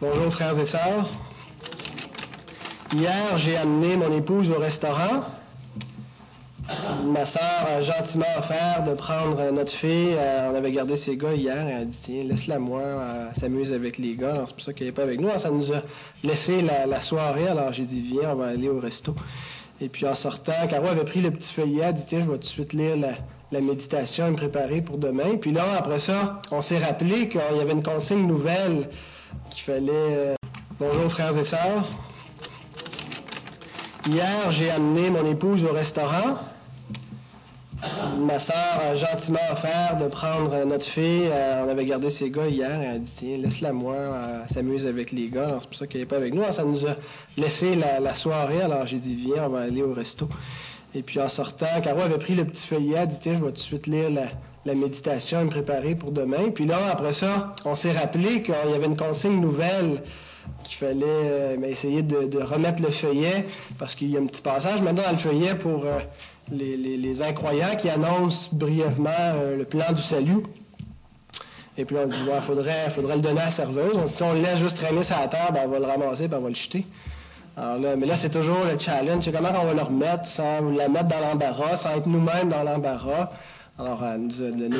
Bonjour 0.00 0.32
frères 0.32 0.56
et 0.56 0.64
sœurs. 0.64 1.08
Hier, 2.92 3.36
j'ai 3.36 3.56
amené 3.56 3.96
mon 3.96 4.12
épouse 4.12 4.48
au 4.48 4.60
restaurant. 4.60 5.24
Ma 7.04 7.26
sœur 7.26 7.66
a 7.66 7.80
gentiment 7.80 8.24
offert 8.38 8.84
de 8.86 8.94
prendre 8.94 9.50
notre 9.50 9.72
fille. 9.72 10.14
Euh, 10.16 10.52
on 10.52 10.54
avait 10.54 10.70
gardé 10.70 10.96
ses 10.96 11.16
gars 11.16 11.34
hier. 11.34 11.66
Elle 11.66 11.82
a 11.82 11.84
dit 11.84 11.98
Tiens, 12.00 12.22
laisse-la 12.22 12.60
moi, 12.60 12.80
elle 13.28 13.40
s'amuse 13.40 13.72
avec 13.72 13.98
les 13.98 14.14
gars. 14.14 14.44
C'est 14.46 14.52
pour 14.54 14.62
ça 14.62 14.72
qu'elle 14.72 14.86
n'est 14.86 14.92
pas 14.92 15.02
avec 15.02 15.18
nous. 15.18 15.36
Ça 15.36 15.50
nous 15.50 15.72
a 15.72 15.82
laissé 16.22 16.62
la, 16.62 17.00
soirée. 17.00 17.48
Alors 17.48 17.72
j'ai 17.72 17.84
dit 17.84 18.00
Viens, 18.00 18.34
on 18.34 18.36
va 18.36 18.46
aller 18.46 18.68
au 18.68 18.78
resto. 18.78 19.16
Et 19.80 19.88
puis 19.88 20.06
en 20.06 20.14
sortant, 20.14 20.68
Caro 20.70 20.86
avait 20.86 21.06
pris 21.06 21.22
le 21.22 21.32
petit 21.32 21.52
feuillet. 21.52 21.80
Elle 21.82 21.88
a 21.88 21.92
dit 21.92 22.06
Tiens, 22.06 22.20
je 22.20 22.26
vais 22.26 22.34
tout 22.34 22.38
de 22.38 22.44
suite 22.44 22.72
lire 22.72 22.96
la, 23.50 23.60
méditation 23.60 24.28
et 24.28 24.30
me 24.30 24.36
préparer 24.36 24.80
pour 24.80 24.96
demain. 24.96 25.38
Puis 25.40 25.50
là, 25.50 25.76
après 25.76 25.98
ça, 25.98 26.40
on 26.52 26.60
s'est 26.60 26.78
rappelé 26.78 27.28
qu'il 27.28 27.40
y 27.40 27.60
avait 27.60 27.72
une 27.72 27.82
consigne 27.82 28.28
nouvelle 28.28 28.88
qu'il 29.50 29.64
fallait. 29.64 29.90
Euh, 29.92 30.34
bonjour 30.78 31.10
frères 31.10 31.36
et 31.36 31.44
sœurs. 31.44 31.84
Hier, 34.06 34.50
j'ai 34.50 34.70
amené 34.70 35.10
mon 35.10 35.24
épouse 35.24 35.64
au 35.64 35.72
restaurant. 35.72 36.38
Ma 38.18 38.38
sœur 38.38 38.80
a 38.80 38.94
gentiment 38.94 39.38
offert 39.52 39.96
de 39.98 40.08
prendre 40.08 40.64
notre 40.64 40.86
fille. 40.86 41.28
Euh, 41.30 41.64
on 41.64 41.68
avait 41.68 41.84
gardé 41.84 42.10
ses 42.10 42.30
gars 42.30 42.48
hier. 42.48 42.80
Elle 42.80 42.96
a 42.96 42.98
dit 42.98 43.12
Tiens, 43.16 43.38
laisse-la 43.38 43.72
moi, 43.72 43.94
elle 44.42 44.54
s'amuse 44.54 44.86
avec 44.86 45.12
les 45.12 45.28
gars. 45.28 45.58
C'est 45.60 45.68
pour 45.68 45.76
ça 45.76 45.86
qu'elle 45.86 46.00
n'est 46.00 46.06
pas 46.06 46.16
avec 46.16 46.34
nous. 46.34 46.42
ça 46.50 46.64
nous 46.64 46.86
a 46.86 46.96
laissé 47.36 47.76
la, 47.76 48.14
soirée. 48.14 48.62
Alors 48.62 48.86
j'ai 48.86 48.98
dit 48.98 49.14
Viens, 49.14 49.44
on 49.44 49.50
va 49.50 49.60
aller 49.60 49.82
au 49.82 49.92
resto. 49.92 50.28
Et 50.94 51.02
puis 51.02 51.20
en 51.20 51.28
sortant, 51.28 51.80
Caro 51.82 52.00
avait 52.00 52.18
pris 52.18 52.34
le 52.34 52.44
petit 52.44 52.66
feuillet. 52.66 52.96
Elle 52.98 53.08
dit 53.08 53.18
Tiens, 53.20 53.34
je 53.34 53.38
vais 53.38 53.46
tout 53.46 53.52
de 53.52 53.58
suite 53.58 53.86
lire 53.86 54.10
la, 54.10 54.26
la 54.64 54.74
méditation 54.74 55.40
et 55.40 55.44
me 55.44 55.50
préparer 55.50 55.94
pour 55.94 56.12
demain. 56.12 56.50
Puis 56.54 56.66
là, 56.66 56.90
après 56.90 57.12
ça, 57.12 57.54
on 57.64 57.74
s'est 57.74 57.92
rappelé 57.92 58.42
qu'il 58.42 58.54
y 58.54 58.74
avait 58.74 58.86
une 58.86 58.96
consigne 58.96 59.40
nouvelle 59.40 60.02
qu'il 60.64 60.78
fallait 60.78 61.04
euh, 61.06 61.56
ben, 61.58 61.70
essayer 61.70 62.02
de, 62.02 62.42
remettre 62.42 62.82
le 62.82 62.90
feuillet, 62.90 63.46
parce 63.78 63.94
qu'il 63.94 64.10
y 64.10 64.16
a 64.16 64.20
un 64.20 64.26
petit 64.26 64.42
passage 64.42 64.80
maintenant 64.82 65.04
dans 65.04 65.12
le 65.12 65.18
feuillet 65.18 65.54
pour 65.54 65.84
euh, 65.84 65.98
les, 66.50 67.22
incroyants 67.22 67.76
qui 67.76 67.88
annoncent 67.88 68.50
brièvement 68.52 69.10
euh, 69.10 69.56
le 69.56 69.64
plan 69.64 69.92
du 69.92 70.02
salut. 70.02 70.42
Et 71.76 71.84
puis 71.84 71.96
on 71.96 72.06
dit, 72.06 72.16
il 72.16 72.42
faudrait, 72.42 72.90
faudrait 72.90 73.16
le 73.16 73.22
donner 73.22 73.40
à 73.40 73.46
la 73.46 73.50
serveuse. 73.50 74.06
si 74.06 74.22
on 74.22 74.32
le 74.32 74.40
laisse 74.40 74.58
juste 74.58 74.76
traîner 74.76 75.04
sur 75.04 75.16
la 75.16 75.28
table, 75.28 75.58
on 75.64 75.68
va 75.68 75.78
le 75.78 75.84
ramasser, 75.84 76.28
puis 76.28 76.36
on 76.36 76.42
va 76.42 76.48
le 76.48 76.54
jeter. 76.54 76.84
Alors 77.56 77.78
là, 77.78 77.96
mais 77.96 78.06
là, 78.06 78.16
c'est 78.16 78.30
toujours 78.30 78.64
le 78.70 78.78
challenge. 78.78 79.24
C'est 79.24 79.32
comment 79.32 79.50
on 79.60 79.66
va 79.66 79.74
le 79.74 79.82
remettre 79.82 80.26
sans 80.26 80.60
la 80.70 80.88
mettre 80.88 81.08
dans 81.08 81.20
l'embarras, 81.20 81.76
sans 81.76 81.90
être 81.96 82.06
nous-mêmes 82.06 82.48
dans 82.48 82.62
l'embarras. 82.62 83.30
Alors, 83.80 84.04
elle 84.04 84.22
nous 84.22 84.42
a 84.42 84.50
donné 84.50 84.76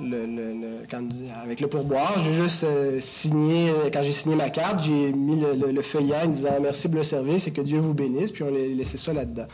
le, 0.00 0.26
le, 0.26 1.42
avec 1.42 1.60
le 1.60 1.66
pourboire. 1.66 2.22
J'ai 2.22 2.34
juste 2.34 2.62
euh, 2.62 3.00
signé, 3.00 3.72
quand 3.92 4.04
j'ai 4.04 4.12
signé 4.12 4.36
ma 4.36 4.48
carte, 4.50 4.84
j'ai 4.84 5.12
mis 5.12 5.40
le, 5.40 5.82
feuillet 5.82 6.22
en 6.22 6.28
disant 6.28 6.50
merci 6.60 6.86
pour 6.86 6.98
le 6.98 7.02
service 7.02 7.48
et 7.48 7.52
que 7.52 7.60
Dieu 7.62 7.80
vous 7.80 7.94
bénisse, 7.94 8.30
puis 8.30 8.44
on 8.44 8.54
a 8.54 8.58
laissé 8.76 8.96
ça 8.96 9.12
là-dedans. 9.12 9.46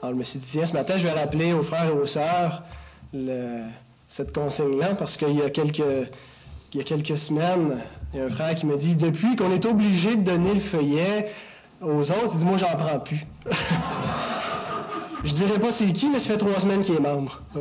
Alors, 0.00 0.14
je 0.14 0.18
me 0.18 0.24
suis 0.24 0.38
dit, 0.38 0.46
tiens, 0.50 0.64
ce 0.64 0.72
matin, 0.72 0.96
je 0.96 1.02
vais 1.02 1.12
rappeler 1.12 1.52
aux 1.52 1.62
frères 1.62 1.90
et 1.90 1.92
aux 1.92 2.06
sœurs 2.06 2.62
cette 4.08 4.34
consigne-là, 4.34 4.94
parce 4.94 5.18
qu'il 5.18 5.36
y 5.36 5.42
a 5.42 5.50
quelques, 5.50 6.08
y 6.72 6.80
a 6.80 6.84
quelques 6.84 7.18
semaines, 7.18 7.80
il 8.14 8.20
y 8.20 8.22
a 8.22 8.26
un 8.26 8.30
frère 8.30 8.54
qui 8.54 8.64
me 8.64 8.78
dit, 8.78 8.96
depuis 8.96 9.36
qu'on 9.36 9.52
est 9.52 9.66
obligé 9.66 10.16
de 10.16 10.22
donner 10.22 10.54
le 10.54 10.60
feuillet 10.60 11.32
aux 11.82 12.10
autres, 12.10 12.30
il 12.32 12.38
dit, 12.38 12.44
moi, 12.46 12.56
j'en 12.56 12.76
prends 12.76 12.98
plus. 12.98 13.26
Je 15.24 15.32
dirais 15.32 15.58
pas 15.58 15.70
c'est 15.70 15.92
qui, 15.92 16.10
mais 16.10 16.18
ça 16.18 16.30
fait 16.30 16.36
trois 16.36 16.60
semaines 16.60 16.82
qu'il 16.82 16.94
est 16.94 17.00
membre. 17.00 17.42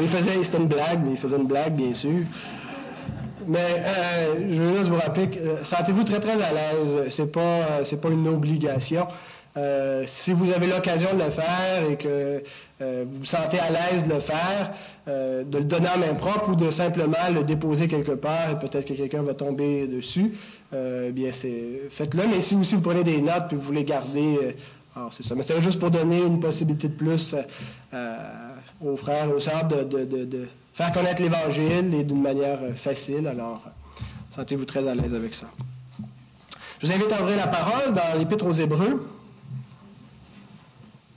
il 0.00 0.08
faisait, 0.08 0.42
c'était 0.42 0.58
une 0.58 0.68
blague, 0.68 1.00
mais 1.04 1.12
il 1.12 1.18
faisait 1.18 1.36
une 1.36 1.46
blague, 1.46 1.74
bien 1.74 1.94
sûr. 1.94 2.24
Mais 3.46 3.82
euh, 3.84 4.34
je 4.52 4.60
veux 4.60 4.78
juste 4.78 4.90
vous 4.90 4.96
rappeler 4.96 5.28
que 5.28 5.38
euh, 5.38 5.64
sentez-vous 5.64 6.04
très 6.04 6.20
très 6.20 6.40
à 6.40 6.52
l'aise. 6.52 7.08
C'est 7.10 7.30
pas, 7.30 7.40
euh, 7.40 7.84
c'est 7.84 8.00
pas 8.00 8.08
une 8.08 8.28
obligation. 8.28 9.06
Si 10.06 10.32
vous 10.32 10.50
avez 10.50 10.66
l'occasion 10.66 11.14
de 11.14 11.22
le 11.22 11.30
faire 11.30 11.88
et 11.88 11.96
que 11.96 12.42
vous 12.80 13.20
vous 13.20 13.24
sentez 13.24 13.60
à 13.60 13.70
l'aise 13.70 14.02
de 14.02 14.12
le 14.12 14.18
faire, 14.18 14.72
de 15.06 15.58
le 15.58 15.62
donner 15.62 15.90
en 15.94 15.98
main 15.98 16.14
propre 16.14 16.48
ou 16.48 16.56
de 16.56 16.70
simplement 16.70 17.30
le 17.32 17.44
déposer 17.44 17.86
quelque 17.86 18.10
part 18.10 18.50
et 18.50 18.58
peut-être 18.58 18.84
que 18.84 18.94
quelqu'un 18.94 19.22
va 19.22 19.34
tomber 19.34 19.86
dessus, 19.86 20.32
bien 21.12 21.32
c'est 21.32 21.82
faites-le. 21.90 22.26
Mais 22.26 22.40
si 22.40 22.54
aussi 22.56 22.74
vous 22.74 22.80
prenez 22.82 23.04
des 23.04 23.20
notes 23.20 23.48
puis 23.48 23.56
vous 23.56 23.62
voulez 23.62 23.84
garder, 23.84 24.56
alors 24.96 25.12
c'est 25.12 25.22
ça. 25.22 25.34
Mais 25.34 25.42
c'était 25.42 25.60
juste 25.62 25.78
pour 25.78 25.90
donner 25.90 26.20
une 26.20 26.40
possibilité 26.40 26.88
de 26.88 26.94
plus 26.94 27.34
aux 28.80 28.96
frères 28.96 29.26
et 29.26 29.32
aux 29.32 29.40
sœurs 29.40 29.66
de, 29.66 30.04
de 30.04 30.48
faire 30.72 30.92
connaître 30.92 31.22
l'Évangile 31.22 31.94
et 31.94 32.04
d'une 32.04 32.22
manière 32.22 32.58
facile. 32.76 33.26
Alors, 33.26 33.62
sentez-vous 34.32 34.64
très 34.64 34.86
à 34.86 34.94
l'aise 34.94 35.14
avec 35.14 35.34
ça. 35.34 35.46
Je 36.80 36.86
vous 36.86 36.92
invite 36.92 37.12
à 37.12 37.22
ouvrir 37.22 37.36
la 37.36 37.46
parole 37.46 37.94
dans 37.94 38.18
l'Épître 38.18 38.46
aux 38.46 38.52
Hébreux 38.52 39.06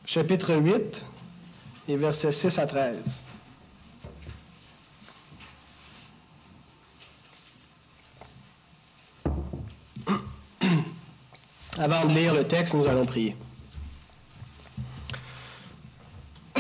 chapitre 0.06 0.56
8 0.56 1.04
et 1.90 1.98
versets 1.98 2.32
6 2.32 2.58
à 2.60 2.66
13. 2.66 2.96
Avant 11.80 12.06
de 12.06 12.14
lire 12.14 12.34
le 12.34 12.48
texte, 12.48 12.74
nous 12.74 12.88
allons 12.88 13.06
prier. 13.06 13.36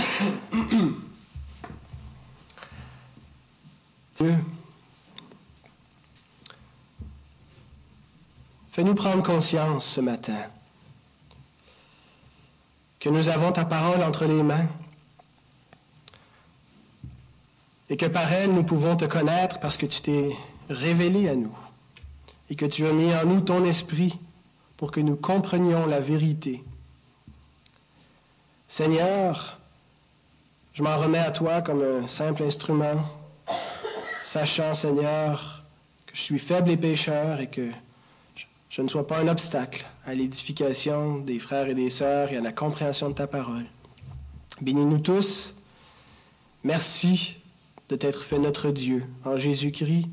Dieu, 4.19 4.37
fais-nous 8.71 8.93
prendre 8.93 9.23
conscience 9.23 9.87
ce 9.87 10.01
matin 10.01 10.43
que 12.99 13.09
nous 13.09 13.27
avons 13.29 13.51
ta 13.51 13.65
parole 13.65 14.03
entre 14.03 14.25
les 14.25 14.43
mains 14.43 14.67
et 17.89 17.97
que 17.97 18.05
par 18.05 18.31
elle 18.31 18.53
nous 18.53 18.63
pouvons 18.63 18.95
te 18.95 19.05
connaître 19.05 19.59
parce 19.59 19.77
que 19.77 19.87
tu 19.87 20.01
t'es 20.01 20.35
révélé 20.69 21.27
à 21.27 21.35
nous 21.35 21.57
et 22.51 22.55
que 22.55 22.65
tu 22.65 22.85
as 22.85 22.93
mis 22.93 23.15
en 23.15 23.25
nous 23.25 23.41
ton 23.41 23.65
esprit 23.65 24.19
pour 24.77 24.91
que 24.91 24.99
nous 24.99 25.15
comprenions 25.15 25.85
la 25.87 25.99
vérité. 25.99 26.63
Seigneur, 28.67 29.59
je 30.73 30.83
m'en 30.83 30.97
remets 30.97 31.17
à 31.17 31.31
toi 31.31 31.61
comme 31.61 31.81
un 31.81 32.07
simple 32.07 32.43
instrument, 32.43 33.03
sachant, 34.21 34.73
Seigneur, 34.73 35.63
que 36.05 36.15
je 36.15 36.21
suis 36.21 36.39
faible 36.39 36.69
et 36.69 36.77
pécheur 36.77 37.39
et 37.39 37.47
que 37.47 37.71
je 38.69 38.81
ne 38.81 38.87
sois 38.87 39.07
pas 39.07 39.17
un 39.17 39.27
obstacle 39.27 39.87
à 40.05 40.13
l'édification 40.13 41.17
des 41.17 41.39
frères 41.39 41.67
et 41.67 41.75
des 41.75 41.89
sœurs 41.89 42.31
et 42.31 42.37
à 42.37 42.41
la 42.41 42.51
compréhension 42.51 43.09
de 43.09 43.15
ta 43.15 43.25
parole. 43.25 43.65
Bénis-nous 44.61 44.99
tous. 44.99 45.55
Merci 46.63 47.37
de 47.89 47.95
t'être 47.95 48.23
fait 48.23 48.39
notre 48.39 48.71
Dieu. 48.71 49.05
En 49.23 49.37
Jésus-Christ, 49.37 50.07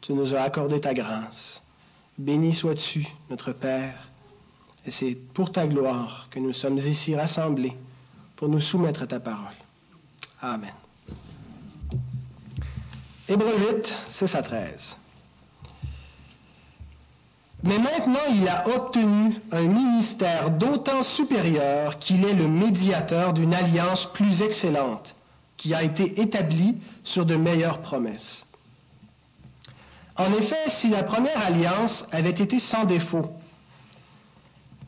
tu 0.00 0.12
nous 0.12 0.34
as 0.34 0.40
accordé 0.40 0.80
ta 0.80 0.92
grâce. 0.92 1.62
Béni 2.18 2.52
sois-tu, 2.52 3.06
notre 3.30 3.52
Père, 3.52 4.08
et 4.84 4.90
c'est 4.90 5.14
pour 5.14 5.52
ta 5.52 5.68
gloire 5.68 6.26
que 6.30 6.40
nous 6.40 6.52
sommes 6.52 6.78
ici 6.78 7.14
rassemblés 7.14 7.76
pour 8.34 8.48
nous 8.48 8.60
soumettre 8.60 9.02
à 9.02 9.06
ta 9.06 9.20
parole. 9.20 9.54
Amen. 10.40 10.74
Hébreu 13.28 13.54
8, 13.72 13.96
6 14.08 14.34
à 14.34 14.42
13. 14.42 14.96
Mais 17.62 17.78
maintenant, 17.78 18.26
il 18.30 18.48
a 18.48 18.68
obtenu 18.68 19.36
un 19.52 19.62
ministère 19.62 20.50
d'autant 20.50 21.02
supérieur 21.02 21.98
qu'il 21.98 22.24
est 22.24 22.34
le 22.34 22.48
médiateur 22.48 23.32
d'une 23.32 23.54
alliance 23.54 24.12
plus 24.12 24.42
excellente, 24.42 25.14
qui 25.56 25.74
a 25.74 25.82
été 25.84 26.20
établie 26.20 26.78
sur 27.04 27.26
de 27.26 27.36
meilleures 27.36 27.80
promesses. 27.80 28.44
En 30.18 30.32
effet, 30.32 30.68
si 30.68 30.88
la 30.88 31.04
première 31.04 31.46
alliance 31.46 32.04
avait 32.10 32.30
été 32.30 32.58
sans 32.58 32.84
défaut, 32.84 33.30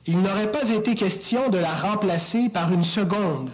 il 0.06 0.20
n'aurait 0.20 0.50
pas 0.50 0.68
été 0.70 0.96
question 0.96 1.50
de 1.50 1.58
la 1.58 1.72
remplacer 1.72 2.48
par 2.48 2.72
une 2.72 2.82
seconde, 2.82 3.50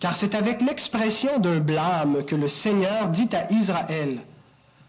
car 0.00 0.16
c'est 0.16 0.34
avec 0.34 0.62
l'expression 0.62 1.38
d'un 1.40 1.60
blâme 1.60 2.24
que 2.24 2.34
le 2.34 2.48
Seigneur 2.48 3.10
dit 3.10 3.28
à 3.32 3.52
Israël, 3.52 4.20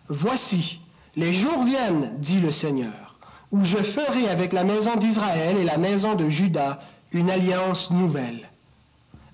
Voici, 0.08 0.80
les 1.18 1.34
jours 1.34 1.66
viennent, 1.66 2.13
dit 2.20 2.40
le 2.40 2.52
Seigneur, 2.52 3.18
où 3.52 3.66
je 3.66 3.78
ferai 3.78 4.30
avec 4.30 4.54
la 4.54 4.63
maison 4.63 4.96
d'Israël 4.96 5.58
et 5.58 5.66
la 5.66 5.78
maison 5.78 6.16
de 6.16 6.30
Juda 6.30 6.80
une 7.12 7.30
alliance 7.30 7.92
nouvelle. 7.92 8.50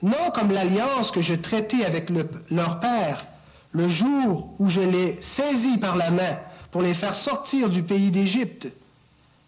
Non 0.02 0.32
comme 0.34 0.52
l'alliance 0.52 1.12
que 1.12 1.22
je 1.22 1.36
traitais 1.36 1.86
avec 1.86 2.10
leur 2.50 2.80
père 2.80 3.26
le 3.74 3.88
jour 3.88 4.54
où 4.60 4.70
je 4.70 4.82
les 4.82 5.18
saisis 5.22 5.78
par 5.78 5.96
la 5.96 6.12
main 6.12 6.38
pour 6.72 6.82
les 6.82 6.94
faire 6.94 7.16
sortir 7.16 7.70
du 7.70 7.84
pays 7.84 8.12
d'Égypte, 8.12 8.72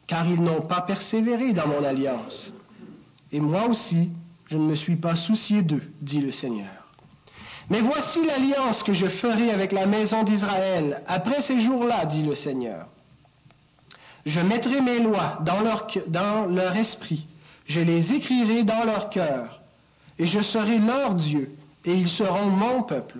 car 0.07 0.27
ils 0.27 0.41
n'ont 0.41 0.61
pas 0.61 0.81
persévéré 0.81 1.53
dans 1.53 1.67
mon 1.67 1.83
alliance. 1.83 2.53
Et 3.31 3.39
moi 3.39 3.67
aussi, 3.67 4.09
je 4.47 4.57
ne 4.57 4.67
me 4.67 4.75
suis 4.75 4.95
pas 4.95 5.15
soucié 5.15 5.61
d'eux, 5.63 5.91
dit 6.01 6.21
le 6.21 6.31
Seigneur. 6.31 6.67
Mais 7.69 7.81
voici 7.81 8.23
l'alliance 8.25 8.83
que 8.83 8.93
je 8.93 9.07
ferai 9.07 9.49
avec 9.49 9.71
la 9.71 9.87
maison 9.87 10.23
d'Israël 10.23 11.01
après 11.07 11.41
ces 11.41 11.59
jours-là, 11.59 12.05
dit 12.05 12.23
le 12.23 12.35
Seigneur. 12.35 12.87
Je 14.25 14.39
mettrai 14.39 14.81
mes 14.81 14.99
lois 14.99 15.39
dans 15.45 15.61
leur, 15.61 15.87
dans 16.07 16.45
leur 16.47 16.75
esprit, 16.75 17.27
je 17.65 17.79
les 17.79 18.13
écrirai 18.13 18.63
dans 18.63 18.83
leur 18.83 19.09
cœur, 19.09 19.61
et 20.17 20.27
je 20.27 20.39
serai 20.39 20.77
leur 20.77 21.15
Dieu, 21.15 21.55
et 21.85 21.93
ils 21.93 22.09
seront 22.09 22.45
mon 22.45 22.83
peuple. 22.83 23.19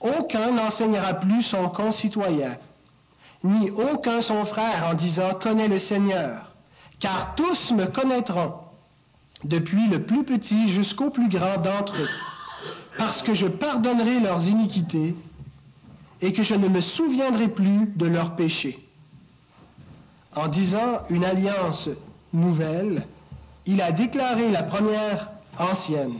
Aucun 0.00 0.52
n'enseignera 0.52 1.14
plus 1.14 1.42
son 1.42 1.68
concitoyen, 1.68 2.56
ni 3.42 3.70
aucun 3.70 4.20
son 4.20 4.44
frère 4.44 4.88
en 4.90 4.94
disant 4.94 5.34
Connais 5.40 5.68
le 5.68 5.78
Seigneur, 5.78 6.52
car 7.00 7.34
tous 7.34 7.72
me 7.72 7.86
connaîtront, 7.86 8.54
depuis 9.44 9.88
le 9.88 10.02
plus 10.02 10.24
petit 10.24 10.68
jusqu'au 10.68 11.10
plus 11.10 11.28
grand 11.28 11.58
d'entre 11.58 11.94
eux 11.96 12.08
parce 12.96 13.22
que 13.22 13.34
je 13.34 13.46
pardonnerai 13.46 14.20
leurs 14.20 14.46
iniquités 14.46 15.14
et 16.20 16.32
que 16.32 16.42
je 16.42 16.54
ne 16.54 16.68
me 16.68 16.80
souviendrai 16.80 17.48
plus 17.48 17.92
de 17.96 18.06
leurs 18.06 18.36
péchés. 18.36 18.78
En 20.34 20.48
disant 20.48 21.00
une 21.10 21.24
alliance 21.24 21.88
nouvelle, 22.32 23.06
il 23.66 23.80
a 23.80 23.92
déclaré 23.92 24.50
la 24.50 24.62
première 24.62 25.30
ancienne. 25.58 26.18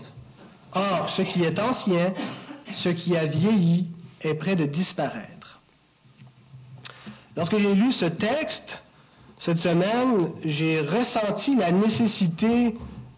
Or, 0.75 1.09
ce 1.09 1.23
qui 1.23 1.45
est 1.45 1.59
ancien, 1.59 2.13
ce 2.73 2.89
qui 2.89 3.17
a 3.17 3.27
vieilli, 3.27 3.89
est 4.23 4.35
près 4.35 4.57
de 4.57 4.65
disparaître. 4.65 5.61
Lorsque 7.37 7.57
j'ai 7.59 7.75
lu 7.75 7.93
ce 7.93 8.07
texte, 8.07 8.83
cette 9.37 9.59
semaine, 9.59 10.31
j'ai 10.43 10.81
ressenti 10.81 11.55
la 11.55 11.71
nécessité 11.71 12.75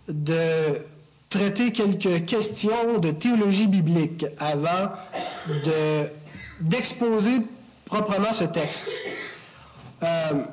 de 0.08 0.82
traiter 1.30 1.72
quelques 1.72 2.24
questions 2.26 2.98
de 2.98 3.10
théologie 3.10 3.68
biblique 3.68 4.26
avant 4.38 4.90
d'exposer 6.60 7.42
proprement 7.84 8.32
ce 8.32 8.44
texte. 8.44 8.88
Euh, 10.02 10.44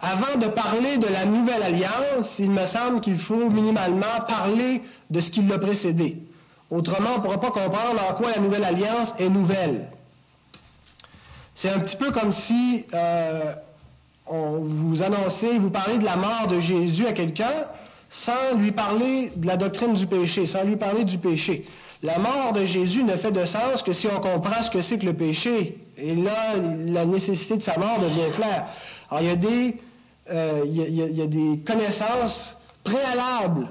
avant 0.00 0.36
de 0.38 0.48
parler 0.48 0.98
de 0.98 1.06
la 1.06 1.24
nouvelle 1.24 1.62
alliance, 1.62 2.38
il 2.38 2.50
me 2.50 2.66
semble 2.66 3.00
qu'il 3.00 3.18
faut 3.18 3.48
minimalement 3.48 4.20
parler 4.26 4.82
de 5.10 5.20
ce 5.20 5.30
qui 5.30 5.42
l'a 5.42 5.58
précédé. 5.58 6.18
Autrement, 6.70 7.10
on 7.14 7.18
ne 7.18 7.22
pourra 7.22 7.40
pas 7.40 7.50
comprendre 7.50 8.00
en 8.08 8.14
quoi 8.14 8.32
la 8.32 8.40
nouvelle 8.40 8.64
alliance 8.64 9.14
est 9.18 9.28
nouvelle. 9.28 9.90
C'est 11.54 11.70
un 11.70 11.78
petit 11.80 11.96
peu 11.96 12.10
comme 12.10 12.32
si 12.32 12.84
euh, 12.92 13.54
on 14.26 14.58
vous 14.60 15.02
annoncez, 15.02 15.58
vous 15.58 15.70
parlez 15.70 15.98
de 15.98 16.04
la 16.04 16.16
mort 16.16 16.48
de 16.48 16.58
Jésus 16.58 17.06
à 17.06 17.12
quelqu'un, 17.12 17.66
sans 18.10 18.56
lui 18.56 18.72
parler 18.72 19.32
de 19.36 19.46
la 19.46 19.56
doctrine 19.56 19.94
du 19.94 20.06
péché, 20.06 20.46
sans 20.46 20.64
lui 20.64 20.76
parler 20.76 21.04
du 21.04 21.18
péché. 21.18 21.66
La 22.02 22.18
mort 22.18 22.52
de 22.52 22.64
Jésus 22.64 23.02
ne 23.02 23.16
fait 23.16 23.32
de 23.32 23.44
sens 23.44 23.82
que 23.82 23.92
si 23.92 24.06
on 24.06 24.20
comprend 24.20 24.62
ce 24.62 24.70
que 24.70 24.80
c'est 24.80 24.98
que 24.98 25.06
le 25.06 25.14
péché. 25.14 25.78
Et 25.96 26.14
là, 26.14 26.54
la 26.56 27.06
nécessité 27.06 27.56
de 27.56 27.62
sa 27.62 27.78
mort 27.78 27.98
devient 27.98 28.30
claire. 28.34 28.66
Alors, 29.10 29.22
il 29.22 29.28
y 29.28 29.30
a 29.30 29.36
des, 29.36 29.80
euh, 30.30 30.62
il, 30.66 30.94
y 30.94 31.22
a, 31.22 31.26
des 31.26 31.62
connaissances 31.64 32.58
préalables 32.82 33.68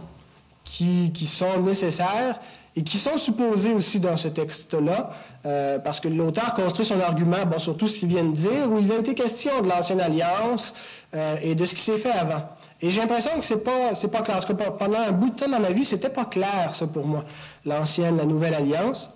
qui, 0.63 1.11
qui, 1.13 1.27
sont 1.27 1.61
nécessaires 1.61 2.39
et 2.75 2.83
qui 2.83 2.97
sont 2.97 3.17
supposées 3.17 3.73
aussi 3.73 3.99
dans 3.99 4.17
ce 4.17 4.27
texte-là, 4.27 5.11
euh, 5.45 5.79
parce 5.79 5.99
que 5.99 6.07
l'auteur 6.07 6.53
construit 6.55 6.85
son 6.85 6.99
argument 6.99 7.45
bon, 7.45 7.59
sur 7.59 7.77
tout 7.77 7.87
ce 7.87 7.99
qu'il 7.99 8.09
vient 8.09 8.23
de 8.23 8.31
dire, 8.33 8.71
où 8.71 8.79
il 8.79 8.91
a 8.91 8.97
été 8.97 9.13
question 9.13 9.61
de 9.61 9.69
l'ancienne 9.69 10.01
alliance 10.01 10.73
euh, 11.13 11.35
et 11.41 11.53
de 11.53 11.65
ce 11.65 11.75
qui 11.75 11.81
s'est 11.81 11.99
fait 11.99 12.11
avant. 12.11 12.49
Et 12.81 12.89
j'ai 12.89 12.99
l'impression 12.99 13.31
que 13.39 13.45
c'est 13.45 13.63
pas, 13.63 13.93
c'est 13.93 14.07
pas 14.07 14.21
clair. 14.21 14.37
Parce 14.37 14.45
que 14.45 14.53
pendant 14.53 14.99
un 14.99 15.11
bout 15.11 15.29
de 15.29 15.35
temps 15.35 15.49
dans 15.49 15.59
ma 15.59 15.71
vie, 15.71 15.85
c'était 15.85 16.09
pas 16.09 16.25
clair, 16.25 16.73
ça, 16.73 16.87
pour 16.87 17.05
moi. 17.05 17.23
L'ancienne, 17.63 18.17
la 18.17 18.25
nouvelle 18.25 18.55
alliance. 18.55 19.11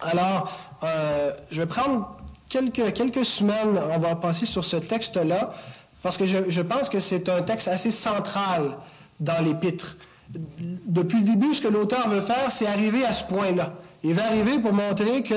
Alors, 0.00 0.52
euh, 0.84 1.32
je 1.50 1.62
vais 1.62 1.66
prendre 1.66 2.16
quelques, 2.48 2.92
quelques 2.92 3.24
semaines, 3.24 3.80
on 3.90 3.98
va 3.98 4.16
passer 4.16 4.44
sur 4.44 4.64
ce 4.64 4.76
texte-là, 4.76 5.54
parce 6.02 6.18
que 6.18 6.26
je, 6.26 6.48
je 6.48 6.60
pense 6.60 6.90
que 6.90 7.00
c'est 7.00 7.28
un 7.30 7.42
texte 7.42 7.68
assez 7.68 7.90
central 7.90 8.76
dans 9.18 9.42
l'épître. 9.42 9.96
Depuis 10.28 11.18
le 11.20 11.24
début, 11.24 11.54
ce 11.54 11.60
que 11.60 11.68
l'auteur 11.68 12.08
veut 12.08 12.20
faire, 12.20 12.50
c'est 12.50 12.66
arriver 12.66 13.04
à 13.04 13.12
ce 13.12 13.24
point-là. 13.24 13.74
Il 14.02 14.14
va 14.14 14.26
arriver 14.26 14.58
pour 14.58 14.72
montrer 14.72 15.22
que 15.22 15.34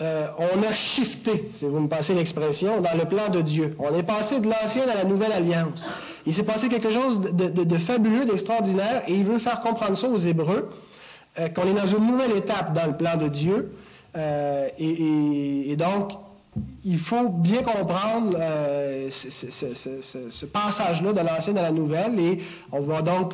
euh, 0.00 0.26
on 0.38 0.62
a 0.62 0.72
shifté, 0.72 1.50
si 1.54 1.64
vous 1.64 1.80
me 1.80 1.88
passez 1.88 2.12
l'expression, 2.14 2.82
dans 2.82 2.96
le 2.96 3.06
plan 3.06 3.28
de 3.30 3.40
Dieu. 3.40 3.74
On 3.78 3.94
est 3.94 4.02
passé 4.02 4.40
de 4.40 4.48
l'ancienne 4.48 4.90
à 4.90 4.94
la 4.94 5.04
nouvelle 5.04 5.32
alliance. 5.32 5.86
Il 6.26 6.34
s'est 6.34 6.44
passé 6.44 6.68
quelque 6.68 6.90
chose 6.90 7.20
de, 7.20 7.78
fabuleux, 7.78 8.26
d'extraordinaire, 8.26 9.02
et 9.08 9.14
il 9.14 9.24
veut 9.24 9.38
faire 9.38 9.60
comprendre 9.60 9.96
ça 9.96 10.08
aux 10.08 10.18
Hébreux, 10.18 10.70
euh, 11.38 11.48
qu'on 11.48 11.64
est 11.64 11.74
dans 11.74 11.86
une 11.86 12.06
nouvelle 12.06 12.32
étape 12.36 12.74
dans 12.74 12.86
le 12.86 12.96
plan 12.96 13.16
de 13.16 13.28
Dieu. 13.28 13.74
Euh, 14.16 14.68
et, 14.78 15.76
donc, 15.76 16.12
il 16.84 16.98
faut 16.98 17.28
bien 17.28 17.62
comprendre 17.62 18.36
ce, 19.10 20.46
passage-là 20.46 21.12
de 21.14 21.20
l'ancienne 21.20 21.56
à 21.56 21.62
la 21.62 21.72
nouvelle, 21.72 22.20
et 22.20 22.40
on 22.70 22.80
va 22.80 23.00
donc 23.00 23.32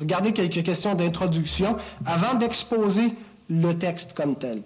regarder 0.00 0.32
quelques 0.32 0.62
questions 0.62 0.94
d'introduction 0.94 1.76
avant 2.04 2.34
d'exposer 2.34 3.14
le 3.48 3.74
texte 3.74 4.12
comme 4.14 4.36
tel. 4.36 4.62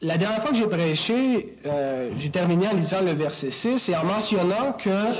La 0.00 0.18
dernière 0.18 0.42
fois 0.42 0.50
que 0.50 0.56
j'ai 0.56 0.66
prêché, 0.66 1.56
euh, 1.64 2.10
j'ai 2.18 2.30
terminé 2.30 2.66
en 2.66 2.74
lisant 2.74 3.02
le 3.02 3.12
verset 3.12 3.52
6 3.52 3.88
et 3.88 3.96
en 3.96 4.04
mentionnant 4.04 4.72
que 4.72 5.14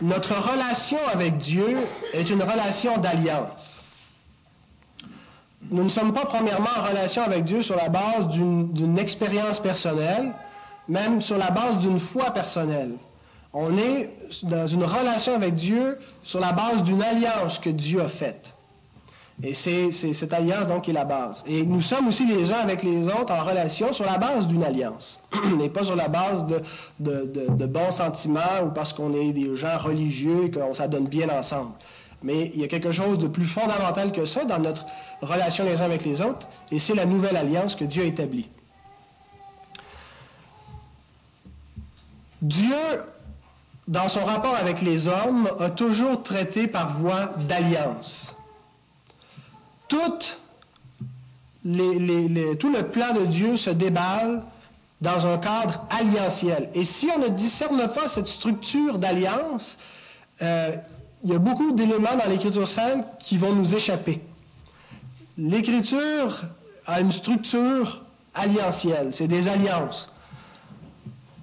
notre 0.00 0.34
relation 0.34 0.98
avec 1.12 1.36
Dieu 1.36 1.76
est 2.14 2.30
une 2.30 2.42
relation 2.42 2.96
d'alliance. 2.96 3.82
Nous 5.70 5.84
ne 5.84 5.90
sommes 5.90 6.14
pas 6.14 6.24
premièrement 6.24 6.70
en 6.78 6.88
relation 6.88 7.20
avec 7.22 7.44
Dieu 7.44 7.60
sur 7.60 7.76
la 7.76 7.90
base 7.90 8.28
d'une 8.28 8.98
expérience 8.98 9.60
personnelle, 9.60 10.32
même 10.88 11.20
sur 11.20 11.36
la 11.36 11.50
base 11.50 11.78
d'une 11.78 12.00
foi 12.00 12.30
personnelle. 12.30 12.92
On 13.52 13.76
est 13.76 14.10
dans 14.42 14.66
une 14.66 14.84
relation 14.84 15.34
avec 15.34 15.54
Dieu 15.54 15.98
sur 16.22 16.40
la 16.40 16.52
base 16.52 16.82
d'une 16.82 17.02
alliance 17.02 17.58
que 17.58 17.70
Dieu 17.70 18.00
a 18.02 18.08
faite. 18.08 18.54
Et 19.42 19.54
c'est 19.54 19.92
cette 19.92 20.32
alliance 20.32 20.66
donc 20.66 20.82
qui 20.82 20.90
est 20.90 20.94
la 20.94 21.04
base. 21.04 21.44
Et 21.46 21.64
nous 21.64 21.80
sommes 21.80 22.08
aussi 22.08 22.26
les 22.26 22.50
uns 22.52 22.58
avec 22.58 22.82
les 22.82 23.06
autres 23.06 23.32
en 23.32 23.44
relation 23.44 23.92
sur 23.92 24.04
la 24.04 24.18
base 24.18 24.48
d'une 24.48 24.64
alliance, 24.64 25.20
et 25.62 25.68
pas 25.68 25.84
sur 25.84 25.94
la 25.94 26.08
base 26.08 26.44
de, 26.46 26.60
de, 26.98 27.66
bons 27.66 27.92
sentiments 27.92 28.64
ou 28.66 28.70
parce 28.70 28.92
qu'on 28.92 29.12
est 29.12 29.32
des 29.32 29.54
gens 29.54 29.78
religieux 29.78 30.46
et 30.46 30.50
qu'on 30.50 30.74
s'adonne 30.74 31.06
bien 31.06 31.28
ensemble. 31.28 31.70
Mais 32.20 32.50
il 32.52 32.60
y 32.60 32.64
a 32.64 32.66
quelque 32.68 32.90
chose 32.90 33.18
de 33.18 33.28
plus 33.28 33.46
fondamental 33.46 34.10
que 34.10 34.26
ça 34.26 34.44
dans 34.44 34.58
notre 34.58 34.84
relation 35.22 35.64
les 35.64 35.80
uns 35.80 35.84
avec 35.84 36.04
les 36.04 36.20
autres, 36.20 36.48
et 36.72 36.80
c'est 36.80 36.96
la 36.96 37.06
nouvelle 37.06 37.36
alliance 37.36 37.76
que 37.76 37.84
Dieu 37.84 38.02
a 38.02 38.06
établie. 38.06 38.48
Dieu, 42.42 42.74
dans 43.88 44.08
son 44.08 44.24
rapport 44.24 44.54
avec 44.54 44.80
les 44.82 45.08
hommes, 45.08 45.50
a 45.58 45.70
toujours 45.70 46.22
traité 46.22 46.68
par 46.68 46.98
voie 46.98 47.34
d'alliance 47.48 48.34
tout 51.64 52.68
le 52.68 52.82
plan 52.82 53.14
de 53.14 53.26
Dieu 53.26 53.56
se 53.56 53.70
déballe 53.70 54.42
dans 55.00 55.26
un 55.26 55.38
cadre 55.38 55.86
alliantiel. 55.90 56.70
Et 56.74 56.84
si 56.84 57.08
on 57.14 57.18
ne 57.18 57.28
discerne 57.28 57.88
pas 57.88 58.08
cette 58.08 58.26
structure 58.26 58.98
d'alliance, 58.98 59.78
euh, 60.42 60.76
il 61.24 61.30
y 61.30 61.34
a 61.34 61.38
beaucoup 61.38 61.72
d'éléments 61.72 62.16
dans 62.16 62.28
l'Écriture 62.28 62.66
sainte 62.66 63.06
qui 63.18 63.38
vont 63.38 63.52
nous 63.52 63.74
échapper. 63.74 64.20
L'Écriture 65.36 66.42
a 66.86 67.00
une 67.00 67.12
structure 67.12 68.04
alliantielle, 68.34 69.12
c'est 69.12 69.28
des 69.28 69.48
alliances. 69.48 70.10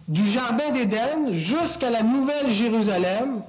Du 0.08 0.28
Jardin 0.28 0.70
d'Éden 0.72 1.34
jusqu'à 1.34 1.90
la 1.90 2.04
Nouvelle 2.04 2.52
Jérusalem, 2.52 3.42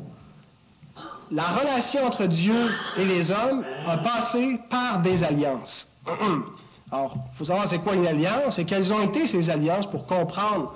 la 1.31 1.43
relation 1.43 2.05
entre 2.05 2.27
Dieu 2.27 2.71
et 2.97 3.05
les 3.05 3.31
hommes 3.31 3.65
a 3.85 3.99
passé 3.99 4.59
par 4.71 5.01
des 5.03 5.23
alliances. 5.23 5.89
Alors, 6.93 7.17
il 7.33 7.37
faut 7.37 7.45
savoir 7.45 7.67
c'est 7.67 7.81
quoi 7.81 7.95
une 7.95 8.07
alliance 8.07 8.59
et 8.59 8.65
quelles 8.65 8.93
ont 8.93 9.03
été 9.03 9.27
ces 9.27 9.51
alliances 9.51 9.91
pour 9.91 10.07
comprendre 10.07 10.75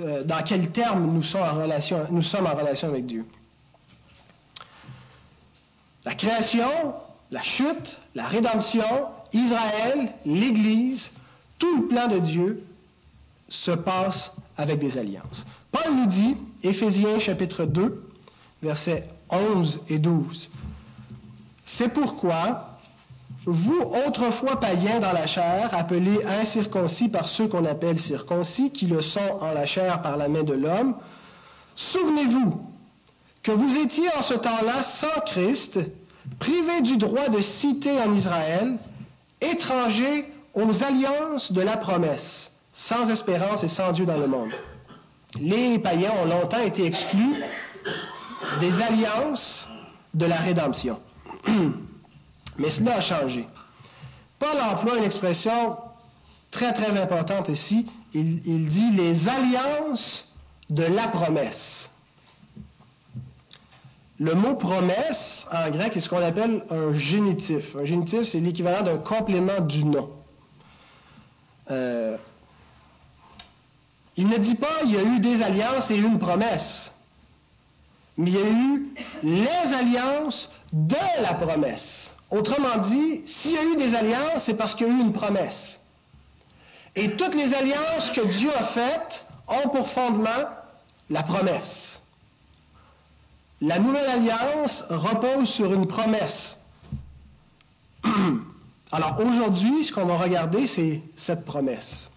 euh, 0.00 0.22
dans 0.22 0.42
quels 0.42 0.70
termes 0.70 1.06
nous 1.06 1.22
sommes, 1.22 1.42
en 1.42 1.62
relation, 1.62 2.06
nous 2.10 2.22
sommes 2.22 2.46
en 2.46 2.54
relation 2.54 2.88
avec 2.88 3.06
Dieu. 3.06 3.26
La 6.04 6.14
création, 6.14 6.94
la 7.30 7.42
chute, 7.42 7.98
la 8.14 8.26
rédemption, 8.26 9.06
Israël, 9.32 10.12
l'Église, 10.26 11.10
tout 11.58 11.82
le 11.82 11.88
plan 11.88 12.08
de 12.08 12.18
Dieu 12.18 12.64
se 13.48 13.70
passe 13.70 14.32
avec 14.62 14.78
des 14.78 14.96
alliances. 14.96 15.44
Paul 15.70 15.94
nous 15.94 16.06
dit, 16.06 16.36
Éphésiens 16.62 17.18
chapitre 17.18 17.64
2, 17.64 18.02
verset 18.62 19.08
11 19.30 19.82
et 19.88 19.98
12. 19.98 20.50
C'est 21.64 21.88
pourquoi, 21.88 22.78
vous, 23.44 23.80
autrefois 24.06 24.60
païens 24.60 25.00
dans 25.00 25.12
la 25.12 25.26
chair, 25.26 25.70
appelés 25.72 26.24
incirconcis 26.24 27.08
par 27.08 27.28
ceux 27.28 27.48
qu'on 27.48 27.64
appelle 27.64 27.98
circoncis, 27.98 28.70
qui 28.70 28.86
le 28.86 29.00
sont 29.00 29.38
en 29.40 29.52
la 29.52 29.66
chair 29.66 30.00
par 30.00 30.16
la 30.16 30.28
main 30.28 30.44
de 30.44 30.54
l'homme, 30.54 30.94
souvenez-vous 31.74 32.62
que 33.42 33.52
vous 33.52 33.76
étiez 33.76 34.08
en 34.16 34.22
ce 34.22 34.34
temps-là 34.34 34.84
sans 34.84 35.20
Christ, 35.26 35.80
privés 36.38 36.82
du 36.82 36.96
droit 36.96 37.28
de 37.28 37.40
citer 37.40 38.00
en 38.00 38.14
Israël, 38.14 38.76
étrangers 39.40 40.32
aux 40.54 40.82
alliances 40.84 41.50
de 41.52 41.62
la 41.62 41.76
promesse, 41.76 42.51
sans 42.72 43.10
espérance 43.10 43.62
et 43.64 43.68
sans 43.68 43.92
Dieu 43.92 44.06
dans 44.06 44.16
le 44.16 44.26
monde. 44.26 44.52
Les 45.40 45.78
païens 45.78 46.12
ont 46.22 46.26
longtemps 46.26 46.60
été 46.60 46.84
exclus 46.86 47.42
des 48.60 48.82
alliances 48.82 49.68
de 50.14 50.26
la 50.26 50.36
rédemption. 50.36 51.00
Mais 52.58 52.70
cela 52.70 52.96
a 52.96 53.00
changé. 53.00 53.46
Paul 54.38 54.60
emploie 54.60 54.98
une 54.98 55.04
expression 55.04 55.76
très 56.50 56.72
très 56.72 56.98
importante 57.00 57.48
ici. 57.48 57.86
Il, 58.14 58.68
dit 58.68 58.90
les 58.92 59.28
alliances 59.28 60.34
de 60.68 60.82
la 60.82 61.08
promesse. 61.08 61.90
Le 64.18 64.34
mot 64.34 64.54
promesse, 64.54 65.46
en 65.50 65.70
grec, 65.70 65.96
est 65.96 66.00
ce 66.00 66.08
qu'on 66.08 66.22
appelle 66.22 66.62
un 66.70 66.92
génitif. 66.92 67.74
Un 67.74 67.86
génitif, 67.86 68.24
c'est 68.24 68.40
l'équivalent 68.40 68.82
d'un 68.82 68.98
complément 68.98 69.60
du 69.60 69.84
nom. 69.84 70.10
Euh, 71.70 72.16
il 74.16 74.28
ne 74.28 74.36
dit 74.36 74.54
pas 74.54 74.82
il 74.84 74.92
y 74.92 74.96
a 74.96 75.02
eu 75.02 75.20
des 75.20 75.42
alliances 75.42 75.90
et 75.90 75.96
une 75.96 76.18
promesse, 76.18 76.92
mais 78.16 78.30
il 78.30 78.36
y 78.36 78.42
a 78.42 78.48
eu 78.48 78.94
les 79.22 79.72
alliances 79.72 80.50
de 80.72 81.22
la 81.22 81.34
promesse. 81.34 82.14
Autrement 82.30 82.78
dit, 82.78 83.22
s'il 83.26 83.52
y 83.52 83.58
a 83.58 83.64
eu 83.64 83.76
des 83.76 83.94
alliances, 83.94 84.44
c'est 84.44 84.54
parce 84.54 84.74
qu'il 84.74 84.86
y 84.86 84.90
a 84.90 84.92
eu 84.92 85.00
une 85.00 85.12
promesse. 85.12 85.78
Et 86.94 87.12
toutes 87.12 87.34
les 87.34 87.54
alliances 87.54 88.10
que 88.10 88.26
Dieu 88.26 88.50
a 88.54 88.64
faites 88.64 89.24
ont 89.48 89.68
pour 89.68 89.88
fondement 89.90 90.48
la 91.10 91.22
promesse. 91.22 92.00
La 93.60 93.78
nouvelle 93.78 94.08
alliance 94.08 94.84
repose 94.90 95.48
sur 95.48 95.72
une 95.72 95.86
promesse. 95.86 96.58
Alors 98.92 99.20
aujourd'hui, 99.20 99.84
ce 99.84 99.92
qu'on 99.92 100.04
va 100.04 100.18
regarder, 100.18 100.66
c'est 100.66 101.00
cette 101.16 101.44
promesse. 101.44 102.10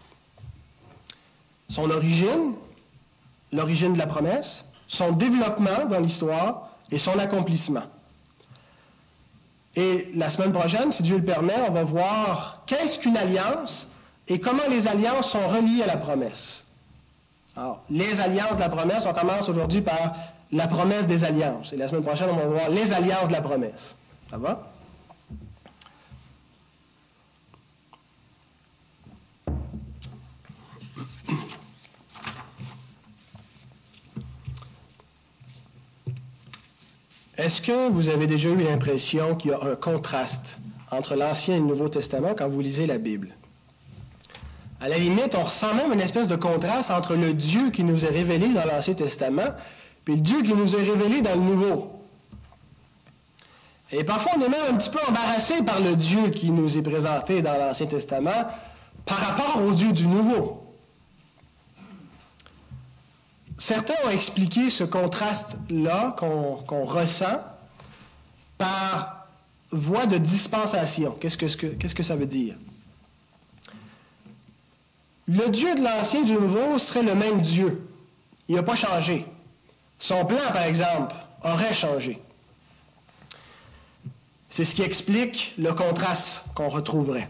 Son 1.70 1.90
origine, 1.90 2.54
l'origine 3.52 3.94
de 3.94 3.98
la 3.98 4.08
promesse, 4.08 4.64
son 4.88 5.12
développement 5.12 5.86
dans 5.90 6.00
l'histoire 6.00 6.70
et 6.92 7.00
son 7.00 7.18
accomplissement. 7.18 7.84
Et 9.76 10.10
la 10.16 10.30
semaine 10.30 10.54
prochaine, 10.54 10.92
si 10.92 11.04
Dieu 11.04 11.18
le 11.18 11.26
permet, 11.26 11.56
on 11.68 11.72
va 11.72 11.84
voir 11.84 12.62
qu'est-ce 12.66 13.00
qu'une 13.00 13.18
alliance 13.18 13.90
et 14.28 14.40
comment 14.40 14.68
les 14.70 14.88
alliances 14.88 15.32
sont 15.32 15.48
reliées 15.48 15.84
à 15.84 15.88
la 15.88 15.98
promesse. 15.98 16.66
Alors, 17.58 17.84
les 17.90 18.20
alliances 18.20 18.56
de 18.56 18.62
la 18.62 18.70
promesse, 18.70 19.06
on 19.06 19.14
commence 19.14 19.50
aujourd'hui 19.50 19.82
par 19.82 20.16
la 20.52 20.68
promesse 20.68 21.08
des 21.08 21.24
alliances. 21.24 21.74
Et 21.74 21.78
la 21.78 21.88
semaine 21.88 22.04
prochaine, 22.04 22.30
on 22.32 22.36
va 22.36 22.46
voir 22.46 22.70
les 22.70 22.94
alliances 22.94 23.28
de 23.28 23.34
la 23.34 23.42
promesse. 23.42 23.96
Ça 24.30 24.38
va? 24.38 24.72
Est-ce 37.38 37.60
que 37.62 37.89
vous 37.89 38.08
avez 38.08 38.27
déjà 38.27 38.50
eu 38.50 38.58
l'impression 38.58 39.36
qu'il 39.36 39.51
y 39.51 39.54
a 39.54 39.62
un 39.62 39.75
contraste 39.75 40.58
entre 40.89 41.15
l'Ancien 41.15 41.56
et 41.58 41.60
le 41.60 41.65
Nouveau 41.65 41.89
Testament 41.89 42.34
quand 42.38 42.48
vous 42.48 42.62
lisez 42.62 42.86
la 42.86 42.98
Bible? 42.98 43.30
À 44.80 44.88
la 44.88 44.98
limite, 44.98 45.36
on 45.36 45.44
ressent 45.44 45.74
même 45.74 45.92
une 45.92 46.01
espèce 46.01 46.27
de 46.27 46.36
contraste 46.38 46.92
entre 46.92 47.15
le 47.15 47.34
Dieu 47.34 47.72
qui 47.72 47.84
nous 47.84 48.06
est 48.06 48.10
révélé 48.10 48.54
dans 48.54 48.65
l'Ancien 48.65 48.94
Testament 48.94 49.54
et 50.08 50.12
le 50.12 50.22
Dieu 50.22 50.44
qui 50.44 50.54
nous 50.54 50.75
est 50.75 50.84
révélé 50.84 51.22
dans 51.22 51.36
le 51.36 51.42
Nouveau. 51.42 51.92
Et 53.92 54.04
parfois, 54.04 54.34
on 54.38 54.42
est 54.42 54.50
même 54.50 54.74
un 54.74 54.77
petit 54.77 54.89
peu 54.89 55.00
embarrassé 55.08 55.62
par 55.63 55.80
le 55.82 55.96
Dieu 55.96 56.30
qui 56.30 56.51
nous 56.51 56.77
est 56.77 56.82
présenté 56.82 57.42
dans 57.42 57.58
l'Ancien 57.58 57.88
Testament 57.88 58.48
par 59.06 59.18
rapport 59.18 59.62
au 59.62 59.74
Dieu 59.74 59.92
du 59.92 60.08
Nouveau. 60.08 60.65
Certains 63.58 63.96
ont 64.04 64.10
expliqué 64.10 64.70
ce 64.70 64.84
contraste-là 64.84 66.16
qu'on 66.18 66.86
ressent 66.86 67.42
par 68.58 69.28
voie 69.72 70.06
de 70.06 70.18
dispensation. 70.18 71.18
Qu'est-ce 71.20 71.38
que, 71.38 72.04
ça 72.04 72.16
veut 72.16 72.26
dire? 72.26 72.56
Le 75.28 75.50
Dieu 75.50 75.76
de 75.76 75.82
l'Ancien 75.82 76.22
et 76.22 76.26
du 76.26 76.34
Nouveau 76.34 76.78
serait 76.80 77.04
le 77.04 77.16
même 77.16 77.42
Dieu. 77.42 77.88
Il 78.48 78.56
n'a 78.56 78.64
pas 78.64 78.76
changé. 78.76 79.26
Son 79.98 80.26
plan, 80.26 80.52
par 80.52 80.64
exemple, 80.64 81.16
aurait 81.44 81.74
changé. 81.74 82.22
C'est 84.50 84.66
ce 84.66 84.76
qui 84.76 84.84
explique 84.84 85.54
le 85.58 85.74
contraste 85.74 86.44
qu'on 86.54 86.70
retrouverait. 86.70 87.30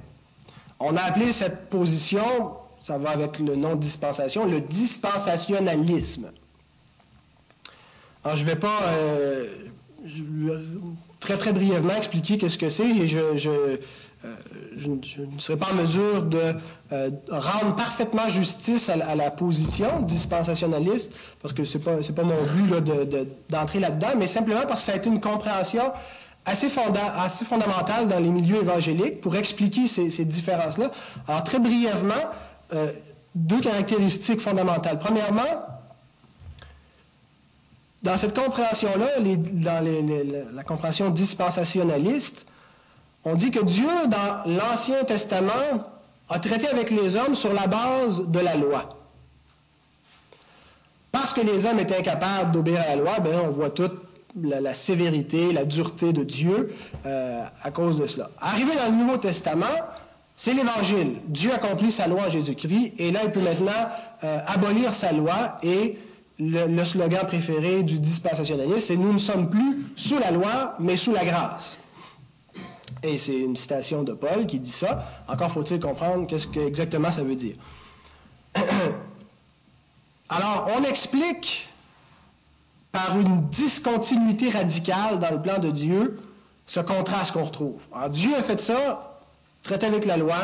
On 0.79 0.97
a 0.97 1.01
appelé 1.03 1.31
cette 1.31 1.69
position 1.69 2.57
ça 2.85 2.99
va 2.99 3.09
avec 3.09 3.39
le 3.39 3.55
nom 3.55 3.75
dispensation, 3.75 4.45
le 4.45 4.61
dispensationalisme. 4.61 6.27
Alors, 8.23 8.37
je 8.37 8.43
ne 8.43 8.47
vais 8.47 8.55
pas 8.57 8.79
euh, 8.93 9.47
très 11.19 11.39
très 11.39 11.51
brièvement 11.51 11.95
expliquer 11.95 12.37
qu'est-ce 12.37 12.59
que 12.59 12.69
c'est 12.69 12.87
et 12.87 13.07
je, 13.07 13.37
je, 13.37 13.49
euh, 13.49 14.35
ne 14.85 15.39
serai 15.39 15.57
pas 15.57 15.71
en 15.71 15.73
mesure 15.73 16.21
de 16.21 16.53
euh, 16.91 17.09
rendre 17.27 17.75
parfaitement 17.75 18.29
justice 18.29 18.87
à, 18.89 19.15
la 19.15 19.31
position 19.31 20.01
dispensationaliste, 20.01 21.11
parce 21.41 21.55
que 21.55 21.63
ce 21.63 21.79
n'est 21.79 21.83
pas, 22.13 22.23
mon 22.23 22.43
but 22.53 22.83
d'entrer 23.49 23.79
là-dedans, 23.79 24.13
mais 24.15 24.27
simplement 24.27 24.61
parce 24.67 24.81
que 24.81 24.85
ça 24.85 24.93
a 24.93 24.97
été 24.97 25.09
une 25.09 25.21
compréhension 25.21 25.91
assez, 26.45 26.69
fondamentale 26.69 28.07
dans 28.07 28.19
les 28.19 28.29
milieux 28.29 28.57
évangéliques 28.57 29.21
pour 29.21 29.35
expliquer 29.35 29.87
ces 29.87 30.25
différences-là. 30.25 30.91
Alors, 31.27 31.43
très 31.43 31.57
brièvement, 31.57 32.13
euh, 32.73 32.91
deux 33.35 33.59
caractéristiques 33.59 34.41
fondamentales. 34.41 34.99
Premièrement, 34.99 35.65
dans 38.01 38.17
cette 38.17 38.35
compréhension-là, 38.35 39.19
dans 39.19 40.53
la 40.53 40.63
compréhension 40.63 41.09
dispensationaliste, 41.09 42.45
on 43.25 43.35
dit 43.35 43.51
que 43.51 43.63
Dieu, 43.63 43.89
dans 44.07 44.43
l'Ancien 44.45 45.03
Testament, 45.03 45.89
a 46.29 46.39
traité 46.39 46.67
avec 46.67 46.91
les 46.91 47.15
hommes 47.15 47.35
sur 47.35 47.53
la 47.53 47.67
base 47.67 48.21
de 48.27 48.39
la 48.39 48.55
loi. 48.55 48.97
Parce 51.11 51.33
que 51.33 51.41
les 51.41 51.65
hommes 51.65 51.79
étaient 51.79 51.97
incapables 51.97 52.51
d'obéir 52.51 52.81
à 52.81 52.89
la 52.89 52.95
loi, 52.95 53.19
ben, 53.19 53.39
on 53.43 53.49
voit 53.49 53.71
toute 53.71 53.93
la, 54.41 54.73
sévérité, 54.73 55.53
la 55.53 55.65
dureté 55.65 56.13
de 56.13 56.23
Dieu 56.23 56.75
euh, 57.05 57.43
à 57.61 57.71
cause 57.71 57.97
de 57.97 58.05
cela. 58.05 58.29
Arrivé 58.39 58.75
dans 58.75 58.87
le 58.87 58.97
Nouveau 58.97 59.17
Testament, 59.17 59.65
c'est 60.37 60.53
l'Évangile. 60.53 61.21
Dieu 61.27 61.53
accomplit 61.53 61.91
sa 61.91 62.07
loi 62.07 62.23
en 62.23 62.29
Jésus-Christ 62.29 62.93
et 62.97 63.11
là, 63.11 63.21
il 63.23 63.31
peut 63.31 63.41
maintenant 63.41 63.71
euh, 64.23 64.39
abolir 64.45 64.93
sa 64.93 65.11
loi 65.11 65.57
et 65.63 65.97
le, 66.37 66.83
slogan 66.83 67.25
préféré 67.25 67.83
du 67.83 67.99
dispensationalisme, 67.99 68.79
c'est 68.79 68.97
Nous 68.97 69.13
ne 69.13 69.19
sommes 69.19 69.49
plus 69.49 69.85
sous 69.95 70.19
la 70.19 70.31
loi, 70.31 70.75
mais 70.79 70.97
sous 70.97 71.13
la 71.13 71.23
grâce. 71.23 71.79
Et 73.03 73.17
c'est 73.17 73.37
une 73.37 73.55
citation 73.55 74.03
de 74.03 74.13
Paul 74.13 74.45
qui 74.45 74.59
dit 74.59 74.71
ça. 74.71 75.05
Encore 75.27 75.51
faut-il 75.51 75.79
comprendre 75.79 76.27
qu'est-ce 76.27 76.47
que 76.47 76.59
exactement 76.59 77.11
ça 77.11 77.23
veut 77.23 77.35
dire. 77.35 77.55
Alors, 80.29 80.69
on 80.75 80.83
explique 80.83 81.69
par 82.91 83.17
une 83.19 83.47
discontinuité 83.49 84.49
radicale 84.49 85.19
dans 85.19 85.31
le 85.31 85.41
plan 85.41 85.59
de 85.59 85.69
Dieu 85.69 86.19
ce 86.65 86.79
contraste 86.79 87.31
qu'on 87.31 87.43
retrouve. 87.43 87.79
Alors, 87.93 88.09
Dieu 88.09 88.35
a 88.35 88.41
fait 88.41 88.59
ça 88.59 89.14
traité 89.65 89.87
avec 89.87 90.05
la 90.05 90.17
loi, 90.17 90.35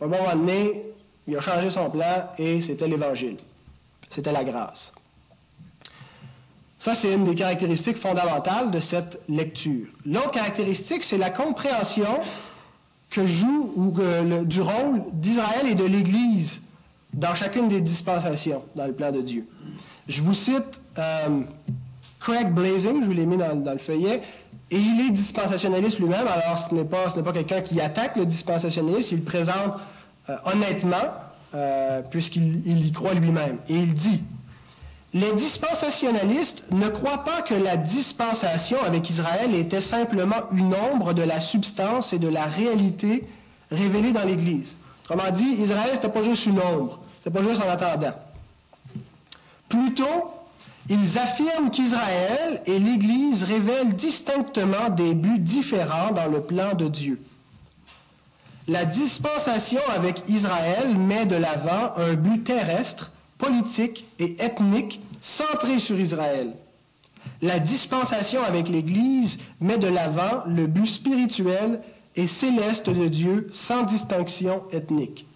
à 0.00 0.04
un 0.04 0.06
moment 0.06 0.34
donné, 0.34 0.84
il 1.26 1.36
a 1.36 1.40
changé 1.40 1.68
son 1.68 1.90
plan 1.90 2.30
et 2.38 2.60
c'était 2.62 2.88
l'Évangile. 2.88 3.36
C'était 4.10 4.32
la 4.32 4.44
grâce. 4.44 4.92
Ça, 6.78 6.94
c'est 6.94 7.12
une 7.12 7.24
des 7.24 7.34
caractéristiques 7.34 7.98
fondamentales 7.98 8.70
de 8.70 8.78
cette 8.78 9.20
lecture. 9.28 9.88
L'autre 10.06 10.30
caractéristique, 10.30 11.02
c'est 11.02 11.18
la 11.18 11.30
compréhension 11.30 12.20
que 13.10 13.26
joue 13.26 13.72
ou 13.74 13.92
du 14.44 14.60
rôle 14.60 15.02
d'Israël 15.12 15.66
et 15.66 15.74
de 15.74 15.84
l'Église 15.84 16.62
dans 17.12 17.34
chacune 17.34 17.68
des 17.68 17.80
dispensations 17.80 18.62
dans 18.76 18.86
le 18.86 18.92
plan 18.92 19.10
de 19.10 19.22
Dieu. 19.22 19.46
Je 20.06 20.22
vous 20.22 20.34
cite 20.34 20.80
euh, 20.98 21.40
Craig 22.20 22.52
Blazing, 22.54 23.02
je 23.02 23.06
vous 23.06 23.12
l'ai 23.12 23.26
mis 23.26 23.36
dans, 23.36 23.72
le 23.72 23.78
feuillet, 23.78 24.22
et 24.70 24.78
il 24.78 25.08
est 25.08 25.10
dispensationaliste 25.10 25.98
lui-même, 25.98 26.26
alors 26.26 26.58
ce 26.58 26.74
n'est 26.74 26.84
pas, 26.84 27.08
pas 27.08 27.32
quelqu'un 27.32 27.62
qui 27.62 27.80
attaque 27.80 28.16
le 28.16 28.26
dispensationalisme, 28.26 29.14
il 29.14 29.18
le 29.20 29.24
présente 29.24 29.74
euh, 30.28 30.36
honnêtement, 30.44 31.14
euh, 31.54 32.02
puisqu'il 32.10 32.86
y 32.86 32.92
croit 32.92 33.14
lui-même. 33.14 33.58
Et 33.68 33.76
il 33.76 33.94
dit, 33.94 34.22
les 35.14 35.32
dispensationalistes 35.32 36.70
ne 36.70 36.88
croient 36.88 37.24
pas 37.24 37.40
que 37.40 37.54
la 37.54 37.78
dispensation 37.78 38.82
avec 38.82 39.08
Israël 39.08 39.54
était 39.54 39.80
simplement 39.80 40.50
une 40.52 40.74
ombre 40.74 41.14
de 41.14 41.22
la 41.22 41.40
substance 41.40 42.12
et 42.12 42.18
de 42.18 42.28
la 42.28 42.44
réalité 42.44 43.26
révélée 43.70 44.12
dans 44.12 44.24
l'Église. 44.24 44.76
Autrement 45.04 45.30
dit, 45.30 45.54
Israël, 45.58 45.94
n'était 45.94 46.10
pas 46.10 46.22
juste 46.22 46.44
une 46.44 46.60
ombre, 46.60 47.00
c'est 47.20 47.32
pas 47.32 47.42
juste 47.42 47.62
en 47.62 47.70
attendant. 47.70 48.12
Plutôt, 49.70 50.30
Ils 50.90 51.18
affirment 51.18 51.70
qu'Israël 51.70 52.62
et 52.66 52.78
l'Église 52.78 53.42
révèlent 53.42 53.94
distinctement 53.94 54.88
des 54.88 55.14
buts 55.14 55.38
différents 55.38 56.12
dans 56.12 56.26
le 56.26 56.40
plan 56.42 56.74
de 56.74 56.88
Dieu. 56.88 57.20
La 58.66 58.84
dispensation 58.84 59.80
avec 59.88 60.22
Israël 60.28 60.96
met 60.96 61.26
de 61.26 61.36
l'avant 61.36 61.92
un 61.96 62.14
but 62.14 62.44
terrestre, 62.44 63.12
politique 63.36 64.06
et 64.18 64.36
ethnique 64.42 65.00
centré 65.20 65.78
sur 65.78 65.98
Israël. 65.98 66.54
La 67.42 67.58
dispensation 67.58 68.42
avec 68.42 68.68
l'Église 68.68 69.38
met 69.60 69.78
de 69.78 69.88
l'avant 69.88 70.42
le 70.46 70.66
but 70.66 70.86
spirituel 70.86 71.82
et 72.16 72.26
céleste 72.26 72.88
de 72.88 73.08
Dieu 73.08 73.48
sans 73.52 73.82
distinction 73.82 74.62
ethnique. 74.72 75.26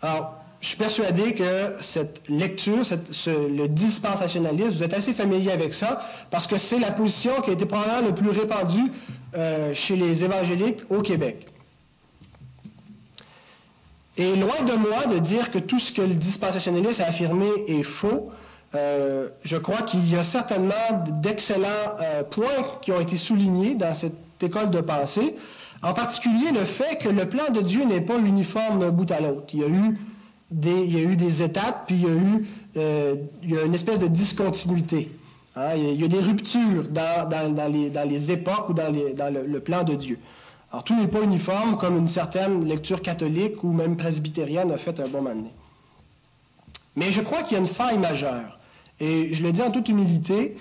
Alors, 0.00 0.41
je 0.62 0.68
suis 0.68 0.76
persuadé 0.76 1.34
que 1.34 1.74
cette 1.80 2.28
lecture, 2.28 2.82
le 3.26 3.66
dispensationalisme, 3.66 4.76
vous 4.76 4.82
êtes 4.84 4.94
assez 4.94 5.12
familier 5.12 5.50
avec 5.50 5.74
ça, 5.74 6.00
parce 6.30 6.46
que 6.46 6.56
c'est 6.56 6.78
la 6.78 6.92
position 6.92 7.40
qui 7.42 7.50
a 7.50 7.52
été 7.54 7.66
probablement 7.66 8.08
le 8.08 8.14
plus 8.14 8.30
répandue 8.30 8.92
euh, 9.34 9.74
chez 9.74 9.96
les 9.96 10.24
évangéliques 10.24 10.82
au 10.88 11.02
Québec. 11.02 11.48
Et 14.16 14.36
loin 14.36 14.62
de 14.62 14.74
moi 14.74 15.06
de 15.06 15.18
dire 15.18 15.50
que 15.50 15.58
tout 15.58 15.80
ce 15.80 15.90
que 15.90 16.02
le 16.02 16.14
dispensationalisme 16.14 17.02
a 17.02 17.06
affirmé 17.06 17.48
est 17.66 17.82
faux, 17.82 18.30
euh, 18.76 19.30
je 19.42 19.56
crois 19.56 19.82
qu'il 19.82 20.08
y 20.08 20.16
a 20.16 20.22
certainement 20.22 21.04
d'excellents 21.22 21.96
euh, 22.00 22.22
points 22.22 22.78
qui 22.82 22.92
ont 22.92 23.00
été 23.00 23.16
soulignés 23.16 23.74
dans 23.74 23.94
cette 23.94 24.14
école 24.40 24.70
de 24.70 24.80
pensée, 24.80 25.34
en 25.82 25.92
particulier 25.92 26.52
le 26.52 26.64
fait 26.66 26.98
que 26.98 27.08
le 27.08 27.28
plan 27.28 27.50
de 27.50 27.62
Dieu 27.62 27.84
n'est 27.84 28.00
pas 28.00 28.18
uniforme 28.18 28.78
d'un 28.78 28.90
bout 28.90 29.10
à 29.10 29.18
l'autre. 29.18 29.46
Il 29.54 29.60
y 29.60 29.64
a 29.64 29.68
eu 29.68 29.98
il 30.62 30.92
y 30.92 30.98
a 30.98 31.02
eu 31.02 31.16
des 31.16 31.42
étapes, 31.42 31.84
puis 31.86 31.96
il 31.96 32.02
y 32.02 32.06
a 32.06 32.14
eu 32.14 32.46
euh, 32.76 33.16
une 33.42 33.74
espèce 33.74 33.98
de 33.98 34.06
discontinuité. 34.06 35.10
Hein. 35.56 35.74
Il, 35.76 36.00
y 36.00 36.04
a, 36.04 36.08
des 36.08 36.20
ruptures 36.20 36.88
dans, 36.88 38.08
les, 38.08 38.32
époques 38.32 38.68
ou 38.68 38.72
dans, 38.72 38.92
le, 38.92 39.60
plan 39.60 39.84
de 39.84 39.94
Dieu. 39.94 40.18
Alors, 40.70 40.84
tout 40.84 40.96
n'est 40.96 41.08
pas 41.08 41.22
uniforme 41.22 41.76
comme 41.76 41.98
une 41.98 42.08
certaine 42.08 42.64
lecture 42.64 43.02
catholique 43.02 43.62
ou 43.62 43.72
même 43.72 43.96
presbytérienne 43.96 44.70
a 44.72 44.78
fait 44.78 44.98
un 45.00 45.08
bon 45.08 45.22
moment 45.22 45.34
donné. 45.34 45.50
Mais 46.96 47.12
je 47.12 47.20
crois 47.20 47.42
qu'il 47.42 47.54
y 47.54 47.56
a 47.56 47.60
une 47.60 47.66
faille 47.66 47.98
majeure. 47.98 48.58
Et 49.00 49.32
je 49.34 49.42
le 49.42 49.52
dis 49.52 49.62
en 49.62 49.70
toute 49.70 49.88
humilité, 49.88 50.56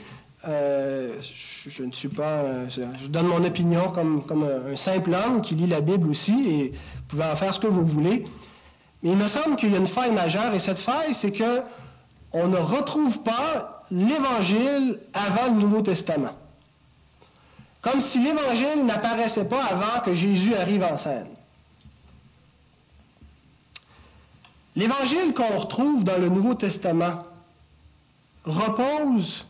euh, 0.48 1.17
je, 1.21 1.83
ne 1.83 1.91
suis 1.91 2.07
pas. 2.07 2.67
je 2.69 3.07
donne 3.07 3.27
mon 3.27 3.43
opinion 3.43 3.91
comme, 3.91 4.24
comme 4.24 4.43
un, 4.43 4.75
simple 4.75 5.13
homme 5.13 5.41
qui 5.41 5.55
lit 5.55 5.67
la 5.67 5.81
Bible 5.81 6.10
aussi, 6.10 6.50
et 6.50 6.69
vous 6.69 7.03
pouvez 7.10 7.25
en 7.25 7.36
faire 7.36 7.53
ce 7.53 7.60
que 7.60 7.67
vous 7.67 7.86
voulez. 7.86 8.25
Mais 9.03 9.12
il 9.12 9.17
me 9.17 9.27
semble 9.27 9.55
qu'il 9.55 9.72
y 9.72 9.75
a 9.75 9.79
une 9.79 9.88
faille 9.88 10.12
majeure, 10.12 10.53
et 10.53 10.60
cette 10.60 10.79
faille, 10.79 11.13
c'est 11.13 11.31
que 11.31 11.63
on 12.34 12.48
ne 12.48 12.58
retrouve 12.58 13.20
pas 13.20 13.84
l'Évangile 13.91 15.00
avant 15.13 15.48
le 15.48 15.60
Nouveau 15.60 15.81
Testament. 15.81 16.34
Comme 17.81 18.00
si 18.00 18.20
l'Évangile 18.20 18.86
n'apparaissait 18.86 19.46
pas 19.46 19.63
avant 19.65 20.01
que 20.05 20.13
Jésus 20.13 20.55
arrive 20.55 20.84
en 20.84 20.98
scène. 20.98 21.27
L'Évangile 24.75 25.34
qu'on 25.34 25.58
retrouve 25.58 26.03
dans 26.03 26.17
le 26.17 26.29
Nouveau 26.29 26.53
Testament 26.53 27.25
repose 28.46 29.46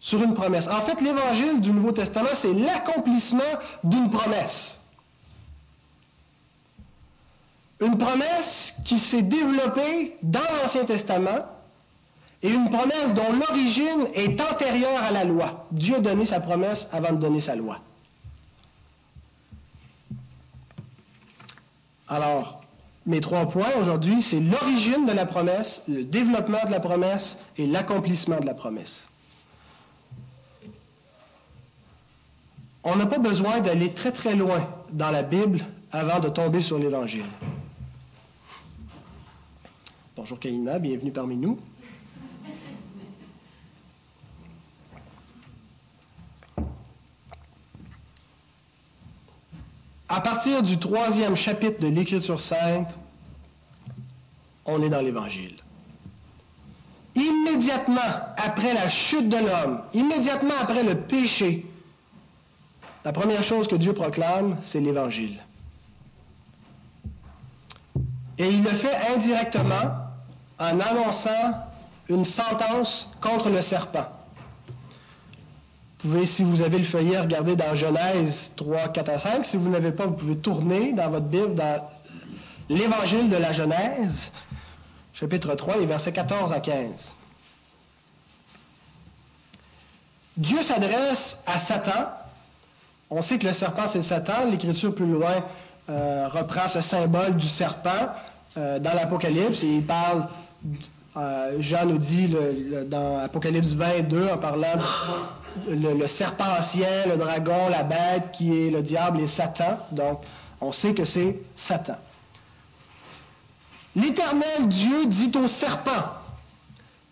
sur 0.00 0.22
une 0.22 0.34
promesse. 0.34 0.66
En 0.66 0.80
fait, 0.82 1.00
l'Évangile 1.00 1.60
du 1.60 1.70
Nouveau 1.70 1.92
Testament, 1.92 2.30
c'est 2.34 2.54
l'accomplissement 2.54 3.42
d'une 3.84 4.10
promesse. 4.10 4.79
Une 7.80 7.96
promesse 7.96 8.74
qui 8.84 8.98
s'est 8.98 9.22
développée 9.22 10.16
dans 10.22 10.40
l'Ancien 10.62 10.84
Testament 10.84 11.46
et 12.42 12.50
une 12.50 12.70
promesse 12.70 13.12
dont 13.14 13.32
l'origine 13.32 14.06
est 14.14 14.40
antérieure 14.40 15.02
à 15.02 15.10
la 15.10 15.24
loi. 15.24 15.66
Dieu 15.72 15.96
a 15.96 16.00
donné 16.00 16.26
sa 16.26 16.40
promesse 16.40 16.88
avant 16.92 17.12
de 17.12 17.18
donner 17.18 17.40
sa 17.40 17.56
loi. 17.56 17.78
Alors, 22.08 22.62
mes 23.06 23.20
trois 23.20 23.48
points 23.48 23.74
aujourd'hui, 23.80 24.20
c'est 24.20 24.40
l'origine 24.40 25.06
de 25.06 25.12
la 25.12 25.26
promesse, 25.26 25.82
le 25.88 26.04
développement 26.04 26.64
de 26.66 26.70
la 26.70 26.80
promesse 26.80 27.38
et 27.56 27.66
l'accomplissement 27.66 28.40
de 28.40 28.46
la 28.46 28.54
promesse. 28.54 29.08
On 32.82 32.96
n'a 32.96 33.06
pas 33.06 33.18
besoin 33.18 33.60
d'aller 33.60 33.92
très 33.92 34.12
très 34.12 34.34
loin 34.34 34.68
dans 34.92 35.10
la 35.10 35.22
Bible 35.22 35.60
avant 35.92 36.18
de 36.18 36.28
tomber 36.28 36.60
sur 36.62 36.78
l'Évangile. 36.78 37.24
Bonjour 40.20 40.38
Kaina, 40.38 40.78
bienvenue 40.78 41.12
parmi 41.12 41.34
nous. 41.34 41.58
À 50.10 50.20
partir 50.20 50.62
du 50.62 50.78
troisième 50.78 51.36
chapitre 51.36 51.80
de 51.80 51.86
l'Écriture 51.86 52.38
sainte, 52.38 52.98
on 54.66 54.82
est 54.82 54.90
dans 54.90 55.00
l'Évangile. 55.00 55.56
Immédiatement 57.14 58.34
après 58.36 58.74
la 58.74 58.90
chute 58.90 59.30
de 59.30 59.38
l'homme, 59.38 59.80
immédiatement 59.94 60.54
après 60.60 60.82
le 60.82 61.00
péché, 61.00 61.64
la 63.06 63.12
première 63.12 63.42
chose 63.42 63.68
que 63.68 63.76
Dieu 63.76 63.94
proclame, 63.94 64.58
c'est 64.60 64.80
l'Évangile. 64.80 65.42
Et 68.36 68.50
il 68.50 68.62
le 68.62 68.70
fait 68.70 69.14
indirectement 69.14 69.99
en 70.60 70.78
annonçant 70.78 71.54
une 72.08 72.24
sentence 72.24 73.08
contre 73.20 73.48
le 73.48 73.62
serpent. 73.62 74.06
Vous 76.02 76.10
pouvez, 76.10 76.26
si 76.26 76.44
vous 76.44 76.60
avez 76.60 76.78
le 76.78 76.84
feuillet, 76.84 77.18
regarder 77.18 77.56
dans 77.56 77.74
Genèse 77.74 78.52
3, 78.56 78.88
4 78.88 79.08
à 79.08 79.18
5. 79.18 79.44
Si 79.44 79.56
vous 79.56 79.68
n'avez 79.68 79.92
pas, 79.92 80.06
vous 80.06 80.14
pouvez 80.14 80.36
tourner 80.36 80.92
dans 80.92 81.10
votre 81.10 81.26
Bible 81.26 81.54
dans 81.54 81.82
l'Évangile 82.68 83.28
de 83.30 83.36
la 83.36 83.52
Genèse, 83.52 84.32
chapitre 85.12 85.54
3, 85.54 85.78
les 85.78 85.86
versets 85.86 86.12
14 86.12 86.52
à 86.52 86.60
15. 86.60 87.14
Dieu 90.36 90.62
s'adresse 90.62 91.36
à 91.46 91.58
Satan. 91.58 92.08
On 93.10 93.20
sait 93.20 93.38
que 93.38 93.46
le 93.46 93.52
serpent, 93.52 93.86
c'est 93.86 94.02
Satan. 94.02 94.46
L'Écriture 94.50 94.94
plus 94.94 95.06
loin 95.10 95.44
euh, 95.90 96.28
reprend 96.28 96.68
ce 96.68 96.80
symbole 96.80 97.36
du 97.36 97.48
serpent 97.48 98.08
euh, 98.56 98.78
dans 98.78 98.94
l'Apocalypse 98.94 99.62
et 99.62 99.68
il 99.68 99.84
parle 99.84 100.26
euh, 101.16 101.56
Jean 101.60 101.86
nous 101.86 101.98
dit 101.98 102.34
dans 102.86 103.18
Apocalypse 103.18 103.72
22, 103.72 104.28
en 104.28 104.38
parlant 104.38 104.78
le, 105.68 105.94
le, 105.94 106.06
serpent 106.06 106.58
ancien, 106.58 107.06
le 107.06 107.16
dragon, 107.16 107.68
la 107.68 107.82
bête, 107.82 108.30
qui 108.32 108.56
est 108.56 108.70
le 108.70 108.82
diable 108.82 109.20
et 109.20 109.26
Satan. 109.26 109.78
Donc, 109.90 110.20
on 110.60 110.72
sait 110.72 110.94
que 110.94 111.04
c'est 111.04 111.40
Satan. 111.54 111.96
L'Éternel 113.96 114.68
Dieu 114.68 115.06
dit 115.06 115.32
au 115.36 115.48
serpent, 115.48 116.04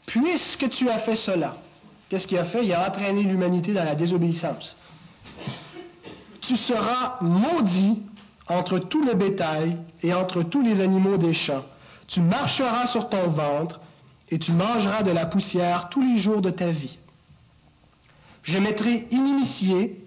puisque 0.07 0.69
tu 0.69 0.89
as 0.89 0.99
fait 0.99 1.17
cela, 1.17 1.57
qu'est-ce 2.09 2.29
qu'il 2.29 2.39
a 2.39 2.45
fait? 2.45 2.65
Il 2.65 2.73
a 2.73 2.89
entraîné 2.89 3.25
l'humanité 3.25 3.73
dans 3.73 3.85
la 3.85 3.97
désobéissance. 3.97 4.77
Tu 6.41 6.57
seras 6.57 7.19
maudit 7.21 8.03
entre 8.47 8.79
tout 8.79 9.05
le 9.05 9.15
bétail 9.15 9.77
et 10.03 10.15
entre 10.15 10.43
tous 10.43 10.63
les 10.63 10.81
animaux 10.81 11.19
des 11.19 11.35
champs 11.35 11.65
tu 12.09 12.21
marcheras 12.21 12.87
sur 12.87 13.09
ton 13.09 13.29
ventre 13.29 13.81
et 14.31 14.39
tu 14.39 14.53
mangeras 14.53 15.03
de 15.03 15.11
la 15.13 15.27
poussière 15.27 15.89
tous 15.91 16.03
les 16.03 16.19
jours 16.19 16.41
de 16.41 16.51
ta 16.51 16.71
vie. 16.71 16.99
Je 18.43 18.59
mettrai 18.59 19.07
inimitié 19.11 20.05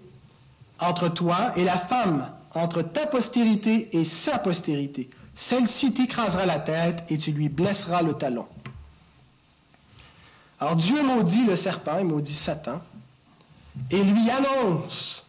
entre 0.80 1.08
toi 1.08 1.52
et 1.56 1.64
la 1.64 1.78
femme, 1.78 2.28
entre 2.54 2.82
ta 2.82 3.06
postérité 3.06 3.96
et 3.96 4.04
sa 4.04 4.38
postérité. 4.38 5.08
Celle-ci 5.34 5.94
t'écrasera 5.94 6.44
la 6.44 6.58
tête 6.58 7.04
et 7.08 7.18
tu 7.18 7.30
lui 7.32 7.48
blesseras 7.48 8.02
le 8.02 8.14
talon. 8.14 8.46
Alors 10.58 10.76
Dieu 10.76 11.02
maudit 11.02 11.44
le 11.44 11.56
serpent, 11.56 11.98
il 11.98 12.06
maudit 12.06 12.34
Satan, 12.34 12.80
et 13.90 14.02
lui 14.02 14.28
annonce 14.30 15.24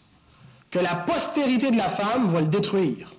que 0.69 0.79
la 0.79 0.95
postérité 0.95 1.71
de 1.71 1.77
la 1.77 1.89
femme 1.89 2.27
va 2.27 2.41
le 2.41 2.47
détruire. 2.47 3.13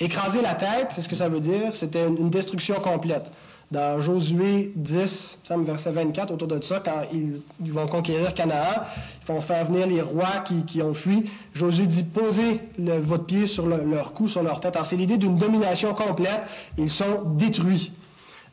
Écraser 0.00 0.40
la 0.40 0.54
tête, 0.54 0.88
c'est 0.94 1.02
ce 1.02 1.08
que 1.10 1.14
ça 1.14 1.28
veut 1.28 1.40
dire, 1.40 1.74
c'était 1.74 2.06
une, 2.06 2.30
destruction 2.30 2.76
complète. 2.76 3.30
Dans 3.70 4.00
Josué 4.00 4.72
10, 4.74 5.38
verset 5.58 5.92
24, 5.92 6.32
autour 6.32 6.48
de 6.48 6.60
ça, 6.62 6.80
quand 6.82 7.02
ils, 7.12 7.70
vont 7.70 7.86
conquérir 7.86 8.32
Canaan, 8.34 8.82
ils 9.22 9.26
vont 9.32 9.42
faire 9.42 9.66
venir 9.66 9.86
les 9.86 10.00
rois 10.00 10.42
qui, 10.66 10.82
ont 10.82 10.94
fui. 10.94 11.30
Josué 11.52 11.86
dit 11.86 12.02
posez 12.02 12.62
votre 12.78 13.26
pied 13.26 13.46
sur 13.46 13.66
leur 13.66 14.12
cou, 14.14 14.26
sur 14.26 14.42
leur 14.42 14.60
tête. 14.60 14.76
C'est 14.84 14.96
l'idée 14.96 15.18
d'une 15.18 15.36
domination 15.36 15.92
complète. 15.94 16.40
Ils 16.78 16.90
sont 16.90 17.22
détruits. 17.36 17.92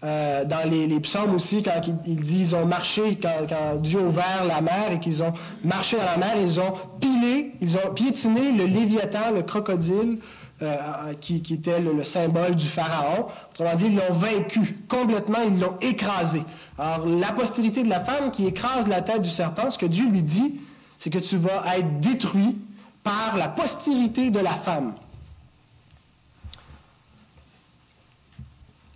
Euh, 0.03 0.45
dans 0.45 0.69
les, 0.69 0.99
psaumes 0.99 1.33
aussi, 1.33 1.63
quand 1.63 1.81
ils, 2.05 2.21
disent 2.21 2.51
ils 2.51 2.55
ont 2.55 2.67
marché, 2.67 3.17
quand, 3.19 3.47
quand, 3.49 3.81
Dieu 3.81 3.99
a 3.99 4.03
ouvert 4.03 4.45
la 4.45 4.61
mer 4.61 4.91
et 4.91 4.99
qu'ils 4.99 5.23
ont 5.23 5.33
marché 5.63 5.97
dans 5.97 6.05
la 6.05 6.17
mer, 6.17 6.35
ils 6.39 6.59
ont 6.59 6.73
pilé, 6.99 7.53
ils 7.61 7.75
ont 7.77 7.93
piétiné 7.95 8.51
le 8.51 8.65
léviathan, 8.65 9.31
le 9.33 9.41
crocodile, 9.41 10.19
euh, 10.63 11.13
qui, 11.21 11.43
était 11.51 11.79
le, 11.79 12.03
symbole 12.03 12.55
du 12.55 12.67
pharaon. 12.67 13.27
Autrement 13.51 13.75
dit, 13.75 13.87
ils 13.87 13.95
l'ont 13.95 14.13
vaincu 14.13 14.79
complètement, 14.89 15.39
ils 15.45 15.59
l'ont 15.59 15.77
écrasé. 15.81 16.43
Alors, 16.79 17.05
la 17.05 17.31
postérité 17.33 17.83
de 17.83 17.89
la 17.89 17.99
femme 17.99 18.31
qui 18.31 18.47
écrase 18.47 18.87
la 18.87 19.03
tête 19.03 19.21
du 19.21 19.29
serpent, 19.29 19.69
ce 19.69 19.77
que 19.77 19.85
Dieu 19.85 20.09
lui 20.09 20.23
dit, 20.23 20.59
c'est 20.97 21.11
que 21.11 21.19
tu 21.19 21.37
vas 21.37 21.77
être 21.77 21.99
détruit 21.99 22.57
par 23.03 23.37
la 23.37 23.49
postérité 23.49 24.31
de 24.31 24.39
la 24.39 24.55
femme. 24.55 24.95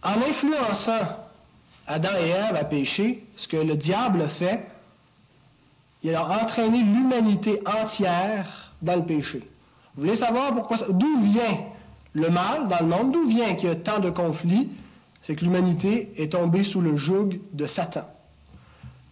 En 0.02 0.20
influençant 0.20 1.06
Adam 1.86 2.18
et 2.20 2.30
Ève 2.30 2.56
à 2.56 2.64
pécher, 2.64 3.24
ce 3.36 3.48
que 3.48 3.58
le 3.58 3.76
diable 3.76 4.28
fait, 4.30 4.68
il 6.02 6.16
a 6.16 6.42
entraîné 6.42 6.82
l'humanité 6.82 7.62
entière 7.68 8.74
dans 8.82 8.96
le 8.96 9.06
péché. 9.06 9.48
Vous 10.02 10.08
voulez 10.08 10.18
savoir 10.18 10.52
d'où 10.90 11.22
vient 11.22 11.60
le 12.14 12.32
mal 12.32 12.68
dans 12.68 12.80
le 12.80 12.88
monde, 12.88 13.12
d'où 13.12 13.30
vient 13.30 13.54
qu'il 13.54 13.70
y 13.70 13.72
a 13.72 13.76
tant 13.76 14.00
de 14.00 14.10
conflits? 14.10 14.68
C'est 15.22 15.36
que 15.36 15.46
l'humanité 15.46 16.12
est 16.18 16.32
tombée 16.32 16.64
sous 16.64 16.82
le 16.82 16.96
joug 16.96 17.40
de 17.54 17.68
Satan. 17.68 18.06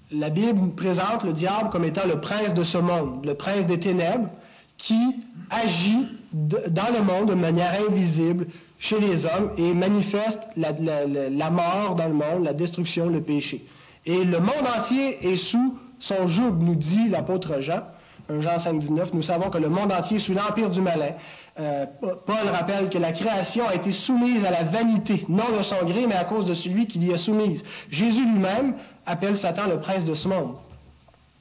La 0.10 0.32
Bible 0.32 0.72
présente 0.72 1.24
le 1.24 1.32
diable 1.32 1.70
comme 1.70 1.84
étant 1.84 2.08
le 2.08 2.20
prince 2.20 2.56
de 2.56 2.64
ce 2.64 2.80
monde, 2.80 3.24
le 3.24 3.36
prince 3.36 3.68
des 3.68 3.80
ténèbres, 3.80 4.30
qui 4.78 5.16
agit 5.52 6.08
dans 6.34 6.92
le 6.92 7.04
monde 7.04 7.30
de 7.30 7.36
manière 7.36 7.80
invisible 7.88 8.48
chez 8.80 9.00
les 9.00 9.28
hommes 9.28 9.52
et 9.58 9.76
manifeste 9.76 10.42
la, 10.56 10.72
la, 10.72 11.50
mort 11.52 11.98
dans 11.98 12.08
le 12.08 12.16
monde, 12.16 12.46
la 12.46 12.54
destruction, 12.54 13.10
le 13.10 13.22
péché. 13.22 13.64
Et 14.08 14.24
le 14.24 14.40
monde 14.40 14.66
entier 14.76 15.24
est 15.34 15.38
sous 15.38 15.78
son 16.00 16.26
joug, 16.26 16.56
nous 16.60 16.74
dit 16.74 17.10
l'apôtre 17.10 17.62
Jean. 17.62 17.84
Jean 18.30 18.60
5, 18.60 18.80
19, 18.80 19.14
nous 19.14 19.24
savons 19.24 19.50
que 19.50 19.58
le 19.58 19.70
monde 19.70 19.92
entier 19.92 20.18
est 20.18 20.20
sous 20.20 20.34
l'empire 20.34 20.70
du 20.70 20.82
malin. 20.82 21.14
Euh, 21.60 21.86
Paul 22.02 22.48
rappelle 22.52 22.90
que 22.90 22.98
la 22.98 23.12
création 23.12 23.68
a 23.68 23.74
été 23.74 23.92
soumise 23.92 24.46
à 24.46 24.52
la 24.52 24.64
vanité, 24.64 25.26
non 25.28 25.58
de 25.58 25.64
son 25.64 25.84
gré, 25.84 26.06
mais 26.06 26.16
à 26.16 26.26
cause 26.26 26.46
de 26.46 26.54
celui 26.54 26.86
qui 26.86 27.00
l'y 27.00 27.12
a 27.12 27.18
soumise. 27.18 27.64
Jésus 27.90 28.26
lui-même 28.26 28.76
appelle 29.06 29.36
Satan 29.36 29.68
le 29.68 29.80
prince 29.80 30.06
de 30.06 30.14
ce 30.14 30.28
monde. 30.28 30.56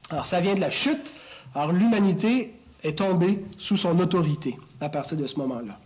Alors 0.09 0.25
ça 0.25 0.39
vient 0.41 0.55
de 0.55 0.61
la 0.61 0.71
chute. 0.71 1.13
Alors 1.53 1.71
l'humanité 1.71 2.55
est 2.83 2.97
tombée 2.97 3.45
sous 3.57 3.77
son 3.77 3.99
autorité 3.99 4.57
à 4.81 4.89
partir 4.89 5.17
de 5.17 5.27
ce 5.27 5.37
moment-là. 5.37 5.77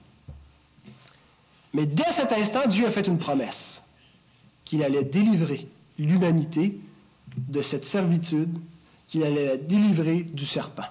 Mais 1.73 1.85
dès 1.85 2.11
cet 2.11 2.31
instant, 2.31 2.67
Dieu 2.67 2.87
a 2.87 2.91
fait 2.91 3.07
une 3.07 3.17
promesse 3.17 3.83
qu'il 4.63 4.83
allait 4.83 5.03
délivrer 5.03 5.67
l'humanité 5.99 6.79
de 7.35 7.61
cette 7.61 7.83
servitude 7.83 8.57
qu'il 9.07 9.23
allait 9.23 9.45
la 9.45 9.57
délivrer 9.57 10.23
du 10.23 10.45
serpent. 10.45 10.87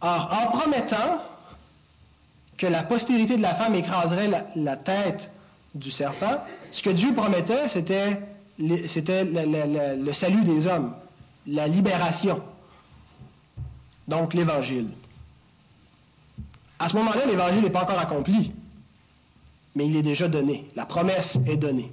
Or, 0.00 0.32
en 0.32 0.58
promettant 0.58 1.22
que 2.56 2.66
la 2.66 2.82
postérité 2.82 3.36
de 3.36 3.42
la 3.42 3.54
femme 3.54 3.74
écraserait 3.74 4.30
la, 4.56 4.76
tête 4.76 5.30
du 5.74 5.90
serpent, 5.90 6.42
ce 6.72 6.82
que 6.82 6.90
Dieu 6.90 7.14
promettait, 7.14 7.68
c'était, 7.68 8.20
c'était 8.86 9.24
le 9.24 10.12
salut 10.12 10.44
des 10.44 10.66
hommes, 10.66 10.94
la 11.46 11.68
libération. 11.68 12.42
Donc 14.08 14.34
l'Évangile. 14.34 14.88
À 16.78 16.88
ce 16.88 16.96
moment-là, 16.96 17.26
l'Évangile 17.26 17.62
n'est 17.62 17.70
pas 17.70 17.82
encore 17.82 17.98
accompli, 17.98 18.52
mais 19.74 19.86
il 19.86 19.96
est 19.96 20.02
déjà 20.02 20.28
donné. 20.28 20.66
La 20.74 20.86
promesse 20.86 21.38
est 21.46 21.56
donnée. 21.56 21.92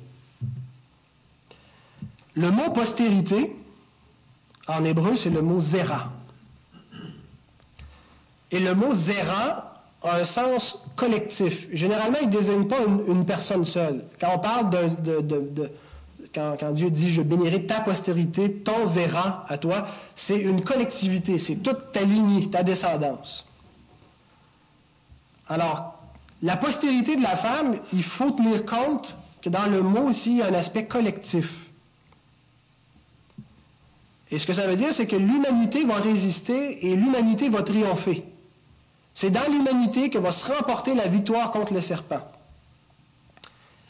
Le 2.37 2.51
mot 2.51 2.69
postérité, 2.69 3.55
en 4.67 4.83
hébreu, 4.83 5.15
c'est 5.15 5.31
le 5.31 5.41
mot 5.41 5.59
zéra. 5.59 6.09
Et 8.51 8.59
le 8.59 8.75
mot 8.75 8.93
zéra 8.93 9.81
a 10.03 10.17
un 10.17 10.23
sens 10.23 10.85
collectif. 10.95 11.67
Généralement, 11.73 12.19
il 12.21 12.27
ne 12.27 12.31
désigne 12.31 12.67
pas 12.67 12.77
une, 13.07 13.25
personne 13.25 13.65
seule. 13.65 14.05
Quand 14.21 14.35
on 14.35 14.39
parle 14.39 14.69
de, 14.69 15.71
quand, 16.31 16.71
Dieu 16.73 16.91
dit 16.91 17.09
je 17.09 17.23
bénirai 17.23 17.65
ta 17.65 17.81
postérité, 17.81 18.53
ton 18.53 18.85
zéra 18.85 19.43
à 19.49 19.57
toi, 19.57 19.87
c'est 20.15 20.39
une 20.39 20.63
collectivité, 20.63 21.39
c'est 21.39 21.55
toute 21.55 21.91
ta 21.91 22.03
lignée, 22.03 22.51
ta 22.51 22.61
descendance. 22.61 23.45
Alors, 25.47 25.95
la 26.43 26.55
postérité 26.55 27.15
de 27.15 27.23
la 27.23 27.35
femme, 27.35 27.77
il 27.93 28.03
faut 28.03 28.29
tenir 28.29 28.63
compte 28.63 29.17
que 29.41 29.49
dans 29.49 29.65
le 29.65 29.81
mot 29.81 30.09
aussi, 30.09 30.33
il 30.33 30.37
y 30.37 30.41
a 30.43 30.47
un 30.47 30.53
aspect 30.53 30.85
collectif. 30.85 31.66
Et 34.31 34.39
ce 34.39 34.45
que 34.45 34.53
ça 34.53 34.67
veut 34.67 34.75
dire, 34.75 34.93
c'est 34.93 35.07
que 35.07 35.15
l'humanité 35.15 35.85
va 35.85 35.95
résister 35.95 36.87
et 36.87 36.95
l'humanité 36.95 37.49
va 37.49 37.63
triompher. 37.63 38.23
C'est 39.13 39.31
dans 39.31 39.49
l'humanité 39.49 40.09
que 40.09 40.17
va 40.17 40.31
se 40.31 40.51
remporter 40.51 40.93
la 40.93 41.07
victoire 41.07 41.51
contre 41.51 41.73
le 41.73 41.81
serpent. 41.81 42.21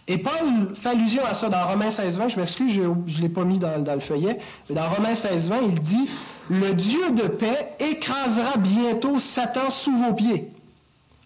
Et 0.07 0.19
Paul 0.19 0.73
fait 0.75 0.89
allusion 0.89 1.25
à 1.25 1.33
ça 1.33 1.49
dans 1.49 1.67
Romains 1.67 1.89
16.20. 1.89 2.29
Je 2.29 2.39
m'excuse, 2.39 2.71
je 2.71 2.81
ne 2.81 3.21
l'ai 3.21 3.29
pas 3.29 3.43
mis 3.43 3.59
dans, 3.59 3.93
le 3.93 3.99
feuillet. 3.99 4.39
Mais 4.69 4.75
dans 4.75 4.87
Romains 4.89 5.13
16.20, 5.13 5.55
il 5.63 5.79
dit 5.81 6.09
Le 6.49 6.73
Dieu 6.73 7.11
de 7.11 7.27
paix 7.27 7.73
écrasera 7.79 8.57
bientôt 8.57 9.19
Satan 9.19 9.69
sous 9.69 9.95
vos 9.97 10.13
pieds. 10.13 10.49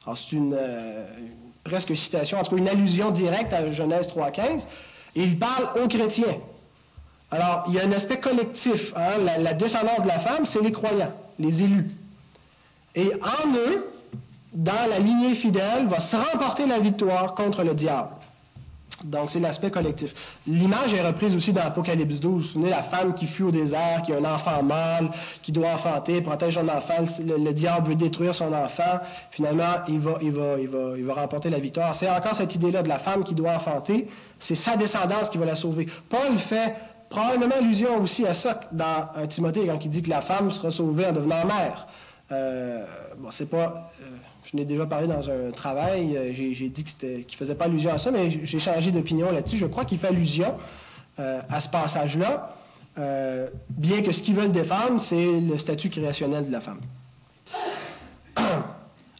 Alors, 0.04 0.18
c'est 0.18 0.32
une 0.32 0.56
euh, 0.58 1.06
presque 1.64 1.96
citation, 1.96 2.40
en 2.40 2.44
tout 2.44 2.56
cas 2.56 2.58
une 2.58 2.70
allusion 2.70 3.12
directe 3.12 3.54
à 3.54 3.72
Genèse 3.72 4.08
3.15. 4.08 4.66
Et 5.16 5.24
il 5.24 5.38
parle 5.38 5.70
aux 5.80 5.88
chrétiens. 5.88 6.38
Alors, 7.32 7.64
il 7.68 7.74
y 7.74 7.80
a 7.80 7.86
un 7.86 7.92
aspect 7.94 8.20
collectif. 8.20 8.94
Hein. 8.96 9.18
La, 9.40 9.54
descendance 9.54 10.04
de 10.04 10.08
la 10.08 10.20
femme, 10.20 10.46
c'est 10.46 10.62
les 10.62 10.74
croyants, 10.74 11.14
les 11.40 11.64
élus. 11.64 11.90
Et 12.94 13.14
en 13.22 13.50
eux, 13.56 13.88
dans 14.54 14.90
la 14.90 15.00
lignée 15.00 15.34
fidèle, 15.36 15.88
va 15.88 16.00
se 16.00 16.18
remporter 16.18 16.68
la 16.68 16.80
victoire 16.80 17.34
contre 17.34 17.64
le 17.64 17.74
diable. 17.74 18.10
Donc, 19.06 19.32
c'est 19.32 19.40
l'aspect 19.40 19.72
collectif. 19.72 20.14
L'image 20.46 20.94
est 20.94 21.02
reprise 21.02 21.36
aussi 21.36 21.54
dans 21.54 21.62
Apocalypse 21.62 22.20
12. 22.20 22.32
Vous 22.32 22.38
vous 22.40 22.44
souvenez, 22.44 22.70
la 22.70 22.84
femme 22.84 23.16
qui 23.16 23.26
fuit 23.26 23.44
au 23.44 23.50
désert, 23.50 24.04
qui 24.06 24.14
a 24.14 24.18
un 24.18 24.26
enfant 24.26 24.62
mâle, 24.62 25.10
qui 25.42 25.52
doit 25.52 25.70
enfanter, 25.70 26.22
protège 26.22 26.56
son 26.56 26.68
enfant. 26.68 27.06
Le, 27.20 27.52
diable 27.54 27.88
veut 27.88 27.96
détruire 27.96 28.36
son 28.36 28.54
enfant. 28.54 29.00
Finalement, 29.32 29.76
il 29.88 30.00
va, 30.00 30.18
il 30.22 30.32
va, 30.32 30.60
il 30.60 30.68
va, 30.68 30.98
il 30.98 31.06
va 31.06 31.14
remporter 31.14 31.50
la 31.50 31.60
victoire. 31.60 31.96
C'est 31.96 32.10
encore 32.10 32.36
cette 32.36 32.54
idée-là 32.54 32.84
de 32.84 32.90
la 32.90 33.00
femme 33.00 33.24
qui 33.24 33.34
doit 33.34 33.54
enfanter. 33.54 34.08
C'est 34.40 34.56
sa 34.56 34.76
descendance 34.76 35.30
qui 35.30 35.38
va 35.38 35.46
la 35.46 35.56
sauver. 35.56 35.88
Paul 36.10 36.38
fait 36.38 36.76
probablement 37.12 37.56
allusion 37.56 38.02
aussi 38.02 38.26
à 38.26 38.34
ça 38.34 38.62
dans 38.72 39.10
un 39.16 39.28
Timothée 39.28 39.68
quand 39.68 39.86
il 39.86 39.92
dit 39.92 40.02
que 40.02 40.10
la 40.10 40.22
femme 40.22 40.50
sera 40.50 40.72
sauvée 40.72 41.06
en 41.06 41.12
devenant 41.12 41.46
mère. 41.46 41.88
Euh, 42.32 42.86
bon, 43.18 43.30
c'est 43.30 43.50
pas. 43.50 43.92
Euh, 44.02 44.06
je 44.46 44.56
n'ai 44.56 44.66
déjà 44.66 44.86
parlé 44.86 45.06
dans 45.08 45.30
un 45.30 45.52
travail, 45.52 46.18
euh, 46.18 46.34
j'ai 46.34 46.70
dit 46.70 46.84
qu'il 46.84 47.10
ne 47.20 47.38
faisait 47.38 47.54
pas 47.54 47.66
allusion 47.66 47.94
à 47.94 47.98
ça, 48.00 48.10
mais 48.10 48.32
j'ai 48.32 48.60
changé 48.60 48.92
d'opinion 48.92 49.32
là-dessus. 49.32 49.58
Je 49.58 49.68
crois 49.68 49.86
qu'il 49.86 50.00
fait 50.00 50.08
allusion 50.08 50.56
à 51.18 51.60
ce 51.60 51.70
passage-là, 51.70 52.56
bien 53.70 54.02
que 54.02 54.12
ce 54.12 54.24
qu'ils 54.24 54.34
veulent 54.34 54.52
défendre, 54.52 55.00
c'est 55.00 55.40
le 55.40 55.56
statut 55.60 55.92
créationnel 55.92 56.48
de 56.48 56.52
la 56.52 56.62
femme. 56.62 56.80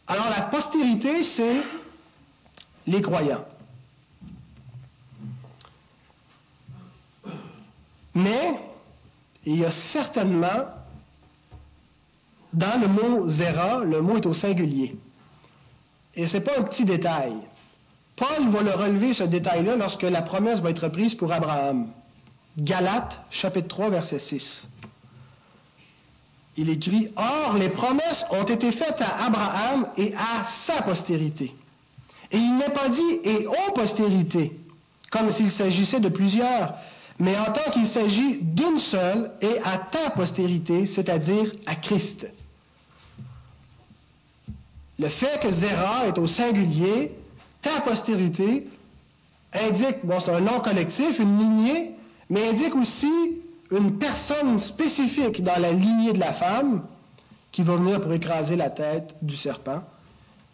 Alors, 0.08 0.28
la 0.36 0.42
postérité, 0.50 1.22
c'est 1.22 1.62
les 2.88 3.00
croyants. 3.00 3.44
Mais 8.14 8.58
il 9.44 9.58
y 9.58 9.64
a 9.64 9.70
certainement, 9.70 10.66
dans 12.52 12.80
le 12.80 12.88
mot 12.88 13.28
zéra, 13.28 13.78
le 13.84 14.02
mot 14.02 14.16
est 14.16 14.26
au 14.26 14.34
singulier. 14.34 14.96
Et 16.14 16.26
ce 16.26 16.36
n'est 16.36 16.44
pas 16.44 16.58
un 16.58 16.62
petit 16.62 16.84
détail. 16.84 17.32
Paul 18.16 18.50
va 18.50 18.62
le 18.62 18.72
relever, 18.72 19.14
ce 19.14 19.24
détail-là, 19.24 19.76
lorsque 19.76 20.02
la 20.02 20.22
promesse 20.22 20.60
va 20.60 20.70
être 20.70 20.88
prise 20.88 21.14
pour 21.14 21.32
Abraham. 21.32 21.88
Galates, 22.58 23.20
chapitre 23.30 23.68
3, 23.68 23.88
verset 23.88 24.18
6. 24.18 24.68
Il 26.58 26.68
écrit, 26.68 27.10
Or, 27.16 27.54
les 27.54 27.70
promesses 27.70 28.26
ont 28.30 28.44
été 28.44 28.72
faites 28.72 29.00
à 29.00 29.24
Abraham 29.24 29.86
et 29.96 30.14
à 30.14 30.44
sa 30.44 30.82
postérité. 30.82 31.54
Et 32.30 32.36
il 32.36 32.56
n'est 32.58 32.70
pas 32.70 32.90
dit 32.90 33.20
et 33.24 33.46
aux 33.46 33.72
postérités, 33.72 34.52
comme 35.10 35.30
s'il 35.30 35.50
s'agissait 35.50 36.00
de 36.00 36.10
plusieurs, 36.10 36.74
mais 37.18 37.38
en 37.38 37.52
tant 37.52 37.70
qu'il 37.70 37.86
s'agit 37.86 38.38
d'une 38.40 38.78
seule 38.78 39.32
et 39.40 39.58
à 39.64 39.78
ta 39.78 40.10
postérité, 40.10 40.86
c'est-à-dire 40.86 41.52
à 41.66 41.74
Christ. 41.76 42.26
Le 44.98 45.08
fait 45.08 45.40
que 45.40 45.50
Zéra 45.50 46.06
est 46.06 46.18
au 46.18 46.26
singulier, 46.26 47.12
ta 47.60 47.80
postérité, 47.80 48.68
indique, 49.52 50.04
bon, 50.04 50.20
c'est 50.20 50.32
un 50.32 50.40
nom 50.40 50.60
collectif, 50.60 51.18
une 51.18 51.38
lignée, 51.38 51.92
mais 52.30 52.48
indique 52.48 52.74
aussi 52.74 53.10
une 53.70 53.98
personne 53.98 54.58
spécifique 54.58 55.42
dans 55.42 55.60
la 55.60 55.72
lignée 55.72 56.12
de 56.12 56.20
la 56.20 56.32
femme 56.32 56.84
qui 57.50 57.62
va 57.62 57.76
venir 57.76 58.00
pour 58.00 58.12
écraser 58.12 58.56
la 58.56 58.70
tête 58.70 59.14
du 59.22 59.36
serpent. 59.36 59.82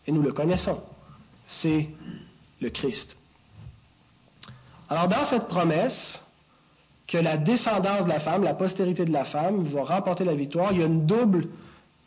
Et 0.07 0.13
nous 0.13 0.23
le 0.23 0.33
connaissons. 0.33 0.81
C'est 1.47 1.89
le 2.61 2.71
Christ. 2.71 3.17
Alors 4.89 5.09
dans 5.09 5.25
cette 5.25 5.49
promesse, 5.49 6.23
que 7.09 7.17
la 7.17 7.39
descendance 7.39 8.05
de 8.05 8.11
la 8.11 8.21
femme, 8.21 8.45
la 8.45 8.55
postérité 8.55 9.05
de 9.07 9.13
la 9.13 9.25
femme, 9.25 9.65
va 9.65 9.83
remporter 9.83 10.25
la 10.25 10.35
victoire. 10.35 10.73
Il 10.73 10.79
y 10.79 10.83
a 10.83 10.87
une 10.87 11.07
double 11.07 11.49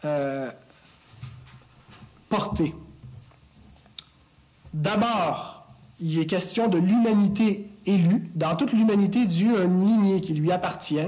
euh, 0.05 0.51
portées. 2.29 2.73
D'abord, 4.73 5.65
il 5.99 6.19
est 6.19 6.27
question 6.27 6.67
de 6.67 6.77
l'humanité 6.77 7.67
élue. 7.85 8.29
Dans 8.35 8.55
toute 8.55 8.71
l'humanité, 8.71 9.25
Dieu 9.25 9.59
a 9.59 9.63
une 9.63 9.85
lignée 9.85 10.21
qui 10.21 10.35
lui 10.35 10.51
appartient. 10.51 11.07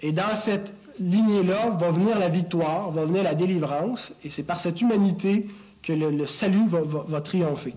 Et 0.00 0.12
dans 0.12 0.34
cette 0.34 0.72
lignée-là 0.98 1.70
va 1.70 1.90
venir 1.90 2.18
la 2.18 2.30
victoire, 2.30 2.90
va 2.90 3.04
venir 3.04 3.22
la 3.22 3.34
délivrance, 3.34 4.12
et 4.24 4.30
c'est 4.30 4.42
par 4.42 4.60
cette 4.60 4.80
humanité 4.80 5.46
que 5.82 5.92
le, 5.92 6.26
salut 6.26 6.66
va, 6.66 7.20
triompher. 7.20 7.74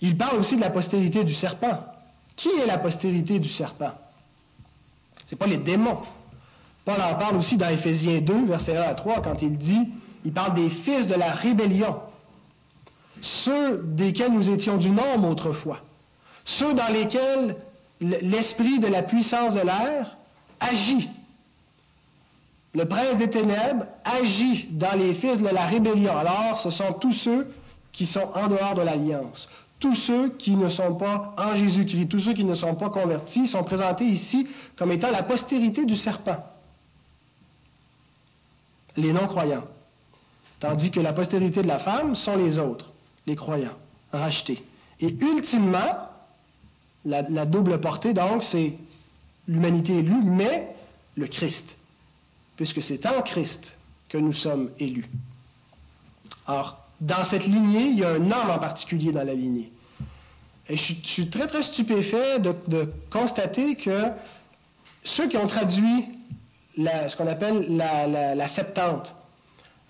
Il 0.00 0.18
parle 0.18 0.38
aussi 0.38 0.56
de 0.56 0.60
la 0.60 0.70
postérité 0.70 1.24
du 1.24 1.32
serpent. 1.32 1.78
Qui 2.36 2.50
est 2.50 2.66
la 2.66 2.78
postérité 2.78 3.38
du 3.38 3.48
serpent? 3.48 3.92
Ce 5.26 5.34
n'est 5.34 5.38
pas 5.38 5.46
les 5.46 5.56
démons. 5.56 5.98
Paul 6.84 7.00
en 7.00 7.14
parle 7.16 7.36
aussi 7.36 7.56
dans 7.56 7.68
Éphésiens 7.68 8.20
2, 8.20 8.46
verset 8.46 8.76
1 8.76 8.82
à 8.82 8.94
3, 8.94 9.22
quand 9.22 9.42
il 9.42 9.58
dit, 9.58 9.88
il 10.24 10.32
parle 10.32 10.54
des 10.54 10.70
fils 10.70 11.06
de 11.06 11.14
la 11.14 11.32
rébellion, 11.32 11.96
ceux 13.22 13.82
desquels 13.82 14.32
nous 14.32 14.50
étions 14.50 14.76
du 14.76 14.90
nombre 14.90 15.28
autrefois, 15.28 15.80
ceux 16.44 16.74
dans 16.74 16.92
lesquels 16.92 17.56
l'esprit 18.00 18.78
de 18.78 18.86
la 18.86 19.02
puissance 19.02 19.54
de 19.54 19.60
l'air 19.60 20.16
agit. 20.60 21.08
Le 22.74 22.84
prince 22.84 23.16
des 23.16 23.30
ténèbres 23.30 23.86
agit 24.04 24.68
dans 24.70 24.96
les 24.96 25.14
fils 25.14 25.38
de 25.40 25.48
la 25.48 25.66
rébellion. 25.66 26.16
Alors, 26.16 26.58
ce 26.58 26.70
sont 26.70 26.92
tous 26.92 27.14
ceux 27.14 27.52
qui 27.90 28.06
sont 28.06 28.28
en 28.34 28.48
dehors 28.48 28.74
de 28.74 28.82
l'alliance. 28.82 29.48
Tous 29.78 29.94
ceux 29.94 30.30
qui 30.30 30.56
ne 30.56 30.68
sont 30.68 30.94
pas 30.94 31.34
en 31.36 31.54
Jésus-Christ, 31.54 32.08
tous 32.08 32.20
ceux 32.20 32.32
qui 32.32 32.44
ne 32.44 32.54
sont 32.54 32.74
pas 32.74 32.88
convertis, 32.88 33.46
sont 33.46 33.62
présentés 33.62 34.04
ici 34.04 34.48
comme 34.76 34.90
étant 34.90 35.10
la 35.10 35.22
postérité 35.22 35.84
du 35.84 35.96
serpent. 35.96 36.42
Les 38.96 39.12
non-croyants. 39.12 39.64
Tandis 40.60 40.90
que 40.90 41.00
la 41.00 41.12
postérité 41.12 41.62
de 41.62 41.68
la 41.68 41.78
femme 41.78 42.14
sont 42.14 42.36
les 42.36 42.58
autres, 42.58 42.90
les 43.26 43.36
croyants, 43.36 43.76
rachetés. 44.12 44.64
Et 45.00 45.08
ultimement, 45.08 46.08
la, 47.04 47.44
double 47.44 47.80
portée, 47.80 48.14
donc, 48.14 48.42
c'est 48.42 48.74
l'humanité 49.46 49.98
élue, 49.98 50.22
mais 50.24 50.74
le 51.16 51.26
Christ, 51.26 51.76
puisque 52.56 52.82
c'est 52.82 53.04
en 53.04 53.20
Christ 53.20 53.76
que 54.08 54.16
nous 54.16 54.32
sommes 54.32 54.70
élus. 54.78 55.10
Alors, 56.46 56.85
dans 57.00 57.24
cette 57.24 57.46
lignée, 57.46 57.86
il 57.86 57.98
y 57.98 58.04
a 58.04 58.10
un 58.10 58.30
homme 58.30 58.50
en 58.50 58.58
particulier 58.58 59.12
dans 59.12 59.24
la 59.24 59.34
lignée. 59.34 59.72
Et 60.68 60.76
je, 60.76 60.94
suis 61.02 61.28
très, 61.30 61.46
très 61.46 61.62
stupéfait 61.62 62.40
de, 62.40 62.92
constater 63.10 63.76
que 63.76 64.10
ceux 65.04 65.28
qui 65.28 65.36
ont 65.36 65.46
traduit 65.46 66.06
ce 66.76 67.16
qu'on 67.16 67.26
appelle 67.26 67.76
la, 67.76 68.48
Septante, 68.48 69.14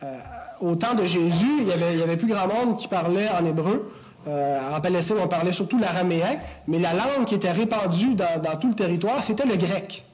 euh, 0.03 0.19
au 0.61 0.77
temps 0.77 0.95
de 0.95 1.05
Jésus, 1.05 1.61
il 1.61 1.65
n'y 1.65 1.73
avait, 1.73 2.17
plus 2.17 2.29
grand 2.29 2.47
monde 2.47 2.77
qui 2.77 2.89
parlait 2.89 3.29
en 3.31 3.45
hébreu. 3.45 3.91
Euh, 4.29 4.77
en 4.77 4.81
Palestine, 4.81 5.17
on 5.19 5.29
parlait 5.29 5.53
surtout 5.53 5.79
l'araméen, 5.79 6.39
mais 6.67 6.79
la 6.79 6.93
langue 6.93 7.25
qui 7.27 7.35
était 7.35 7.53
répandue 7.53 8.15
dans, 8.15 8.57
tout 8.61 8.69
le 8.69 8.75
territoire, 8.75 9.25
c'était 9.25 9.47
le 9.47 9.57
grec. 9.57 10.05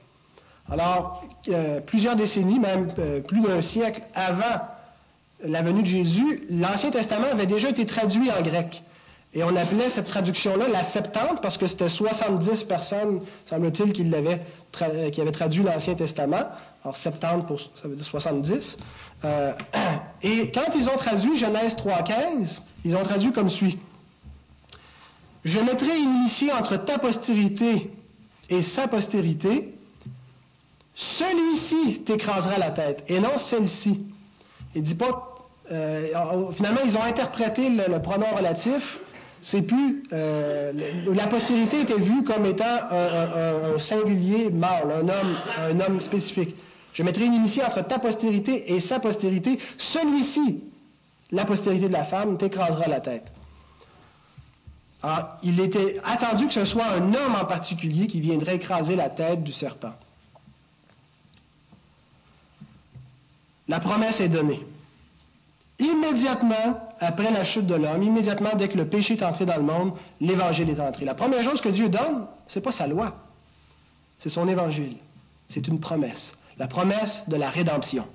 Alors, 0.71 1.23
euh, 1.49 1.81
plusieurs 1.81 2.15
décennies, 2.15 2.59
même 2.59 2.93
plus 3.27 3.41
d'un 3.41 3.61
siècle 3.61 4.01
avant 4.15 4.61
la 5.43 5.61
venue 5.61 5.81
de 5.81 5.87
Jésus, 5.87 6.43
l'Ancien 6.49 6.91
Testament 6.91 7.27
avait 7.31 7.45
déjà 7.45 7.69
été 7.69 7.85
traduit 7.85 8.31
en 8.31 8.41
grec. 8.41 8.83
Et 9.35 9.43
on 9.43 9.55
appelait 9.55 9.89
cette 9.89 10.07
traduction-là 10.07 10.67
la 10.67 10.83
Septante 10.83 11.41
parce 11.41 11.57
que 11.57 11.65
c'était 11.65 11.89
70 11.89 12.63
personnes, 12.63 13.21
semble-t-il, 13.45 13.91
qui, 13.91 14.07
qui 15.11 15.21
avaient 15.21 15.31
traduit 15.31 15.63
l'Ancien 15.63 15.95
Testament. 15.95 16.49
Alors, 16.83 16.97
Septante, 16.97 17.51
ça 17.75 17.87
veut 17.87 17.95
dire 17.95 18.05
70. 18.05 18.77
et 20.23 20.51
quand 20.51 20.75
ils 20.75 20.89
ont 20.89 20.95
traduit 20.97 21.37
Genèse 21.37 21.75
3.15, 21.75 22.59
ils 22.85 22.95
ont 22.95 23.03
traduit 23.03 23.31
comme 23.31 23.49
suit. 23.49 23.79
Je 25.43 25.59
mettrai 25.59 25.97
initié 25.97 26.51
entre 26.51 26.77
ta 26.77 26.99
postérité 26.99 27.89
et 28.49 28.61
sa 28.61 28.87
postérité. 28.87 29.73
Celui-ci 30.95 32.01
t'écrasera 32.05 32.59
la 32.59 32.69
tête, 32.69 33.03
et 33.07 33.19
non 33.19 33.37
celle-ci. 33.37 34.05
Il 34.75 34.83
dit 34.83 34.95
pas. 34.95 35.32
Euh, 35.71 36.51
finalement, 36.51 36.81
ils 36.85 36.97
ont 36.97 37.03
interprété 37.03 37.69
le, 37.69 37.99
pronom 37.99 38.27
relatif. 38.35 38.99
C'est 39.41 39.61
plus. 39.61 40.03
Euh, 40.13 40.71
la 41.13 41.27
postérité 41.27 41.81
était 41.81 41.99
vue 41.99 42.23
comme 42.23 42.45
étant 42.45 42.79
un, 42.91 43.77
singulier 43.77 44.49
mâle, 44.49 44.91
un 44.91 45.09
homme, 45.09 45.37
un 45.59 45.79
homme 45.79 46.01
spécifique. 46.01 46.55
Je 46.93 47.03
mettrai 47.03 47.25
une 47.25 47.33
initiée 47.33 47.63
entre 47.63 47.85
ta 47.85 47.99
postérité 47.99 48.73
et 48.73 48.79
sa 48.79 48.99
postérité. 48.99 49.59
Celui-ci, 49.77 50.63
la 51.31 51.43
postérité 51.43 51.87
de 51.87 51.93
la 51.93 52.05
femme, 52.05 52.37
t'écrasera 52.37 52.87
la 52.87 53.01
tête. 53.01 53.31
Alors, 55.01 55.17
ah, 55.17 55.39
il 55.43 55.59
était 55.59 55.99
attendu 56.05 56.47
que 56.47 56.53
ce 56.53 56.63
soit 56.63 56.85
un 56.85 57.13
homme 57.13 57.35
en 57.35 57.43
particulier 57.43 58.07
qui 58.07 58.21
viendrait 58.21 58.55
écraser 58.55 58.95
la 58.95 59.09
tête 59.09 59.43
du 59.43 59.51
serpent. 59.51 59.91
La 63.67 63.81
promesse 63.81 64.21
est 64.21 64.29
donnée. 64.29 64.65
Immédiatement 65.83 66.79
après 67.01 67.29
la 67.31 67.43
chute 67.43 67.67
de 67.67 67.75
l'homme, 67.75 68.01
immédiatement 68.03 68.51
dès 68.55 68.69
que 68.69 68.77
le 68.77 68.87
péché 68.87 69.15
est 69.15 69.23
entré 69.23 69.45
dans 69.45 69.57
le 69.57 69.63
monde, 69.63 69.93
l'évangile 70.21 70.69
est 70.69 70.79
entré. 70.79 71.03
La 71.03 71.13
première 71.13 71.43
chose 71.43 71.59
que 71.59 71.67
Dieu 71.67 71.89
donne, 71.89 72.25
ce 72.47 72.57
n'est 72.59 72.63
pas 72.63 72.71
sa 72.71 72.87
loi, 72.87 73.13
c'est 74.17 74.29
son 74.29 74.47
évangile. 74.47 74.95
C'est 75.49 75.67
une 75.67 75.81
promesse. 75.81 76.33
La 76.57 76.67
promesse 76.67 77.25
de 77.27 77.35
la 77.35 77.49
rédemption. 77.49 78.07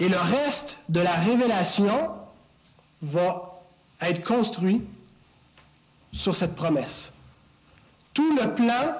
Et 0.00 0.08
le 0.08 0.18
reste 0.18 0.78
de 0.88 1.00
la 1.00 1.12
révélation 1.12 2.10
va 3.02 3.60
être 4.00 4.24
construit 4.26 4.82
sur 6.12 6.34
cette 6.34 6.56
promesse. 6.56 7.12
Tout 8.14 8.34
le 8.34 8.54
plan 8.54 8.94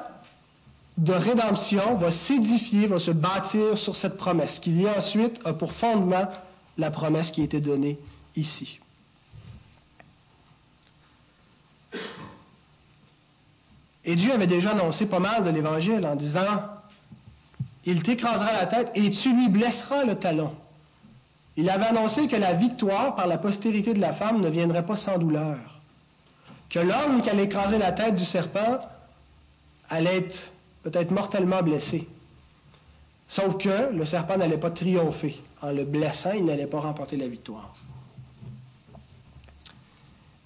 de 1.03 1.12
rédemption 1.12 1.97
va 1.97 2.12
s'édifier, 2.12 2.87
va 2.87 3.01
se 3.01 3.11
bâtir 3.11 3.77
sur 3.77 3.97
cette 3.97 4.17
promesse, 4.17 4.61
qui 4.61 4.87
ensuite 4.88 5.41
a 5.45 5.53
pour 5.53 5.73
fondement 5.73 6.29
la 6.79 6.93
promesse 6.93 7.33
qui 7.33 7.41
a 7.41 7.45
été 7.45 7.61
donnée 7.61 7.99
ici. 8.37 8.79
Et 14.05 14.15
Dieu 14.15 14.33
avait 14.33 14.47
déjà 14.47 14.71
annoncé 14.71 15.07
pas 15.07 15.19
mal 15.19 15.43
de 15.43 15.51
l'Évangile 15.51 16.07
en 16.07 16.15
disant, 16.15 16.62
Il 17.85 18.05
t'écrasera 18.05 18.53
la 18.53 18.67
tête 18.67 18.93
et 18.95 19.11
tu 19.11 19.35
lui 19.35 19.49
blesseras 19.49 20.05
le 20.05 20.15
talon. 20.15 20.55
Il 21.57 21.69
avait 21.69 21.87
annoncé 21.87 22.29
que 22.29 22.37
la 22.37 22.53
victoire 22.53 23.17
par 23.17 23.27
la 23.27 23.38
postérité 23.38 23.93
de 23.93 24.01
la 24.01 24.12
femme 24.12 24.41
ne 24.41 24.49
viendrait 24.49 24.87
pas 24.87 24.97
sans 24.97 25.19
douleur, 25.19 25.59
que 26.71 26.79
l'homme 26.79 27.23
qui 27.23 27.29
allait 27.29 27.45
écraser 27.45 27.79
la 27.79 27.91
tête 27.91 28.15
du 28.15 28.25
serpent 28.25 28.79
allait 29.88 30.19
être 30.19 30.52
peut-être 30.83 31.11
mortellement 31.11 31.62
blessé. 31.62 32.09
Sauf 33.29 33.57
que 33.57 33.92
le 33.92 34.05
serpent 34.05 34.37
n'allait 34.37 34.59
pas 34.59 34.71
triompher. 34.71 35.40
En 35.61 35.71
le 35.71 35.85
blessant, 35.85 36.33
il 36.33 36.45
n'allait 36.45 36.66
pas 36.66 36.81
remporter 36.81 37.16
la 37.16 37.29
victoire. 37.29 37.73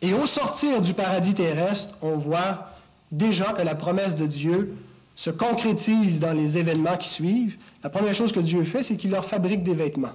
Et 0.03 0.13
au 0.13 0.27
sortir 0.27 0.83
du 0.83 0.95
paradis 0.95 1.35
terrestre, 1.35 1.95
on 2.03 2.17
voit 2.17 2.69
déjà 3.11 3.53
que 3.53 3.63
la 3.63 3.75
promesse 3.75 4.15
de 4.15 4.27
Dieu 4.27 4.77
se 5.15 5.31
concrétise 5.31 6.21
dans 6.21 6.33
les 6.33 6.59
événements 6.59 6.99
qui 6.99 7.09
suivent. 7.09 7.57
La 7.83 7.91
première 7.91 8.15
chose 8.15 8.33
que 8.33 8.41
Dieu 8.41 8.63
fait, 8.65 8.83
c'est 8.83 8.97
qu'il 8.97 9.11
leur 9.11 9.25
fabrique 9.25 9.63
des 9.63 9.75
vêtements. 9.75 10.13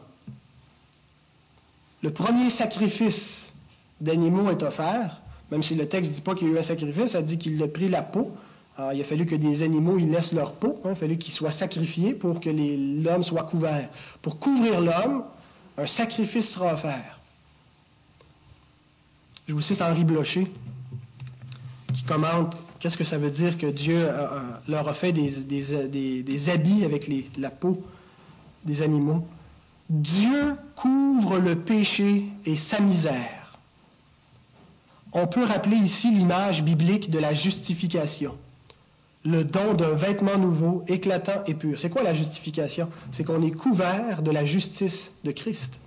Le 2.04 2.12
premier 2.12 2.50
sacrifice 2.50 3.54
d'animaux 4.00 4.50
est 4.52 4.64
offert, 4.64 5.22
même 5.52 5.64
si 5.64 5.76
le 5.76 5.88
texte 5.88 6.12
ne 6.12 6.16
dit 6.16 6.22
pas 6.22 6.36
qu'il 6.36 6.48
y 6.48 6.52
a 6.52 6.54
eu 6.54 6.60
un 6.60 6.64
sacrifice, 6.64 7.12
ça 7.12 7.22
dit 7.22 7.38
qu'il 7.38 7.62
a 7.62 7.68
pris 7.68 7.90
la 7.90 8.02
peau. 8.02 8.32
Alors, 8.82 8.94
il 8.94 9.02
a 9.02 9.04
fallu 9.04 9.28
que 9.28 9.36
des 9.36 9.62
animaux 9.62 10.00
ils 10.00 10.10
laissent 10.10 10.34
leur 10.34 10.56
peau, 10.56 10.82
hein. 10.84 10.88
il 10.88 10.92
a 10.94 10.96
fallu 10.96 11.18
qu'ils 11.20 11.36
soient 11.36 11.52
sacrifiés 11.52 12.16
pour 12.16 12.40
que 12.40 12.50
l'homme 12.50 13.22
soit 13.22 13.44
couvert. 13.44 13.88
Pour 14.24 14.40
couvrir 14.40 14.82
l'homme, 14.82 15.24
un 15.78 15.86
sacrifice 15.86 16.50
sera 16.50 16.74
offert. 16.74 17.20
Je 19.46 19.54
vous 19.54 19.62
cite 19.62 19.84
Henri 19.84 20.04
Blocher, 20.04 20.52
qui 21.94 22.04
commente 22.06 22.58
qu'est-ce 22.80 22.98
que 22.98 23.04
ça 23.04 23.20
veut 23.20 23.30
dire 23.30 23.60
que 23.60 23.68
Dieu 23.68 24.10
leur 24.68 24.88
a 24.90 24.96
fait 24.96 25.14
des, 25.14 26.50
habits 26.50 26.84
avec 26.84 27.08
la 27.38 27.52
peau 27.52 27.84
des 28.66 28.82
animaux? 28.82 29.28
Dieu 29.92 30.56
couvre 30.76 31.38
le 31.38 31.56
péché 31.56 32.24
et 32.48 32.56
sa 32.56 32.80
misère. 32.80 33.60
On 35.14 35.28
peut 35.28 35.44
rappeler 35.44 35.78
ici 35.78 36.10
l'image 36.10 36.64
biblique 36.64 37.12
de 37.12 37.20
la 37.20 37.36
justification, 37.36 38.36
le 39.24 39.44
don 39.44 39.74
d'un 39.74 39.94
vêtement 39.94 40.38
nouveau, 40.38 40.84
éclatant 40.88 41.44
et 41.46 41.54
pur. 41.54 41.78
C'est 41.80 41.90
quoi 41.90 42.04
la 42.04 42.14
justification? 42.14 42.90
C'est 43.12 43.24
qu'on 43.24 43.42
est 43.42 43.52
couvert 43.52 44.22
de 44.24 44.32
la 44.32 44.46
justice 44.46 45.12
de 45.24 45.32
Christ. 45.32 45.80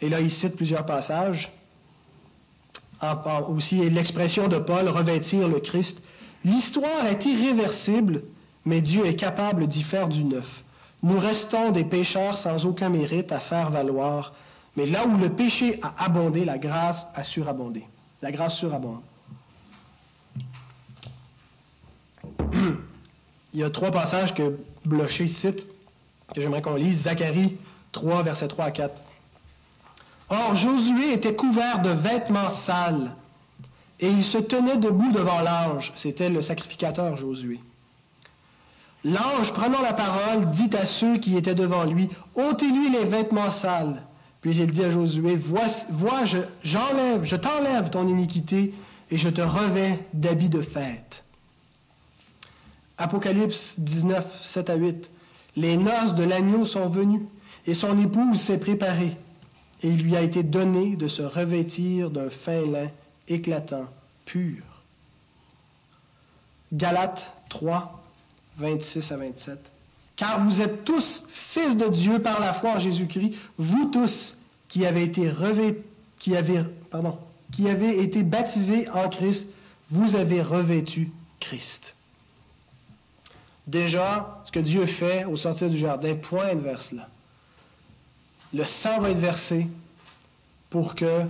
Et 0.00 0.08
là, 0.08 0.20
il 0.20 0.30
cite 0.30 0.56
plusieurs 0.56 0.86
passages. 0.86 1.52
aussi 3.48 3.90
l'expression 3.90 4.48
de 4.48 4.58
Paul, 4.58 4.88
revêtir 4.88 5.48
le 5.48 5.60
Christ. 5.60 6.02
L'histoire 6.44 7.06
est 7.06 7.24
irréversible 7.24 8.22
mais 8.64 8.80
Dieu 8.80 9.06
est 9.06 9.16
capable 9.16 9.66
d'y 9.66 9.82
faire 9.82 10.08
du 10.08 10.24
neuf. 10.24 10.64
Nous 11.02 11.18
restons 11.18 11.70
des 11.70 11.84
pécheurs 11.84 12.38
sans 12.38 12.66
aucun 12.66 12.88
mérite 12.88 13.30
à 13.30 13.40
faire 13.40 13.70
valoir, 13.70 14.32
mais 14.76 14.86
là 14.86 15.06
où 15.06 15.16
le 15.18 15.30
péché 15.30 15.78
a 15.82 16.04
abondé, 16.04 16.44
la 16.44 16.58
grâce 16.58 17.06
a 17.14 17.22
surabondé. 17.22 17.84
La 18.22 18.32
grâce 18.32 18.56
surabonde. 18.56 19.02
Il 23.54 23.60
y 23.60 23.64
a 23.64 23.70
trois 23.70 23.92
passages 23.92 24.34
que 24.34 24.58
Blocher 24.84 25.28
cite, 25.28 25.64
que 26.34 26.40
j'aimerais 26.40 26.60
qu'on 26.60 26.74
lise. 26.74 27.02
Zacharie 27.02 27.56
3, 27.92 28.24
versets 28.24 28.48
3 28.48 28.64
à 28.64 28.70
4. 28.72 29.00
Or, 30.28 30.56
Josué 30.56 31.12
était 31.12 31.34
couvert 31.34 31.80
de 31.80 31.90
vêtements 31.90 32.50
sales, 32.50 33.14
et 34.00 34.08
il 34.08 34.24
se 34.24 34.38
tenait 34.38 34.76
debout 34.76 35.12
devant 35.12 35.40
l'ange. 35.40 35.92
C'était 35.94 36.30
le 36.30 36.42
sacrificateur 36.42 37.16
Josué. 37.16 37.60
L'ange, 39.04 39.52
prenant 39.52 39.82
la 39.82 39.92
parole, 39.92 40.50
dit 40.50 40.70
à 40.76 40.84
ceux 40.84 41.18
qui 41.18 41.36
étaient 41.36 41.54
devant 41.54 41.84
lui, 41.84 42.08
ôtez-lui 42.34 42.90
les 42.90 43.04
vêtements 43.04 43.50
sales. 43.50 44.02
Puis 44.40 44.56
il 44.56 44.70
dit 44.72 44.82
à 44.82 44.90
Josué, 44.90 45.36
vois, 45.36 45.68
vois 45.90 46.24
je, 46.24 46.38
j'enlève, 46.62 47.24
je 47.24 47.36
t'enlève 47.36 47.90
ton 47.90 48.08
iniquité 48.08 48.74
et 49.10 49.16
je 49.16 49.28
te 49.28 49.42
revais 49.42 50.04
d'habits 50.12 50.48
de 50.48 50.62
fête. 50.62 51.23
Apocalypse 52.98 53.74
19, 53.78 54.42
7 54.42 54.70
à 54.70 54.74
8. 54.76 55.10
Les 55.56 55.76
noces 55.76 56.14
de 56.14 56.24
l'agneau 56.24 56.64
sont 56.64 56.88
venues 56.88 57.26
et 57.66 57.74
son 57.74 57.98
épouse 57.98 58.40
s'est 58.40 58.58
préparée 58.58 59.16
et 59.82 59.88
il 59.88 60.02
lui 60.02 60.16
a 60.16 60.22
été 60.22 60.42
donné 60.42 60.96
de 60.96 61.08
se 61.08 61.22
revêtir 61.22 62.10
d'un 62.10 62.30
fin 62.30 62.62
lin 62.62 62.88
éclatant, 63.28 63.86
pur. 64.24 64.62
Galates 66.72 67.22
3, 67.50 68.02
26 68.56 69.12
à 69.12 69.16
27. 69.18 69.58
Car 70.16 70.44
vous 70.44 70.62
êtes 70.62 70.84
tous 70.84 71.24
fils 71.28 71.76
de 71.76 71.88
Dieu 71.88 72.20
par 72.20 72.40
la 72.40 72.54
foi 72.54 72.76
en 72.76 72.80
Jésus-Christ, 72.80 73.34
vous 73.58 73.90
tous 73.90 74.36
qui 74.68 74.86
avez 74.86 75.02
été 75.02 75.28
revêtus, 75.28 75.82
qui 76.18 76.32
pardon, 76.90 77.18
qui 77.52 77.68
avez 77.68 78.02
été 78.02 78.22
baptisés 78.22 78.88
en 78.90 79.08
Christ, 79.10 79.46
vous 79.90 80.16
avez 80.16 80.40
revêtu 80.40 81.10
Christ. 81.40 81.94
Déjà, 83.66 84.42
ce 84.44 84.52
que 84.52 84.60
Dieu 84.60 84.86
fait 84.86 85.24
au 85.24 85.36
sortir 85.36 85.70
du 85.70 85.78
jardin 85.78 86.14
pointe 86.16 86.60
vers 86.60 86.82
cela. 86.82 87.08
Le 88.52 88.64
sang 88.64 89.00
va 89.00 89.10
être 89.10 89.18
versé 89.18 89.66
pour 90.70 90.94
que 90.94 91.22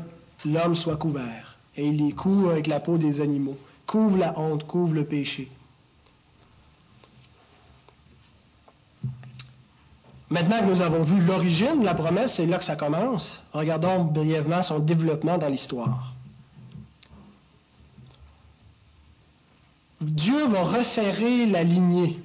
l'homme 0.45 0.75
soit 0.75 0.97
couvert. 0.97 1.57
Et 1.77 1.87
il 1.87 2.01
y 2.01 2.15
couvre 2.15 2.51
avec 2.51 2.67
la 2.67 2.81
peau 2.81 2.99
des 2.99 3.21
animaux, 3.21 3.57
couvre 3.87 4.19
la 4.19 4.39
honte, 4.39 4.67
couvre 4.67 4.95
le 4.95 5.05
péché. 5.05 5.51
Maintenant 10.31 10.61
que 10.61 10.67
nous 10.67 10.81
avons 10.81 11.05
vu 11.05 11.21
l'origine 11.21 11.81
de 11.81 11.85
la 11.85 11.95
promesse, 11.95 12.35
c'est 12.35 12.47
là 12.47 12.59
que 12.59 12.65
ça 12.65 12.77
commence. 12.77 13.43
Regardons 13.53 14.05
brièvement 14.05 14.63
son 14.63 14.81
développement 14.81 15.39
dans 15.39 15.49
l'histoire. 15.49 16.13
Dieu 20.01 20.47
va 20.49 20.65
resserrer 20.65 21.47
la 21.47 21.63
lignée. 21.63 22.19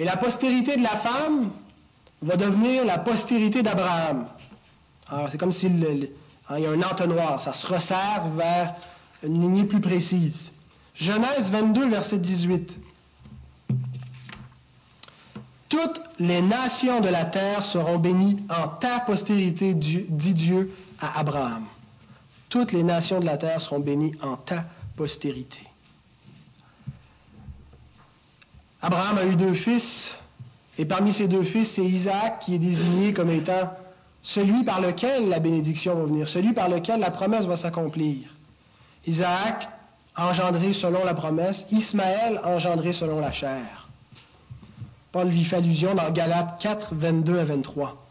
Et 0.00 0.04
la 0.04 0.16
postérité 0.16 0.78
de 0.78 0.82
la 0.82 0.96
femme 0.96 1.50
va 2.22 2.38
devenir 2.38 2.86
la 2.86 2.96
postérité 2.96 3.62
d'Abraham. 3.62 4.28
Alors, 5.06 5.28
c'est 5.28 5.36
comme 5.36 5.52
s'il 5.52 6.08
hein, 6.48 6.58
y 6.58 6.64
a 6.64 6.70
un 6.70 6.80
entonnoir, 6.80 7.42
ça 7.42 7.52
se 7.52 7.66
resserre 7.66 8.28
vers 8.34 8.76
une 9.22 9.38
lignée 9.38 9.64
plus 9.64 9.82
précise. 9.82 10.52
Genèse 10.94 11.50
22, 11.50 11.90
verset 11.90 12.16
18. 12.16 12.78
Toutes 15.68 16.00
les 16.18 16.40
nations 16.40 17.00
de 17.00 17.08
la 17.10 17.26
terre 17.26 17.62
seront 17.62 17.98
bénies 17.98 18.42
en 18.48 18.68
ta 18.68 19.00
postérité, 19.00 19.74
dit 19.74 20.34
Dieu 20.34 20.74
à 20.98 21.20
Abraham. 21.20 21.66
Toutes 22.48 22.72
les 22.72 22.84
nations 22.84 23.20
de 23.20 23.26
la 23.26 23.36
terre 23.36 23.60
seront 23.60 23.80
bénies 23.80 24.14
en 24.22 24.38
ta 24.38 24.64
postérité. 24.96 25.69
Abraham 28.82 29.18
a 29.18 29.24
eu 29.26 29.36
deux 29.36 29.54
fils, 29.54 30.16
et 30.78 30.84
parmi 30.84 31.12
ces 31.12 31.28
deux 31.28 31.42
fils, 31.42 31.72
c'est 31.72 31.84
Isaac 31.84 32.40
qui 32.40 32.54
est 32.54 32.58
désigné 32.58 33.12
comme 33.12 33.30
étant 33.30 33.70
celui 34.22 34.64
par 34.64 34.80
lequel 34.80 35.28
la 35.28 35.38
bénédiction 35.38 35.94
va 35.94 36.04
venir, 36.04 36.28
celui 36.28 36.52
par 36.52 36.68
lequel 36.68 37.00
la 37.00 37.10
promesse 37.10 37.46
va 37.46 37.56
s'accomplir. 37.56 38.16
Isaac, 39.06 39.68
engendré 40.16 40.72
selon 40.72 41.04
la 41.04 41.14
promesse, 41.14 41.66
Ismaël, 41.70 42.40
engendré 42.44 42.92
selon 42.92 43.20
la 43.20 43.32
chair. 43.32 43.88
Paul 45.12 45.28
lui 45.28 45.44
fait 45.44 45.56
allusion 45.56 45.94
dans 45.94 46.10
Galates 46.10 46.60
4, 46.60 46.94
22 46.94 47.38
à 47.38 47.44
23. 47.44 48.06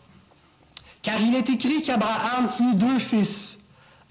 Car 1.02 1.22
il 1.22 1.36
est 1.36 1.50
écrit 1.50 1.82
qu'Abraham 1.82 2.50
eut 2.60 2.76
deux 2.76 3.00
fils, 3.00 3.58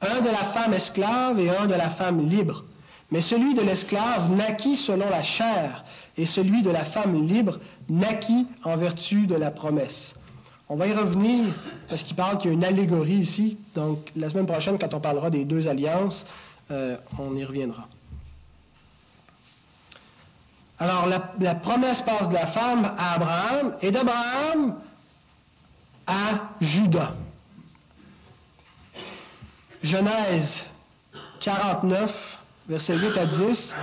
un 0.01 0.21
de 0.21 0.29
la 0.29 0.53
femme 0.55 0.73
esclave 0.73 1.39
et 1.39 1.51
un 1.51 1.67
de 1.67 1.75
la 1.75 1.91
femme 1.91 2.27
libre. 2.29 2.65
Mais 3.11 3.21
celui 3.21 3.55
de 3.55 3.63
l'esclave 3.63 4.31
naquit 4.31 4.77
selon 4.77 5.09
la 5.11 5.23
chair, 5.23 5.85
et 6.19 6.27
celui 6.27 6.63
de 6.63 6.71
la 6.71 6.85
femme 6.85 7.27
libre 7.27 7.61
naquit 7.89 8.49
en 8.65 8.77
vertu 8.77 9.27
de 9.27 9.37
la 9.37 9.53
promesse. 9.53 10.15
On 10.69 10.77
va 10.77 10.87
y 10.89 10.93
revenir 10.93 11.55
parce 11.89 12.03
qu'il 12.03 12.17
parle 12.17 12.37
qu'il 12.37 12.51
y 12.51 12.51
a 12.51 12.55
une 12.55 12.65
allégorie 12.65 13.15
ici. 13.15 13.57
Donc, 13.75 14.11
la 14.17 14.29
semaine 14.29 14.47
prochaine, 14.47 14.79
quand 14.79 14.93
on 14.93 15.01
parlera 15.01 15.31
des 15.31 15.45
deux 15.45 15.69
alliances, 15.69 16.27
euh, 16.71 16.99
on 17.19 17.35
y 17.37 17.45
reviendra. 17.45 17.89
Alors, 20.79 21.07
la, 21.07 21.33
la, 21.41 21.55
promesse 21.55 22.03
passe 22.03 22.29
de 22.29 22.35
la 22.35 22.49
femme 22.49 22.85
à 22.99 23.15
Abraham 23.15 23.77
et 23.81 23.91
d'Abraham 23.91 24.77
à 26.07 26.51
Judas. 26.61 27.15
Genèse 29.83 30.67
49, 31.41 32.39
versets 32.69 32.99
8 32.99 33.19
à 33.19 33.27
10. 33.27 33.75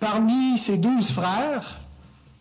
Parmi 0.00 0.58
ses 0.58 0.78
douze 0.78 1.12
frères, 1.12 1.78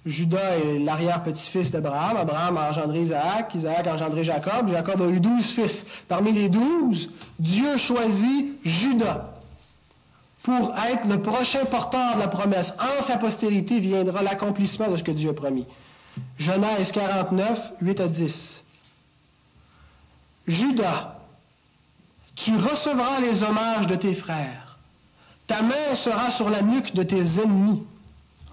Judas 0.05 0.57
est 0.57 0.79
l'arrière-petit-fils 0.79 1.71
d'Abraham. 1.71 2.17
Abraham 2.17 2.57
a 2.57 2.69
engendré 2.69 3.01
Isaac. 3.01 3.53
Isaac 3.53 3.85
a 3.85 3.93
engendré 3.93 4.23
Jacob. 4.23 4.69
Jacob 4.69 5.01
a 5.01 5.07
eu 5.07 5.19
douze 5.19 5.51
fils. 5.51 5.85
Parmi 6.07 6.31
les 6.31 6.47
douze, 6.47 7.09
Dieu 7.37 7.75
choisit 7.77 8.57
Judas 8.63 9.25
pour 10.41 10.73
être 10.77 11.05
le 11.05 11.21
prochain 11.21 11.65
porteur 11.65 12.15
de 12.15 12.19
la 12.19 12.29
promesse. 12.29 12.73
En 12.79 13.03
sa 13.03 13.17
postérité 13.17 13.81
viendra 13.81 14.23
l'accomplissement 14.23 14.89
de 14.89 14.95
ce 14.95 15.03
que 15.03 15.11
Dieu 15.11 15.31
a 15.31 15.33
promis. 15.33 15.65
Genèse 16.37 16.93
49, 16.93 17.73
8 17.81 17.99
à 17.99 18.07
10. 18.07 18.63
Judas, 20.47 21.15
tu 22.35 22.55
recevras 22.55 23.19
les 23.19 23.43
hommages 23.43 23.85
de 23.87 23.95
tes 23.95 24.15
frères. 24.15 24.68
Ta 25.49 25.63
main 25.63 25.95
sera 25.95 26.29
sur 26.29 26.47
la 26.51 26.61
nuque 26.61 26.93
de 26.93 27.01
tes 27.01 27.41
ennemis. 27.41 27.81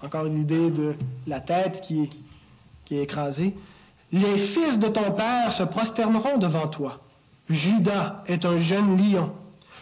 Encore 0.03 0.23
l'idée 0.23 0.71
de 0.71 0.95
la 1.27 1.39
tête 1.39 1.81
qui 1.81 2.09
est, 2.89 3.03
écrasée. 3.03 3.55
Les 4.11 4.39
fils 4.39 4.79
de 4.79 4.87
ton 4.87 5.11
père 5.11 5.53
se 5.53 5.61
prosterneront 5.61 6.39
devant 6.39 6.67
toi. 6.67 6.99
Judas 7.49 8.23
est 8.25 8.45
un 8.45 8.57
jeune 8.57 8.97
lion. 8.97 9.31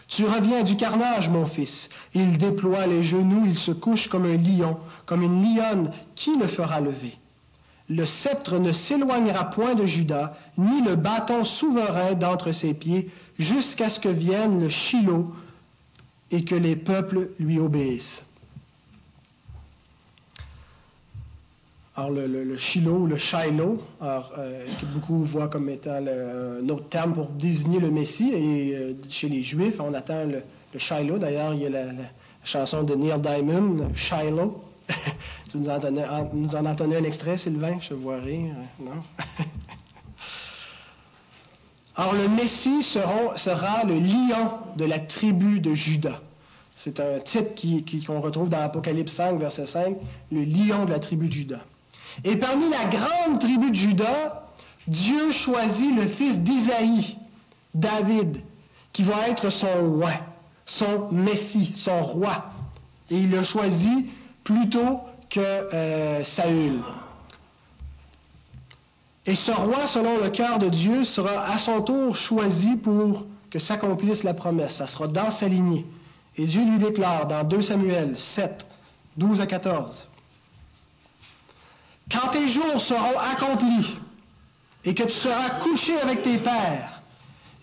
Tu 0.10 0.26
reviens 0.26 0.64
du 0.64 0.76
carnage, 0.76 1.30
mon 1.30 1.46
fils. 1.46 1.88
Il 2.14 2.38
déploie 2.38 2.86
les 2.86 3.02
genoux, 3.02 3.44
il 3.46 3.58
se 3.58 3.72
couche 3.72 4.10
comme 4.10 4.26
un 4.26 4.36
lion, 4.36 4.78
comme 5.06 5.22
une 5.24 5.42
lionne. 5.42 5.94
Qui 6.16 6.38
le 6.38 6.48
fera 6.48 6.82
lever? 6.82 7.18
Le 7.88 8.06
sceptre 8.06 8.60
ne 8.60 8.74
s'éloignera 8.74 9.52
point 9.52 9.76
de 9.76 9.86
Judas, 9.86 10.34
ni 10.58 10.82
le 10.82 10.98
bâton 10.98 11.46
souverain 11.46 12.14
d'entre 12.16 12.52
ses 12.52 12.74
pieds, 12.74 13.10
jusqu'à 13.40 13.88
ce 13.88 14.02
que 14.02 14.10
vienne 14.10 14.60
le 14.60 14.68
Shiloh 14.68 15.34
et 16.32 16.44
que 16.44 16.56
les 16.56 16.76
peuples 16.76 17.30
lui 17.40 17.60
obéissent. 17.60 18.24
Alors, 21.98 22.12
le, 22.12 22.28
le, 22.28 22.44
le 22.44 22.58
Shiloh, 22.58 23.16
Shiloh, 23.16 23.82
euh, 24.02 24.66
que 24.82 24.86
beaucoup 24.86 25.24
voient 25.24 25.48
comme 25.48 25.70
étant 25.70 26.02
le, 26.02 26.62
un 26.62 26.70
autre 26.70 26.90
terme 26.90 27.14
pour 27.14 27.28
désigner 27.28 27.80
le 27.80 27.90
Messie, 27.90 28.34
et 28.34 28.76
euh, 28.76 28.94
chez 29.08 29.30
les 29.30 29.44
Juifs, 29.44 29.80
on 29.80 29.94
attend 29.94 30.26
le, 30.26 30.42
Shiloh. 30.78 31.18
D'ailleurs, 31.18 31.54
il 31.54 31.62
y 31.62 31.66
a 31.68 31.70
la, 31.70 31.86
chanson 32.44 32.84
de 32.84 32.96
Neil 32.96 33.20
Diamond, 33.22 33.92
Shiloh. 33.96 34.62
tu 35.50 35.58
nous 35.58 35.70
en, 35.70 35.80
nous 36.34 36.56
en 36.56 36.66
entendais 36.66 36.98
un 36.98 37.04
extrait, 37.06 37.38
Sylvain? 37.38 37.80
Je 37.80 37.94
vois 37.94 38.18
rire, 38.18 38.56
non? 38.80 39.02
Alors, 41.98 42.14
le 42.14 42.28
Messie 42.28 42.84
sera, 42.84 43.84
le 43.86 44.00
lion 44.00 44.52
de 44.76 44.86
la 44.86 45.00
tribu 45.00 45.62
de 45.62 45.74
Judas. 45.74 46.20
C'est 46.76 47.00
un 47.00 47.20
titre 47.20 47.54
qu'on 48.06 48.20
retrouve 48.20 48.50
dans 48.50 48.60
Apocalypse 48.60 49.14
5, 49.14 49.40
verset 49.40 49.66
5, 49.66 49.96
le 50.32 50.44
lion 50.44 50.86
de 50.86 50.92
la 50.92 51.00
tribu 51.00 51.28
de 51.28 51.32
Judas. 51.32 51.62
Et 52.26 52.36
parmi 52.36 52.70
la 52.70 52.86
grande 52.86 53.40
tribu 53.40 53.72
de 53.72 53.76
Judas, 53.76 54.44
Dieu 54.88 55.32
choisit 55.32 55.96
le 55.96 56.08
fils 56.08 56.40
d'Isaïe, 56.40 57.18
David, 57.74 58.42
qui 58.92 59.04
va 59.04 59.30
être 59.30 59.50
son 59.50 59.92
roi, 59.94 60.12
son 60.66 61.10
Messie, 61.12 61.72
son 61.74 62.04
roi. 62.04 62.52
Et 63.10 63.20
il 63.20 63.30
le 63.30 63.44
choisit 63.44 64.10
plutôt 64.44 65.00
que 65.30 65.40
euh, 65.40 66.24
Saül. 66.26 66.82
Et 69.28 69.36
ce 69.36 69.52
roi, 69.52 69.88
selon 69.88 70.20
le 70.20 70.30
cœur 70.30 70.60
de 70.60 70.70
Dieu, 70.70 71.04
sera 71.04 71.46
à 71.46 71.58
son 71.58 71.82
tour 71.82 72.16
choisi 72.16 72.76
pour 72.76 73.26
que 73.50 73.58
s'accomplisse 73.58 74.24
la 74.24 74.34
promesse. 74.34 74.76
Ça 74.76 74.88
sera 74.88 75.08
dans 75.08 75.32
sa 75.32 75.48
lignée. 75.48 75.86
Et 76.38 76.46
Dieu 76.46 76.64
lui 76.66 76.78
déclare 76.78 77.28
dans 77.28 77.44
2 77.44 77.62
Samuel 77.62 78.18
7, 78.18 78.66
12 79.18 79.42
à 79.42 79.48
14. 79.48 80.10
Quand 82.12 82.28
tes 82.30 82.48
jours 82.50 82.80
seront 82.82 83.18
accomplis 83.18 83.98
et 84.84 84.94
que 84.94 85.04
tu 85.04 85.12
seras 85.12 85.62
couché 85.62 86.00
avec 86.00 86.22
tes 86.22 86.38
pères, 86.38 87.02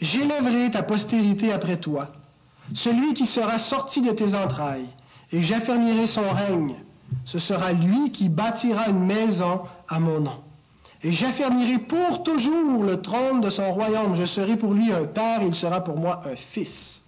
j'élèverai 0.01 0.71
ta 0.73 0.83
postérité 0.83 1.53
après 1.53 1.77
toi, 1.77 2.09
celui 2.75 3.15
qui 3.15 3.27
sera 3.27 3.59
sorti 3.59 4.03
de 4.03 4.11
tes 4.11 4.35
entrailles, 4.35 4.89
et 5.31 5.43
j'affermirai 5.43 6.07
son 6.09 6.29
règne. 6.31 6.75
Ce 7.25 7.39
sera 7.39 7.73
lui 7.73 8.11
qui 8.11 8.29
bâtira 8.29 8.89
une 8.89 9.05
maison 9.05 9.63
à 9.89 10.01
mon 10.01 10.21
nom. 10.21 10.43
Et 11.05 11.13
j'affermirai 11.13 11.79
pour 11.79 12.23
toujours 12.23 12.85
le 12.85 13.03
trône 13.03 13.41
de 13.41 13.51
son 13.51 13.73
royaume. 13.73 14.15
Je 14.15 14.25
serai 14.25 14.57
pour 14.57 14.73
lui 14.73 14.93
un 14.93 15.05
père, 15.05 15.43
il 15.43 15.55
sera 15.55 15.83
pour 15.83 15.97
moi 15.97 16.23
un 16.25 16.37
fils. 16.37 17.03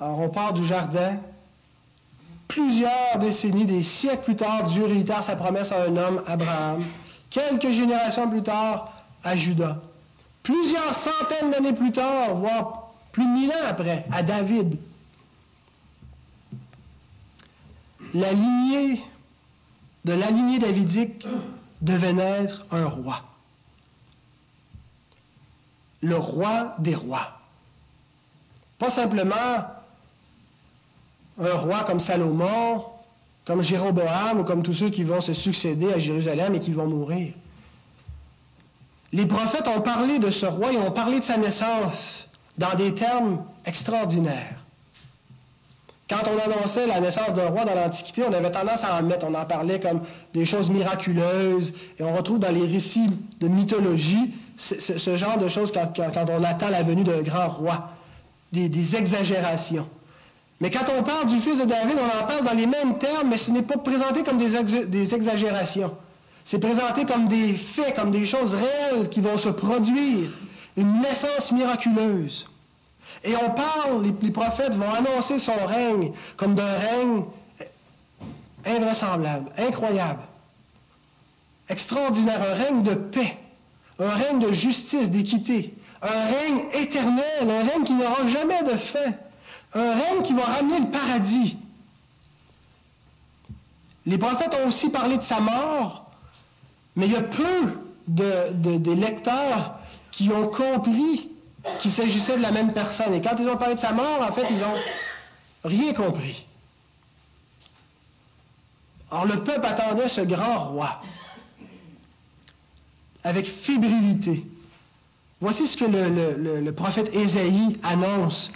Alors 0.00 0.20
on 0.20 0.28
part 0.30 0.54
du 0.54 0.64
jardin. 0.64 1.18
Plusieurs 2.48 3.18
décennies, 3.18 3.66
des 3.66 3.82
siècles 3.82 4.24
plus 4.24 4.36
tard, 4.36 4.64
Dieu 4.64 4.86
réitère 4.86 5.22
sa 5.22 5.36
promesse 5.36 5.72
à 5.72 5.82
un 5.84 5.96
homme, 5.96 6.22
Abraham. 6.26 6.82
Quelques 7.28 7.70
générations 7.70 8.30
plus 8.30 8.42
tard, 8.42 8.92
à 9.22 9.36
Judas. 9.36 9.78
Plusieurs 10.42 10.94
centaines 10.94 11.50
d'années 11.50 11.72
plus 11.74 11.92
tard, 11.92 12.36
voire 12.36 12.92
plus 13.12 13.24
de 13.24 13.30
mille 13.30 13.50
ans 13.50 13.66
après, 13.68 14.06
à 14.12 14.22
David. 14.22 14.78
La 18.14 18.32
lignée 18.32 19.02
de 20.04 20.12
la 20.12 20.30
lignée 20.30 20.60
davidique 20.60 21.26
devait 21.80 22.12
naître 22.12 22.64
un 22.70 22.86
roi. 22.86 23.22
Le 26.02 26.16
roi 26.16 26.74
des 26.78 26.94
rois. 26.94 27.40
Pas 28.78 28.90
simplement 28.90 29.66
un 31.38 31.54
roi 31.54 31.84
comme 31.84 32.00
Salomon, 32.00 32.84
comme 33.44 33.62
Jéroboam 33.62 34.40
ou 34.40 34.44
comme 34.44 34.62
tous 34.62 34.72
ceux 34.72 34.90
qui 34.90 35.04
vont 35.04 35.20
se 35.20 35.32
succéder 35.32 35.92
à 35.92 35.98
Jérusalem 35.98 36.54
et 36.54 36.60
qui 36.60 36.72
vont 36.72 36.86
mourir. 36.86 37.32
Les 39.12 39.26
prophètes 39.26 39.68
ont 39.68 39.80
parlé 39.80 40.18
de 40.18 40.30
ce 40.30 40.46
roi 40.46 40.72
et 40.72 40.78
ont 40.78 40.90
parlé 40.90 41.20
de 41.20 41.24
sa 41.24 41.36
naissance 41.36 42.28
dans 42.58 42.74
des 42.74 42.94
termes 42.94 43.44
extraordinaires. 43.64 44.55
Quand 46.08 46.22
on 46.28 46.38
annonçait 46.38 46.86
la 46.86 47.00
naissance 47.00 47.34
d'un 47.34 47.48
roi 47.48 47.64
dans 47.64 47.74
l'Antiquité, 47.74 48.22
on 48.28 48.32
avait 48.32 48.52
tendance 48.52 48.84
à 48.84 48.98
en 48.98 49.02
mettre, 49.02 49.26
on 49.28 49.34
en 49.34 49.44
parlait 49.44 49.80
comme 49.80 50.02
des 50.34 50.44
choses 50.44 50.70
miraculeuses, 50.70 51.74
et 51.98 52.02
on 52.04 52.14
retrouve 52.14 52.38
dans 52.38 52.52
les 52.52 52.64
récits 52.64 53.10
de 53.40 53.48
mythologie 53.48 54.32
ce, 54.56 55.16
genre 55.16 55.36
de 55.38 55.48
choses 55.48 55.72
quand, 55.72 56.30
on 56.30 56.42
attend 56.44 56.70
la 56.70 56.82
venue 56.82 57.04
d'un 57.04 57.22
grand 57.22 57.48
roi, 57.48 57.90
des, 58.52 58.96
exagérations. 58.96 59.88
Mais 60.60 60.70
quand 60.70 60.86
on 60.96 61.02
parle 61.02 61.26
du 61.26 61.38
fils 61.38 61.58
de 61.58 61.64
David, 61.64 61.96
on 61.98 62.22
en 62.22 62.26
parle 62.26 62.44
dans 62.44 62.54
les 62.54 62.66
mêmes 62.66 62.98
termes, 62.98 63.28
mais 63.28 63.36
ce 63.36 63.50
n'est 63.50 63.62
pas 63.62 63.76
présenté 63.76 64.22
comme 64.22 64.38
des, 64.38 65.14
exagérations. 65.14 65.94
C'est 66.44 66.60
présenté 66.60 67.04
comme 67.04 67.26
des 67.26 67.54
faits, 67.54 67.96
comme 67.96 68.12
des 68.12 68.24
choses 68.24 68.54
réelles 68.54 69.08
qui 69.10 69.20
vont 69.20 69.36
se 69.36 69.48
produire, 69.48 70.30
une 70.76 71.00
naissance 71.00 71.50
miraculeuse. 71.52 72.46
Et 73.24 73.34
on 73.36 73.50
parle, 73.50 74.04
les, 74.04 74.30
prophètes 74.30 74.74
vont 74.74 74.92
annoncer 74.92 75.38
son 75.38 75.64
règne 75.64 76.12
comme 76.36 76.54
d'un 76.54 76.78
règne 76.78 77.24
invraisemblable, 78.64 79.50
incroyable, 79.58 80.22
extraordinaire, 81.68 82.42
un 82.42 82.54
règne 82.54 82.82
de 82.82 82.94
paix, 82.94 83.38
un 83.98 84.10
règne 84.10 84.38
de 84.38 84.52
justice, 84.52 85.10
d'équité, 85.10 85.74
un 86.02 86.26
règne 86.26 86.60
éternel, 86.72 87.50
un 87.50 87.64
règne 87.64 87.84
qui 87.84 87.94
n'aura 87.94 88.26
jamais 88.26 88.62
de 88.64 88.76
fin, 88.76 89.12
un 89.74 89.94
règne 89.94 90.22
qui 90.22 90.34
va 90.34 90.44
ramener 90.44 90.80
le 90.80 90.90
paradis. 90.90 91.56
Les 94.04 94.18
prophètes 94.18 94.56
ont 94.62 94.68
aussi 94.68 94.90
parlé 94.90 95.16
de 95.16 95.22
sa 95.22 95.40
mort, 95.40 96.10
mais 96.94 97.06
il 97.06 97.12
y 97.12 97.16
a 97.16 97.22
peu 97.22 97.80
de, 98.06 98.78
de 98.78 98.92
lecteurs 98.92 99.78
qui 100.12 100.30
ont 100.30 100.48
compris 100.48 101.30
qu'il 101.78 101.90
s'agissait 101.90 102.36
de 102.36 102.42
la 102.42 102.52
même 102.52 102.72
personne. 102.72 103.14
Et 103.14 103.20
quand 103.20 103.36
ils 103.38 103.48
ont 103.48 103.56
parlé 103.56 103.74
de 103.74 103.80
sa 103.80 103.92
mort, 103.92 104.20
en 104.20 104.32
fait, 104.32 104.46
ils 104.50 104.58
n'ont 104.58 104.74
rien 105.64 105.92
compris. 105.92 106.46
Or, 109.10 109.26
le 109.26 109.42
peuple 109.44 109.66
attendait 109.66 110.08
ce 110.08 110.20
grand 110.20 110.70
roi 110.70 111.00
avec 113.24 113.46
fébrilité. 113.46 114.44
Voici 115.40 115.66
ce 115.66 115.76
que 115.76 115.84
le, 115.84 116.60
le 116.60 116.72
prophète 116.72 117.14
Ésaïe 117.14 117.78
annonce 117.82 118.50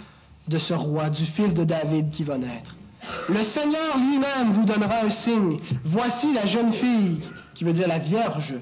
de 0.47 0.57
ce 0.57 0.73
roi, 0.73 1.09
du 1.09 1.25
fils 1.25 1.53
de 1.53 1.63
David 1.63 2.09
qui 2.09 2.23
va 2.23 2.37
naître. 2.37 2.75
Le 3.29 3.43
Seigneur 3.43 3.97
lui-même 3.97 4.51
vous 4.51 4.63
donnera 4.63 5.01
un 5.01 5.09
signe. 5.09 5.59
Voici 5.83 6.33
la 6.33 6.45
jeune 6.45 6.73
fille, 6.73 7.21
qui 7.53 7.63
veut 7.63 7.73
dire 7.73 7.87
la 7.87 7.99
Vierge, 7.99 8.55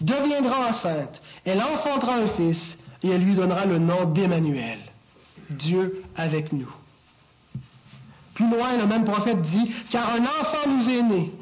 deviendra 0.00 0.68
enceinte. 0.68 1.20
Elle 1.44 1.60
enfantera 1.60 2.16
un 2.16 2.26
fils 2.26 2.76
et 3.02 3.08
elle 3.08 3.22
lui 3.22 3.34
donnera 3.34 3.66
le 3.66 3.78
nom 3.78 4.04
d'Emmanuel, 4.04 4.78
Dieu 5.50 6.04
avec 6.16 6.52
nous. 6.52 6.70
Plus 8.34 8.50
loin, 8.50 8.76
le 8.76 8.86
même 8.86 9.04
prophète 9.04 9.42
dit, 9.42 9.72
car 9.90 10.14
un 10.14 10.22
enfant 10.22 10.68
nous 10.68 10.88
est 10.88 11.02
né, 11.02 11.32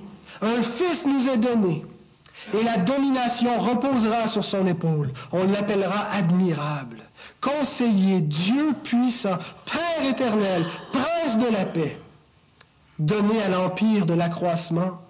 un 0.43 0.63
fils 0.63 1.05
nous 1.07 1.29
est 1.29 1.39
donné, 1.39 1.85
et 2.55 2.63
la 2.63 2.79
domination 2.79 3.59
reposera 3.59 4.29
sur 4.29 4.45
son 4.45 4.67
épaule. 4.67 5.13
On 5.33 5.45
l'appellera 5.45 6.11
admirable, 6.11 7.03
conseiller, 7.41 8.21
Dieu 8.21 8.75
puissant, 8.85 9.39
Père 9.67 10.09
éternel, 10.09 10.65
prince 10.93 11.39
de 11.39 11.53
la 11.53 11.65
paix, 11.65 11.99
donné 12.99 13.43
à 13.43 13.49
l'empire 13.49 14.07
de 14.07 14.15
l'accroissement, 14.15 15.01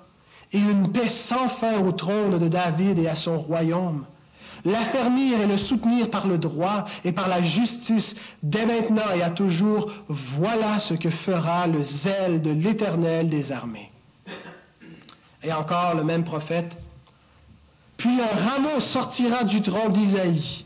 et 0.52 0.58
une 0.58 0.90
paix 0.92 1.08
sans 1.08 1.48
fin 1.48 1.78
au 1.80 1.92
trône 1.92 2.38
de 2.38 2.48
David 2.48 2.98
et 2.98 3.08
à 3.08 3.14
son 3.14 3.38
royaume 3.38 4.04
l'affermir 4.64 5.40
et 5.40 5.46
le 5.46 5.56
soutenir 5.56 6.10
par 6.10 6.26
le 6.26 6.38
droit 6.38 6.86
et 7.04 7.12
par 7.12 7.28
la 7.28 7.42
justice 7.42 8.14
dès 8.42 8.66
maintenant 8.66 9.12
et 9.14 9.22
à 9.22 9.30
toujours, 9.30 9.90
voilà 10.08 10.78
ce 10.78 10.94
que 10.94 11.10
fera 11.10 11.66
le 11.66 11.82
zèle 11.82 12.42
de 12.42 12.50
l'Éternel 12.50 13.28
des 13.28 13.52
armées. 13.52 13.90
Et 15.42 15.52
encore 15.52 15.94
le 15.94 16.04
même 16.04 16.24
prophète, 16.24 16.76
puis 17.96 18.20
un 18.20 18.48
rameau 18.48 18.80
sortira 18.80 19.44
du 19.44 19.60
tronc 19.62 19.88
d'Isaïe, 19.90 20.64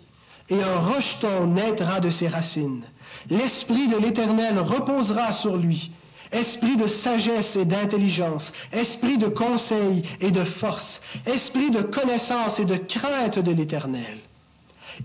et 0.48 0.62
un 0.62 0.78
rejeton 0.78 1.46
naîtra 1.46 2.00
de 2.00 2.10
ses 2.10 2.28
racines. 2.28 2.84
L'Esprit 3.30 3.88
de 3.88 3.96
l'Éternel 3.96 4.58
reposera 4.58 5.32
sur 5.32 5.56
lui, 5.56 5.92
esprit 6.32 6.76
de 6.76 6.86
sagesse 6.86 7.56
et 7.56 7.64
d'intelligence, 7.64 8.52
esprit 8.72 9.18
de 9.18 9.28
conseil 9.28 10.02
et 10.20 10.30
de 10.30 10.44
force, 10.44 11.00
esprit 11.26 11.70
de 11.70 11.82
connaissance 11.82 12.58
et 12.58 12.64
de 12.64 12.76
crainte 12.76 13.38
de 13.38 13.52
l'Éternel. 13.52 14.18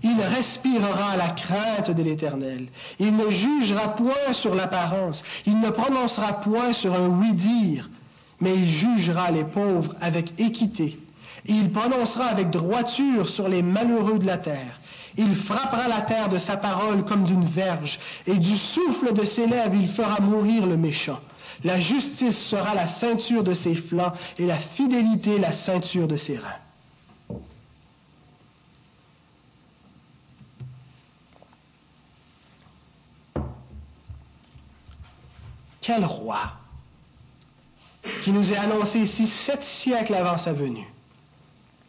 Il 0.02 0.20
respirera 0.20 1.16
la 1.16 1.30
crainte 1.30 1.90
de 1.90 2.02
l'Éternel. 2.02 2.68
Il 2.98 3.16
ne 3.16 3.30
jugera 3.30 3.94
point 3.94 4.32
sur 4.32 4.54
l'apparence. 4.54 5.24
Il 5.46 5.60
ne 5.60 5.70
prononcera 5.70 6.40
point 6.40 6.72
sur 6.72 6.94
un 6.94 7.08
oui-dire, 7.08 7.88
mais 8.40 8.54
il 8.54 8.68
jugera 8.68 9.30
les 9.30 9.44
pauvres 9.44 9.94
avec 10.00 10.38
équité. 10.38 10.98
Il 11.46 11.72
prononcera 11.72 12.26
avec 12.26 12.50
droiture 12.50 13.28
sur 13.28 13.48
les 13.48 13.62
malheureux 13.62 14.18
de 14.18 14.26
la 14.26 14.38
terre. 14.38 14.77
Il 15.16 15.34
frappera 15.34 15.88
la 15.88 16.02
terre 16.02 16.28
de 16.28 16.38
sa 16.38 16.56
parole 16.56 17.04
comme 17.04 17.24
d'une 17.24 17.46
verge, 17.46 17.98
et 18.26 18.36
du 18.36 18.56
souffle 18.56 19.12
de 19.12 19.24
ses 19.24 19.46
lèvres 19.46 19.74
il 19.74 19.88
fera 19.88 20.20
mourir 20.20 20.66
le 20.66 20.76
méchant. 20.76 21.20
La 21.64 21.80
justice 21.80 22.38
sera 22.38 22.74
la 22.74 22.86
ceinture 22.86 23.42
de 23.42 23.54
ses 23.54 23.74
flancs, 23.74 24.12
et 24.38 24.46
la 24.46 24.58
fidélité 24.58 25.38
la 25.38 25.52
ceinture 25.52 26.06
de 26.06 26.16
ses 26.16 26.36
reins. 26.36 27.38
Quel 35.80 36.04
roi 36.04 36.52
qui 38.20 38.32
nous 38.32 38.52
est 38.52 38.56
annoncé 38.56 38.98
ici 39.00 39.26
sept 39.26 39.62
siècles 39.64 40.14
avant 40.14 40.36
sa 40.36 40.52
venue, 40.52 40.86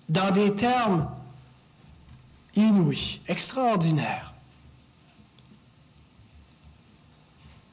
dans 0.08 0.32
des 0.32 0.56
termes 0.56 1.10
inouï, 2.56 3.22
extraordinaire. 3.28 4.34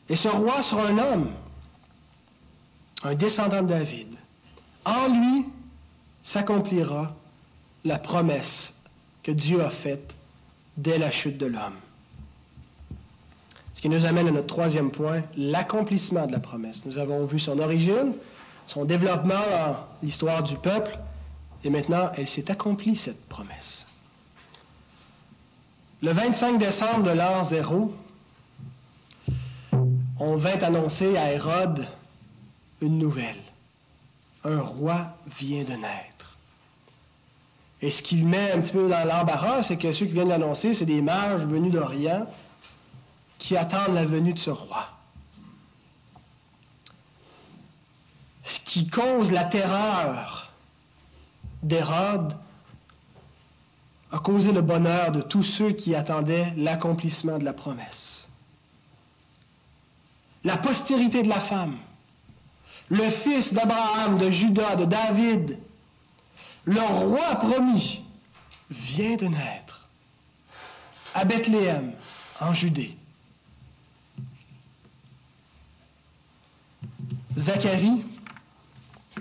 Et 0.08 0.16
ce 0.16 0.28
roi 0.28 0.62
sera 0.62 0.86
un 0.86 0.98
homme, 0.98 1.30
un 3.02 3.14
descendant 3.14 3.62
de 3.62 3.68
David. 3.68 4.08
En 4.84 5.08
lui 5.08 5.46
s'accomplira 6.22 7.14
la 7.84 7.98
promesse 7.98 8.72
que 9.22 9.32
Dieu 9.32 9.64
a 9.64 9.70
faite 9.70 10.14
dès 10.76 10.98
la 10.98 11.10
chute 11.10 11.38
de 11.38 11.46
l'homme. 11.46 11.76
Ce 13.74 13.80
qui 13.80 13.88
nous 13.88 14.06
amène 14.06 14.28
à 14.28 14.30
notre 14.30 14.46
troisième 14.46 14.90
point, 14.90 15.22
l'accomplissement 15.36 16.26
de 16.26 16.32
la 16.32 16.40
promesse. 16.40 16.84
Nous 16.86 16.98
avons 16.98 17.24
vu 17.26 17.38
son 17.38 17.58
origine, 17.58 18.14
son 18.64 18.84
développement 18.84 19.34
dans 19.34 19.76
l'histoire 20.02 20.42
du 20.42 20.56
peuple, 20.56 20.98
et 21.62 21.70
maintenant 21.70 22.10
elle 22.16 22.28
s'est 22.28 22.50
accomplie, 22.50 22.96
cette 22.96 23.28
promesse. 23.28 23.86
Le 26.02 26.12
25 26.12 26.58
décembre 26.58 27.04
de 27.04 27.10
l'an 27.10 27.42
zéro, 27.42 27.94
on 30.20 30.36
vint 30.36 30.58
annoncer 30.58 31.16
à 31.16 31.32
Hérode 31.32 31.86
une 32.82 32.98
nouvelle. 32.98 33.40
Un 34.44 34.60
roi 34.60 35.16
vient 35.38 35.64
de 35.64 35.72
naître. 35.72 36.36
Et 37.80 37.90
ce 37.90 38.02
qu'il 38.02 38.26
met 38.26 38.52
un 38.52 38.60
petit 38.60 38.72
peu 38.72 38.88
dans 38.88 39.06
l'embarras, 39.06 39.62
c'est 39.62 39.78
que 39.78 39.92
ceux 39.92 40.06
qui 40.06 40.12
viennent 40.12 40.28
l'annoncer, 40.28 40.74
c'est 40.74 40.84
des 40.84 41.00
mages 41.00 41.46
venus 41.46 41.72
d'Orient 41.72 42.26
qui 43.38 43.56
attendent 43.56 43.94
la 43.94 44.04
venue 44.04 44.34
de 44.34 44.38
ce 44.38 44.50
roi. 44.50 44.88
Ce 48.44 48.60
qui 48.60 48.88
cause 48.88 49.32
la 49.32 49.44
terreur 49.44 50.52
d'Hérode 51.62 52.36
a 54.12 54.18
causé 54.18 54.52
le 54.52 54.62
bonheur 54.62 55.12
de 55.12 55.20
tous 55.20 55.42
ceux 55.42 55.72
qui 55.72 55.94
attendaient 55.94 56.52
l'accomplissement 56.56 57.38
de 57.38 57.44
la 57.44 57.52
promesse. 57.52 58.28
La 60.44 60.56
postérité 60.56 61.22
de 61.22 61.28
la 61.28 61.40
femme, 61.40 61.78
le 62.88 63.10
fils 63.10 63.52
d'Abraham, 63.52 64.18
de 64.18 64.30
Judas, 64.30 64.76
de 64.76 64.84
David, 64.84 65.58
le 66.64 66.80
roi 66.80 67.36
promis, 67.36 68.04
vient 68.70 69.16
de 69.16 69.26
naître 69.26 69.88
à 71.14 71.24
Bethléem, 71.24 71.92
en 72.40 72.52
Judée. 72.52 72.96
Zacharie, 77.36 78.04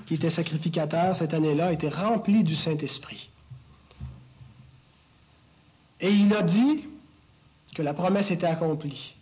qui 0.06 0.16
était 0.16 0.30
sacrificateur 0.30 1.16
cette 1.16 1.34
année-là, 1.34 1.72
était 1.72 1.90
rempli 1.90 2.44
du 2.44 2.56
Saint-Esprit. 2.56 3.30
Et 6.00 6.12
il 6.12 6.34
a 6.34 6.42
dit 6.42 6.88
que 7.76 7.82
la 7.82 7.94
promesse 7.94 8.32
était 8.32 8.48
accomplie 8.48 9.16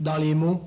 dans 0.00 0.16
les 0.16 0.34
mots 0.34 0.62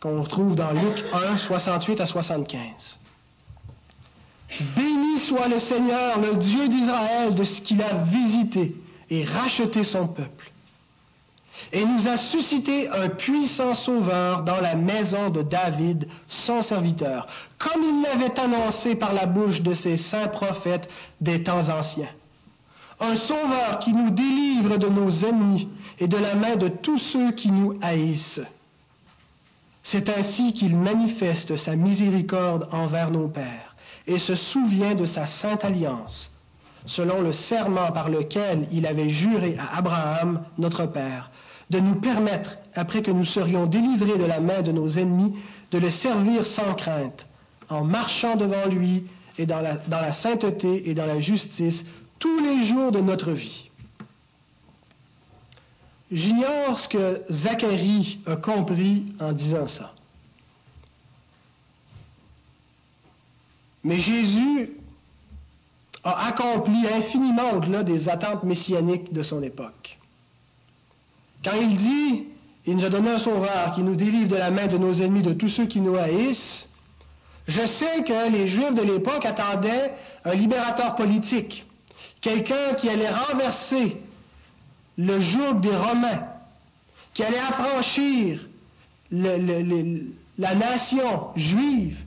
qu'on 0.00 0.22
trouve 0.22 0.54
dans 0.54 0.72
Luc 0.72 1.04
1, 1.12 1.38
68 1.38 2.00
à 2.00 2.06
75. 2.06 2.98
Béni 4.76 5.18
soit 5.18 5.48
le 5.48 5.58
Seigneur, 5.58 6.20
le 6.20 6.36
Dieu 6.36 6.68
d'Israël, 6.68 7.34
de 7.34 7.44
ce 7.44 7.60
qu'il 7.60 7.82
a 7.82 7.94
visité 8.04 8.74
et 9.10 9.24
racheté 9.24 9.82
son 9.82 10.06
peuple 10.06 10.52
et 11.72 11.84
nous 11.84 12.08
a 12.08 12.16
suscité 12.16 12.88
un 12.88 13.08
puissant 13.08 13.74
sauveur 13.74 14.42
dans 14.42 14.60
la 14.60 14.74
maison 14.74 15.30
de 15.30 15.42
David, 15.42 16.08
son 16.26 16.62
serviteur, 16.62 17.26
comme 17.58 17.82
il 17.82 18.02
l'avait 18.02 18.38
annoncé 18.38 18.94
par 18.94 19.12
la 19.12 19.26
bouche 19.26 19.62
de 19.62 19.74
ses 19.74 19.96
saints 19.96 20.28
prophètes 20.28 20.88
des 21.20 21.42
temps 21.42 21.68
anciens. 21.68 22.08
Un 23.00 23.16
sauveur 23.16 23.78
qui 23.78 23.92
nous 23.92 24.10
délivre 24.10 24.76
de 24.76 24.88
nos 24.88 25.10
ennemis 25.24 25.68
et 26.00 26.08
de 26.08 26.16
la 26.16 26.34
main 26.34 26.56
de 26.56 26.68
tous 26.68 26.98
ceux 26.98 27.32
qui 27.32 27.50
nous 27.50 27.78
haïssent. 27.80 28.40
C'est 29.82 30.08
ainsi 30.08 30.52
qu'il 30.52 30.76
manifeste 30.76 31.56
sa 31.56 31.76
miséricorde 31.76 32.68
envers 32.72 33.10
nos 33.10 33.28
pères 33.28 33.76
et 34.06 34.18
se 34.18 34.34
souvient 34.34 34.94
de 34.94 35.06
sa 35.06 35.26
sainte 35.26 35.64
alliance, 35.64 36.32
selon 36.86 37.20
le 37.22 37.32
serment 37.32 37.92
par 37.92 38.08
lequel 38.08 38.66
il 38.72 38.86
avait 38.86 39.10
juré 39.10 39.56
à 39.58 39.78
Abraham, 39.78 40.42
notre 40.58 40.86
père, 40.86 41.30
de 41.70 41.78
nous 41.78 41.94
permettre, 41.94 42.58
après 42.74 43.02
que 43.02 43.10
nous 43.10 43.24
serions 43.24 43.66
délivrés 43.66 44.18
de 44.18 44.24
la 44.24 44.40
main 44.40 44.62
de 44.62 44.72
nos 44.72 44.88
ennemis, 44.88 45.34
de 45.70 45.78
le 45.78 45.90
servir 45.90 46.46
sans 46.46 46.74
crainte, 46.74 47.26
en 47.68 47.84
marchant 47.84 48.36
devant 48.36 48.66
lui 48.66 49.04
et 49.38 49.46
dans 49.46 49.60
la, 49.60 49.76
dans 49.76 50.00
la 50.00 50.12
sainteté 50.12 50.88
et 50.88 50.94
dans 50.94 51.06
la 51.06 51.20
justice 51.20 51.84
tous 52.18 52.40
les 52.40 52.64
jours 52.64 52.92
de 52.92 53.00
notre 53.00 53.32
vie. 53.32 53.70
J'ignore 56.10 56.78
ce 56.78 56.88
que 56.88 57.22
Zacharie 57.30 58.20
a 58.26 58.36
compris 58.36 59.04
en 59.20 59.32
disant 59.32 59.66
ça. 59.66 59.92
Mais 63.84 63.98
Jésus 63.98 64.70
a 66.04 66.28
accompli 66.28 66.86
infiniment 66.86 67.52
au-delà 67.52 67.84
des 67.84 68.08
attentes 68.08 68.42
messianiques 68.44 69.12
de 69.12 69.22
son 69.22 69.42
époque. 69.42 69.98
Quand 71.44 71.54
il 71.60 71.76
dit, 71.76 72.24
il 72.66 72.76
nous 72.76 72.84
a 72.84 72.88
donné 72.88 73.10
un 73.10 73.18
sauveur 73.18 73.72
qui 73.72 73.82
nous 73.82 73.94
délivre 73.94 74.28
de 74.28 74.36
la 74.36 74.50
main 74.50 74.66
de 74.66 74.78
nos 74.78 74.92
ennemis, 74.92 75.22
de 75.22 75.32
tous 75.32 75.48
ceux 75.48 75.66
qui 75.66 75.80
nous 75.80 75.96
haïssent, 75.96 76.68
je 77.46 77.64
sais 77.66 78.04
que 78.04 78.30
les 78.30 78.46
Juifs 78.46 78.74
de 78.74 78.82
l'époque 78.82 79.24
attendaient 79.24 79.94
un 80.24 80.34
libérateur 80.34 80.96
politique, 80.96 81.64
quelqu'un 82.20 82.74
qui 82.76 82.88
allait 82.88 83.10
renverser 83.10 84.00
le 84.96 85.20
joug 85.20 85.60
des 85.60 85.74
Romains, 85.74 86.28
qui 87.14 87.22
allait 87.22 87.38
affranchir 87.38 88.46
la 89.10 90.54
nation 90.54 91.28
juive 91.36 91.98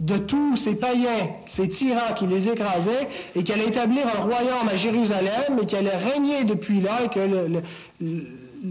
de 0.00 0.16
tous 0.16 0.56
ces 0.56 0.76
païens, 0.76 1.28
ces 1.46 1.68
tyrans 1.68 2.14
qui 2.14 2.26
les 2.26 2.48
écrasaient, 2.48 3.08
et 3.34 3.44
qui 3.44 3.52
allait 3.52 3.68
établir 3.68 4.06
un 4.08 4.22
royaume 4.22 4.68
à 4.68 4.76
Jérusalem, 4.76 5.58
et 5.62 5.66
qui 5.66 5.76
allait 5.76 5.96
régner 5.96 6.44
depuis 6.44 6.80
là, 6.80 7.04
et 7.04 7.08
que 7.10 7.20
le, 7.20 7.62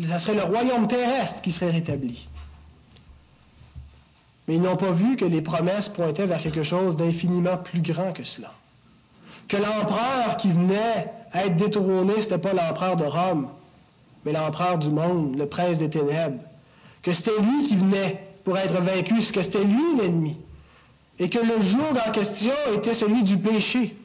ça 0.07 0.17
serait 0.17 0.35
le 0.35 0.43
royaume 0.43 0.87
terrestre 0.87 1.41
qui 1.41 1.51
serait 1.51 1.71
rétabli. 1.71 2.27
Mais 4.47 4.55
ils 4.55 4.61
n'ont 4.61 4.77
pas 4.77 4.91
vu 4.91 5.15
que 5.15 5.25
les 5.25 5.43
promesses 5.43 5.89
pointaient 5.89 6.25
vers 6.25 6.41
quelque 6.41 6.63
chose 6.63 6.97
d'infiniment 6.97 7.57
plus 7.57 7.81
grand 7.81 8.11
que 8.11 8.23
cela. 8.23 8.51
Que 9.49 9.57
l'empereur 9.57 10.37
qui 10.37 10.51
venait 10.51 11.11
à 11.33 11.45
être 11.45 11.57
détrôné, 11.57 12.13
ce 12.13 12.19
n'était 12.19 12.37
pas 12.37 12.53
l'empereur 12.53 12.95
de 12.95 13.03
Rome, 13.03 13.49
mais 14.23 14.31
l'empereur 14.31 14.77
du 14.77 14.89
monde, 14.89 15.35
le 15.37 15.47
prince 15.47 15.77
des 15.77 15.89
ténèbres. 15.89 16.39
Que 17.01 17.11
c'était 17.13 17.39
lui 17.41 17.63
qui 17.63 17.75
venait 17.75 18.27
pour 18.45 18.57
être 18.57 18.81
vaincu, 18.81 19.15
que 19.33 19.41
c'était 19.41 19.63
lui 19.63 19.97
l'ennemi. 19.97 20.37
Et 21.17 21.29
que 21.29 21.39
le 21.39 21.59
jour 21.59 21.93
en 22.07 22.11
question 22.11 22.53
était 22.73 22.93
celui 22.93 23.23
du 23.23 23.37
péché, 23.37 23.95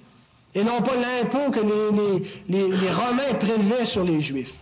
et 0.55 0.64
non 0.64 0.82
pas 0.82 0.97
l'impôt 0.97 1.51
que 1.53 1.61
les, 2.49 2.68
les 2.68 2.90
Romains 2.90 3.34
prélevaient 3.38 3.84
sur 3.84 4.03
les 4.03 4.20
Juifs. 4.20 4.55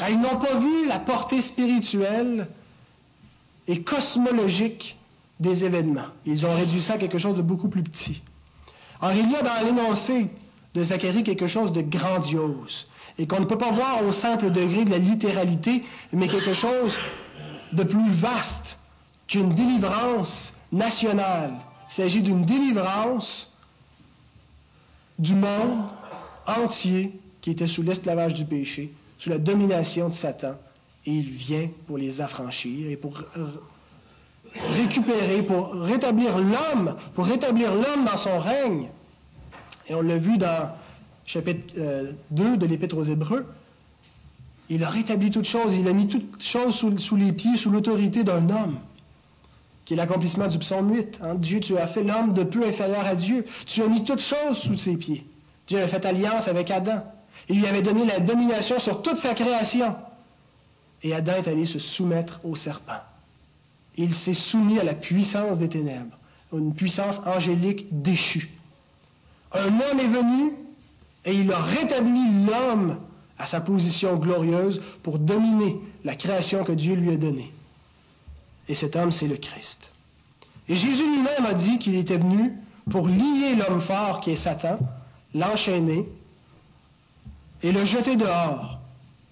Ah, 0.00 0.10
ils 0.10 0.20
n'ont 0.20 0.38
pas 0.38 0.58
vu 0.58 0.86
la 0.86 0.98
portée 0.98 1.40
spirituelle 1.42 2.48
et 3.66 3.82
cosmologique 3.82 4.96
des 5.40 5.64
événements. 5.64 6.08
Ils 6.24 6.46
ont 6.46 6.54
réduit 6.54 6.80
ça 6.80 6.94
à 6.94 6.98
quelque 6.98 7.18
chose 7.18 7.36
de 7.36 7.42
beaucoup 7.42 7.68
plus 7.68 7.82
petit. 7.82 8.22
Alors, 9.00 9.16
il 9.16 9.30
y 9.30 9.36
a 9.36 9.42
dans 9.42 9.64
l'énoncé 9.64 10.28
de 10.74 10.82
Zacharie 10.82 11.22
quelque 11.22 11.46
chose 11.46 11.72
de 11.72 11.82
grandiose 11.82 12.88
et 13.18 13.26
qu'on 13.26 13.40
ne 13.40 13.44
peut 13.46 13.58
pas 13.58 13.70
voir 13.70 14.04
au 14.04 14.12
simple 14.12 14.50
degré 14.50 14.84
de 14.84 14.90
la 14.90 14.98
littéralité, 14.98 15.84
mais 16.12 16.28
quelque 16.28 16.54
chose 16.54 16.98
de 17.72 17.82
plus 17.82 18.12
vaste 18.12 18.78
qu'une 19.26 19.54
délivrance 19.54 20.52
nationale. 20.72 21.54
Il 21.88 21.94
s'agit 21.94 22.22
d'une 22.22 22.44
délivrance 22.44 23.52
du 25.18 25.34
monde 25.34 25.84
entier 26.46 27.18
qui 27.40 27.50
était 27.50 27.66
sous 27.66 27.82
l'esclavage 27.82 28.34
du 28.34 28.44
péché 28.44 28.92
sous 29.18 29.30
la 29.30 29.38
domination 29.38 30.08
de 30.08 30.14
Satan, 30.14 30.56
et 31.06 31.10
il 31.10 31.30
vient 31.30 31.68
pour 31.86 31.96
les 31.96 32.20
affranchir 32.20 32.90
et 32.90 32.96
pour 32.96 33.22
récupérer, 34.74 35.42
pour 35.42 35.72
rétablir 35.74 36.38
l'homme, 36.38 36.96
pour 37.14 37.26
rétablir 37.26 37.74
l'homme 37.74 38.04
dans 38.04 38.16
son 38.16 38.38
règne. 38.38 38.88
Et 39.88 39.94
on 39.94 40.02
l'a 40.02 40.18
vu 40.18 40.38
dans 40.38 40.70
chapitre 41.24 41.74
2 42.30 42.44
euh, 42.44 42.56
de 42.56 42.66
l'Épître 42.66 42.96
aux 42.96 43.04
Hébreux. 43.04 43.46
Il 44.68 44.82
a 44.82 44.88
rétabli 44.88 45.30
toutes 45.30 45.44
choses, 45.44 45.74
il 45.74 45.86
a 45.86 45.92
mis 45.92 46.08
toutes 46.08 46.42
choses 46.42 46.74
sous, 46.74 47.16
les 47.16 47.32
pieds, 47.32 47.56
sous 47.56 47.70
l'autorité 47.70 48.24
d'un 48.24 48.50
homme, 48.50 48.78
qui 49.84 49.94
est 49.94 49.96
l'accomplissement 49.96 50.48
du 50.48 50.58
psaume 50.58 50.92
8. 50.92 51.20
Hein. 51.22 51.34
Dieu, 51.36 51.60
tu 51.60 51.78
as 51.78 51.86
fait 51.86 52.02
l'homme 52.02 52.32
de 52.32 52.42
peu 52.42 52.64
inférieur 52.66 53.04
à 53.06 53.14
Dieu. 53.14 53.44
Tu 53.66 53.82
as 53.82 53.86
mis 53.86 54.04
toutes 54.04 54.20
choses 54.20 54.58
sous 54.58 54.76
ses 54.76 54.96
pieds. 54.96 55.24
Dieu 55.68 55.80
a 55.80 55.86
fait 55.86 56.04
alliance 56.04 56.48
avec 56.48 56.70
Adam. 56.70 57.04
Il 57.48 57.60
lui 57.60 57.66
avait 57.66 57.82
donné 57.82 58.06
la 58.06 58.18
domination 58.18 58.78
sur 58.80 59.02
toute 59.02 59.18
sa 59.18 59.34
création. 59.34 59.94
Et 61.02 61.14
Adam 61.14 61.34
est 61.34 61.48
allé 61.48 61.66
se 61.66 61.78
soumettre 61.78 62.40
au 62.42 62.56
serpent. 62.56 63.00
Il 63.96 64.14
s'est 64.14 64.34
soumis 64.34 64.78
à 64.78 64.84
la 64.84 64.94
puissance 64.94 65.58
des 65.58 65.68
ténèbres, 65.68 66.16
une 66.52 66.74
puissance 66.74 67.20
angélique 67.26 67.86
déchue. 67.90 68.50
Un 69.52 69.80
homme 69.80 70.00
est 70.00 70.08
venu 70.08 70.52
et 71.24 71.34
il 71.34 71.50
a 71.52 71.58
rétabli 71.58 72.44
l'homme 72.46 72.98
à 73.38 73.46
sa 73.46 73.60
position 73.60 74.16
glorieuse 74.16 74.80
pour 75.02 75.18
dominer 75.18 75.76
la 76.04 76.14
création 76.14 76.64
que 76.64 76.72
Dieu 76.72 76.94
lui 76.94 77.10
a 77.10 77.16
donnée. 77.16 77.52
Et 78.68 78.74
cet 78.74 78.96
homme, 78.96 79.12
c'est 79.12 79.28
le 79.28 79.36
Christ. 79.36 79.90
Et 80.68 80.76
Jésus 80.76 81.04
lui-même 81.04 81.46
a 81.46 81.54
dit 81.54 81.78
qu'il 81.78 81.94
était 81.96 82.16
venu 82.16 82.52
pour 82.90 83.06
lier 83.06 83.54
l'homme 83.54 83.80
fort 83.80 84.20
qui 84.20 84.30
est 84.30 84.36
Satan, 84.36 84.78
l'enchaîner 85.34 86.08
et 87.62 87.72
le 87.72 87.84
jeter 87.84 88.16
dehors. 88.16 88.78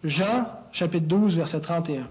Jean 0.02 0.46
chapitre 0.72 1.06
12, 1.06 1.36
verset 1.36 1.60
31. 1.60 2.08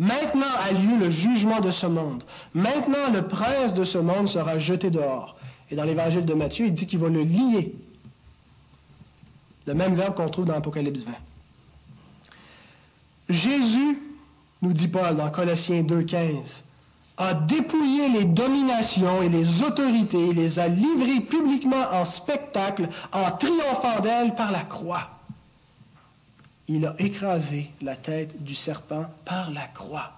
Maintenant 0.00 0.46
a 0.58 0.72
lieu 0.72 0.96
le 0.98 1.10
jugement 1.10 1.60
de 1.60 1.70
ce 1.70 1.84
monde. 1.84 2.24
Maintenant 2.54 3.10
le 3.12 3.28
prince 3.28 3.74
de 3.74 3.84
ce 3.84 3.98
monde 3.98 4.28
sera 4.28 4.58
jeté 4.58 4.88
dehors. 4.88 5.36
Et 5.70 5.76
dans 5.76 5.84
l'évangile 5.84 6.24
de 6.24 6.32
Matthieu, 6.32 6.64
il 6.64 6.72
dit 6.72 6.86
qu'il 6.86 7.00
va 7.00 7.10
le 7.10 7.22
lier. 7.22 7.74
Le 9.66 9.74
même 9.74 9.94
verbe 9.94 10.14
qu'on 10.14 10.30
trouve 10.30 10.46
dans 10.46 10.54
Apocalypse 10.54 11.02
20. 11.02 11.12
Jésus, 13.28 13.98
nous 14.62 14.72
dit 14.72 14.88
Paul 14.88 15.16
dans 15.16 15.30
Colossiens 15.30 15.82
2.15, 15.82 16.62
a 17.18 17.34
dépouillé 17.34 18.08
les 18.08 18.24
dominations 18.24 19.20
et 19.20 19.28
les 19.28 19.62
autorités, 19.62 20.30
et 20.30 20.32
les 20.32 20.58
a 20.58 20.68
livrées 20.68 21.20
publiquement 21.20 21.92
en 21.92 22.06
spectacle, 22.06 22.88
en 23.12 23.32
triomphant 23.32 24.00
d'elles 24.00 24.34
par 24.34 24.50
la 24.50 24.62
croix. 24.62 25.19
Il 26.72 26.86
a 26.86 26.94
écrasé 27.00 27.68
la 27.82 27.96
tête 27.96 28.44
du 28.44 28.54
serpent 28.54 29.06
par 29.24 29.50
la 29.50 29.66
croix. 29.66 30.12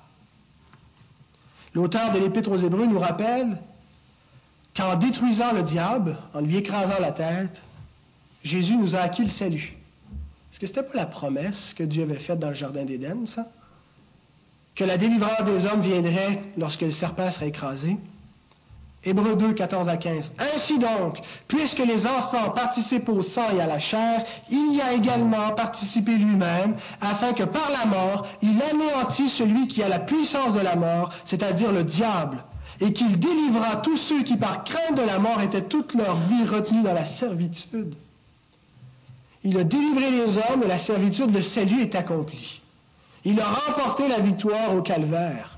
L'auteur 1.73 2.13
de 2.13 2.19
l'Épître 2.19 2.51
aux 2.51 2.59
Hébreux 2.59 2.85
nous 2.85 2.99
rappelle 2.99 3.57
qu'en 4.77 4.97
détruisant 4.97 5.55
le 5.55 5.63
diable, 5.63 6.15
en 6.35 6.43
lui 6.43 6.59
écrasant 6.59 7.01
la 7.01 7.13
tête, 7.13 7.63
Jésus 8.45 8.77
nous 8.77 8.95
a 8.95 8.99
acquis 8.99 9.25
le 9.25 9.31
salut. 9.31 9.75
Est-ce 10.53 10.61
que 10.61 10.67
ce 10.67 10.73
n'était 10.75 10.93
pas 10.93 10.99
la 10.99 11.07
promesse 11.07 11.73
que 11.73 11.85
Dieu 11.85 12.03
avait 12.03 12.19
faite 12.19 12.39
dans 12.39 12.49
le 12.49 12.55
Jardin 12.55 12.85
d'Éden, 12.85 13.25
ça? 13.25 13.47
Que 14.75 14.85
la 14.85 14.99
délivrance 14.99 15.45
des 15.47 15.65
hommes 15.65 15.81
viendrait 15.81 16.43
lorsque 16.59 16.83
le 16.83 16.91
serpent 16.91 17.31
serait 17.31 17.49
écrasé? 17.49 17.97
Hébreux 19.05 19.35
2, 19.35 19.55
14 19.55 19.89
à 19.89 19.97
15. 19.97 20.33
Ainsi 20.55 20.79
donc, 20.79 21.19
puisque 21.49 21.81
les 21.81 22.07
enfants 22.07 22.51
participent 22.51 23.09
au 23.09 23.21
sang 23.21 23.51
et 23.57 23.61
à 23.61 23.67
la 23.67 23.81
chair, 23.81 24.25
il 24.49 24.75
y 24.75 24.81
a 24.81 24.93
également 24.93 25.51
participé 25.51 26.13
lui-même, 26.13 26.77
afin 27.01 27.33
que 27.33 27.43
par 27.43 27.71
la 27.71 27.85
mort, 27.85 28.29
il 28.43 28.63
anéantit 28.63 29.29
celui 29.29 29.67
qui 29.67 29.83
a 29.83 29.89
la 29.89 29.99
puissance 29.99 30.55
de 30.55 30.61
la 30.61 30.77
mort, 30.77 31.13
c'est-à-dire 31.25 31.73
le 31.73 31.83
diable, 31.83 32.45
et 32.81 32.93
qu'il 32.93 33.19
délivra 33.19 33.77
tous 33.77 33.97
ceux 33.97 34.23
qui 34.23 34.37
par 34.37 34.63
crainte 34.63 34.97
de 34.97 35.03
la 35.03 35.19
mort 35.19 35.41
étaient 35.41 35.63
toute 35.63 35.95
leur 35.95 36.17
vie 36.29 36.45
retenus 36.45 36.85
dans 36.85 36.95
la 36.95 37.05
servitude. 37.05 37.97
Il 39.43 39.59
a 39.59 39.65
délivré 39.65 40.13
les 40.13 40.39
hommes 40.39 40.61
de 40.61 40.67
la 40.67 40.79
servitude, 40.79 41.35
le 41.35 41.43
salut 41.43 41.83
est 41.83 41.97
accompli. 41.97 42.61
Il 43.25 43.41
a 43.41 43.47
remporté 43.47 44.07
la 44.07 44.21
victoire 44.21 44.77
au 44.77 44.83
calvaire. 44.83 45.52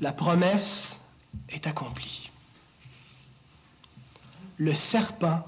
La 0.00 0.12
promesse 0.12 1.00
est 1.48 1.66
accomplie. 1.66 2.30
Le 4.58 4.74
serpent 4.74 5.44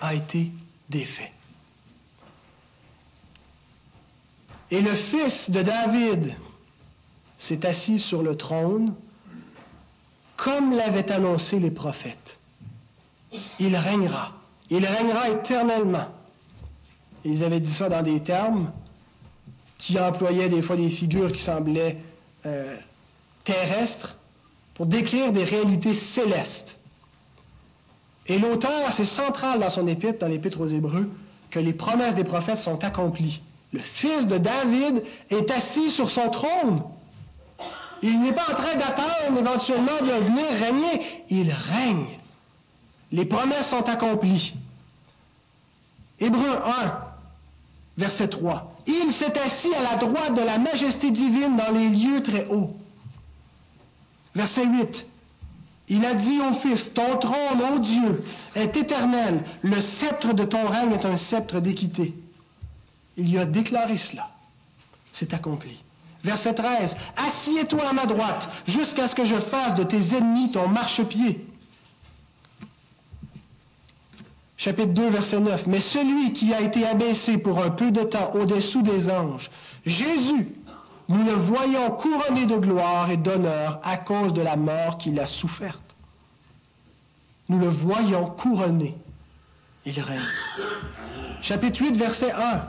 a 0.00 0.14
été 0.14 0.52
défait. 0.88 1.32
Et 4.70 4.80
le 4.80 4.94
fils 4.94 5.50
de 5.50 5.62
David 5.62 6.34
s'est 7.38 7.66
assis 7.66 7.98
sur 7.98 8.22
le 8.22 8.36
trône 8.36 8.94
comme 10.36 10.72
l'avaient 10.72 11.10
annoncé 11.10 11.60
les 11.60 11.70
prophètes 11.70 12.38
il 13.58 13.76
régnera. 13.76 14.32
Il 14.70 14.84
régnera 14.84 15.30
éternellement. 15.30 16.08
ils 17.24 17.42
avaient 17.44 17.60
dit 17.60 17.72
ça 17.72 17.88
dans 17.88 18.02
des 18.02 18.20
termes 18.20 18.72
qui 19.78 19.98
employaient 19.98 20.48
des 20.48 20.62
fois 20.62 20.76
des 20.76 20.88
figures 20.88 21.32
qui 21.32 21.42
semblaient 21.42 21.98
euh, 22.46 22.76
terrestres 23.46 24.16
pour 24.74 24.84
décrire 24.84 25.32
des 25.32 25.44
réalités 25.44 25.94
célestes. 25.94 26.76
Et 28.26 28.38
l'auteur, 28.38 28.92
c'est 28.92 29.06
central 29.06 29.60
dans 29.60 29.70
son 29.70 29.86
épître, 29.86 30.18
dans 30.18 30.28
l'épître 30.28 30.60
aux 30.60 30.66
Hébreux, 30.66 31.10
que 31.50 31.58
les 31.58 31.72
promesses 31.72 32.14
des 32.14 32.24
prophètes 32.24 32.58
sont 32.58 32.84
accomplies. 32.84 33.40
Le 33.72 33.80
fils 33.80 34.26
de 34.26 34.36
David 34.36 35.02
est 35.30 35.50
assis 35.50 35.90
sur 35.90 36.10
son 36.10 36.28
trône. 36.28 36.82
Il 38.02 38.20
n'est 38.20 38.32
pas 38.32 38.50
en 38.50 38.54
train 38.54 38.74
d'attendre 38.76 39.38
éventuellement 39.38 40.00
de 40.02 40.24
venir 40.24 40.44
régner. 40.60 41.24
Il 41.30 41.50
règne. 41.50 42.06
Les 43.12 43.24
promesses 43.24 43.68
sont 43.68 43.88
accomplies. 43.88 44.54
Hébreu 46.20 46.50
1, 46.84 46.98
verset 47.96 48.28
3. 48.28 48.74
Il 48.86 49.12
s'est 49.12 49.38
assis 49.38 49.74
à 49.74 49.82
la 49.82 49.96
droite 49.96 50.34
de 50.34 50.42
la 50.42 50.58
majesté 50.58 51.10
divine 51.10 51.56
dans 51.56 51.72
les 51.72 51.88
lieux 51.88 52.22
très 52.22 52.46
hauts. 52.48 52.74
Verset 54.36 54.66
8. 54.66 55.06
Il 55.88 56.04
a 56.04 56.14
dit 56.14 56.40
au 56.40 56.52
Fils, 56.52 56.92
ton 56.92 57.16
trône, 57.16 57.62
ô 57.72 57.78
Dieu, 57.78 58.22
est 58.54 58.76
éternel, 58.76 59.42
le 59.62 59.80
sceptre 59.80 60.34
de 60.34 60.44
ton 60.44 60.66
règne 60.66 60.92
est 60.92 61.06
un 61.06 61.16
sceptre 61.16 61.60
d'équité. 61.60 62.14
Il 63.16 63.30
lui 63.30 63.38
a 63.38 63.46
déclaré 63.46 63.96
cela. 63.96 64.28
C'est 65.10 65.32
accompli. 65.32 65.82
Verset 66.22 66.54
13. 66.54 66.96
Assieds-toi 67.16 67.88
à 67.88 67.92
ma 67.94 68.04
droite, 68.04 68.48
jusqu'à 68.66 69.08
ce 69.08 69.14
que 69.14 69.24
je 69.24 69.36
fasse 69.36 69.74
de 69.74 69.84
tes 69.84 70.14
ennemis 70.14 70.50
ton 70.50 70.68
marchepied 70.68 71.46
chapitre 74.58 74.92
2, 74.92 75.10
verset 75.10 75.40
9. 75.40 75.66
Mais 75.66 75.80
celui 75.80 76.32
qui 76.32 76.52
a 76.52 76.60
été 76.60 76.84
abaissé 76.86 77.38
pour 77.38 77.62
un 77.62 77.70
peu 77.70 77.90
de 77.90 78.02
temps 78.02 78.32
au-dessous 78.34 78.82
des 78.82 79.08
anges, 79.08 79.50
Jésus, 79.84 80.48
nous 81.08 81.24
le 81.24 81.34
voyons 81.34 81.90
couronné 81.92 82.46
de 82.46 82.56
gloire 82.56 83.10
et 83.10 83.16
d'honneur 83.16 83.80
à 83.84 83.96
cause 83.96 84.34
de 84.34 84.42
la 84.42 84.56
mort 84.56 84.98
qu'il 84.98 85.20
a 85.20 85.26
soufferte. 85.26 85.96
Nous 87.48 87.58
le 87.58 87.68
voyons 87.68 88.26
couronné. 88.30 88.96
Il 89.84 90.00
règne. 90.00 90.20
Chapitre 91.40 91.80
8, 91.82 91.96
verset 91.96 92.32
1. 92.32 92.64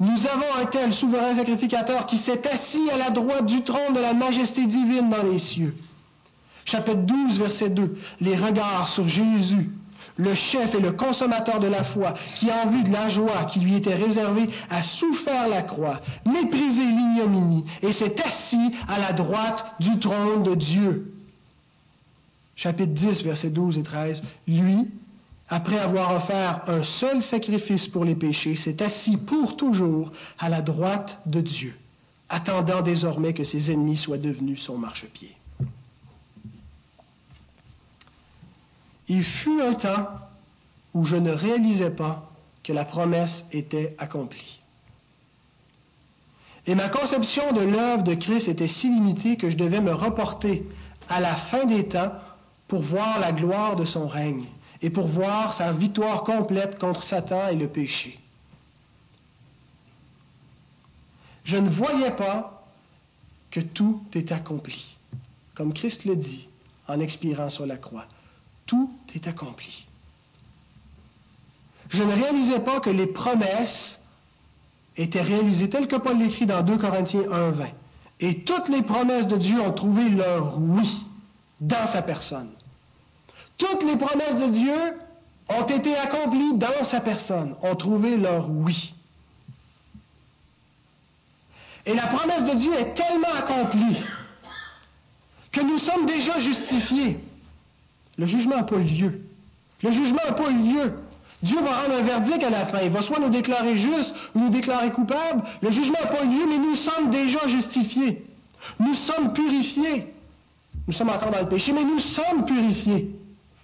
Nous 0.00 0.26
avons 0.26 0.54
un 0.58 0.64
tel 0.64 0.92
souverain 0.92 1.34
sacrificateur 1.34 2.06
qui 2.06 2.16
s'est 2.16 2.48
assis 2.48 2.90
à 2.90 2.96
la 2.96 3.10
droite 3.10 3.44
du 3.44 3.62
trône 3.62 3.92
de 3.94 4.00
la 4.00 4.14
majesté 4.14 4.66
divine 4.66 5.10
dans 5.10 5.22
les 5.22 5.38
cieux. 5.38 5.76
Chapitre 6.64 6.96
12, 6.96 7.38
verset 7.38 7.70
2. 7.70 7.98
Les 8.20 8.36
regards 8.36 8.88
sur 8.88 9.06
Jésus, 9.06 9.70
le 10.16 10.34
chef 10.34 10.74
et 10.74 10.80
le 10.80 10.92
consommateur 10.92 11.60
de 11.60 11.66
la 11.66 11.84
foi, 11.84 12.14
qui 12.36 12.50
en 12.50 12.68
vue 12.68 12.82
de 12.82 12.92
la 12.92 13.08
joie 13.08 13.44
qui 13.44 13.60
lui 13.60 13.74
était 13.74 13.94
réservée, 13.94 14.48
a 14.70 14.82
souffert 14.82 15.48
la 15.48 15.62
croix, 15.62 16.00
méprisé 16.26 16.82
l'ignominie, 16.82 17.64
et 17.82 17.92
s'est 17.92 18.22
assis 18.22 18.72
à 18.88 18.98
la 18.98 19.12
droite 19.12 19.64
du 19.80 19.98
trône 19.98 20.42
de 20.42 20.54
Dieu. 20.54 21.14
Chapitre 22.56 22.92
10, 22.92 23.24
versets 23.24 23.50
12 23.50 23.78
et 23.78 23.82
13. 23.82 24.22
Lui, 24.46 24.88
après 25.48 25.78
avoir 25.78 26.14
offert 26.14 26.62
un 26.66 26.82
seul 26.82 27.22
sacrifice 27.22 27.88
pour 27.88 28.04
les 28.04 28.14
péchés, 28.14 28.56
s'est 28.56 28.82
assis 28.82 29.16
pour 29.16 29.56
toujours 29.56 30.12
à 30.38 30.48
la 30.48 30.62
droite 30.62 31.20
de 31.26 31.40
Dieu, 31.40 31.74
attendant 32.28 32.82
désormais 32.82 33.32
que 33.32 33.44
ses 33.44 33.70
ennemis 33.70 33.96
soient 33.96 34.18
devenus 34.18 34.62
son 34.62 34.78
marchepied. 34.78 35.34
Il 39.08 39.24
fut 39.24 39.60
un 39.60 39.74
temps 39.74 40.08
où 40.94 41.04
je 41.04 41.16
ne 41.16 41.30
réalisais 41.30 41.90
pas 41.90 42.30
que 42.62 42.72
la 42.72 42.84
promesse 42.84 43.44
était 43.52 43.94
accomplie. 43.98 44.60
Et 46.66 46.74
ma 46.74 46.88
conception 46.88 47.52
de 47.52 47.60
l'œuvre 47.60 48.04
de 48.04 48.14
Christ 48.14 48.48
était 48.48 48.68
si 48.68 48.88
limitée 48.88 49.36
que 49.36 49.50
je 49.50 49.56
devais 49.56 49.80
me 49.80 49.92
reporter 49.92 50.64
à 51.08 51.20
la 51.20 51.34
fin 51.34 51.64
des 51.64 51.88
temps 51.88 52.12
pour 52.68 52.82
voir 52.82 53.18
la 53.18 53.32
gloire 53.32 53.74
de 53.74 53.84
son 53.84 54.06
règne 54.06 54.46
et 54.80 54.90
pour 54.90 55.08
voir 55.08 55.54
sa 55.54 55.72
victoire 55.72 56.22
complète 56.22 56.78
contre 56.78 57.02
Satan 57.02 57.48
et 57.48 57.56
le 57.56 57.68
péché. 57.68 58.18
Je 61.44 61.56
ne 61.56 61.68
voyais 61.68 62.12
pas 62.12 62.64
que 63.50 63.60
tout 63.60 64.00
est 64.14 64.30
accompli, 64.30 64.96
comme 65.54 65.74
Christ 65.74 66.04
le 66.04 66.14
dit 66.14 66.48
en 66.86 67.00
expirant 67.00 67.48
sur 67.48 67.66
la 67.66 67.76
croix 67.76 68.06
tout 68.66 68.90
est 69.14 69.26
accompli. 69.26 69.86
Je 71.88 72.02
ne 72.02 72.12
réalisais 72.12 72.60
pas 72.60 72.80
que 72.80 72.90
les 72.90 73.06
promesses 73.06 74.00
étaient 74.96 75.22
réalisées 75.22 75.68
telles 75.68 75.88
que 75.88 75.96
Paul 75.96 76.18
l'écrit 76.18 76.46
dans 76.46 76.62
2 76.62 76.78
Corinthiens 76.78 77.30
1, 77.30 77.50
20. 77.50 77.66
Et 78.20 78.44
toutes 78.44 78.68
les 78.68 78.82
promesses 78.82 79.26
de 79.26 79.36
Dieu 79.36 79.60
ont 79.60 79.72
trouvé 79.72 80.08
leur 80.08 80.58
oui 80.58 81.04
dans 81.60 81.86
sa 81.86 82.02
personne. 82.02 82.50
Toutes 83.58 83.82
les 83.84 83.96
promesses 83.96 84.36
de 84.36 84.48
Dieu 84.48 84.98
ont 85.48 85.64
été 85.64 85.96
accomplies 85.96 86.56
dans 86.56 86.84
sa 86.84 87.00
personne, 87.00 87.54
ont 87.62 87.76
trouvé 87.76 88.16
leur 88.16 88.48
oui. 88.48 88.94
Et 91.84 91.94
la 91.94 92.06
promesse 92.06 92.44
de 92.44 92.58
Dieu 92.58 92.72
est 92.74 92.94
tellement 92.94 93.32
accomplie 93.36 94.00
que 95.50 95.60
nous 95.60 95.78
sommes 95.78 96.06
déjà 96.06 96.38
justifiés. 96.38 97.18
Le 98.18 98.26
jugement 98.26 98.56
n'a 98.56 98.64
pas 98.64 98.78
lieu. 98.78 99.20
Le 99.82 99.90
jugement 99.90 100.20
n'a 100.26 100.32
pas 100.32 100.50
lieu. 100.50 100.94
Dieu 101.42 101.60
va 101.60 101.82
rendre 101.82 101.94
un 101.96 102.02
verdict 102.02 102.42
à 102.42 102.50
la 102.50 102.66
fin. 102.66 102.80
Il 102.82 102.90
va 102.90 103.02
soit 103.02 103.18
nous 103.18 103.30
déclarer 103.30 103.76
justes 103.76 104.14
ou 104.34 104.40
nous 104.40 104.50
déclarer 104.50 104.90
coupables. 104.90 105.42
Le 105.60 105.70
jugement 105.70 105.98
n'a 106.00 106.06
pas 106.06 106.24
lieu, 106.24 106.46
mais 106.48 106.58
nous 106.58 106.74
sommes 106.74 107.10
déjà 107.10 107.46
justifiés. 107.48 108.24
Nous 108.78 108.94
sommes 108.94 109.32
purifiés. 109.32 110.06
Nous 110.86 110.92
sommes 110.92 111.08
encore 111.10 111.30
dans 111.30 111.40
le 111.40 111.48
péché, 111.48 111.72
mais 111.72 111.84
nous 111.84 111.98
sommes 111.98 112.44
purifiés. 112.46 113.10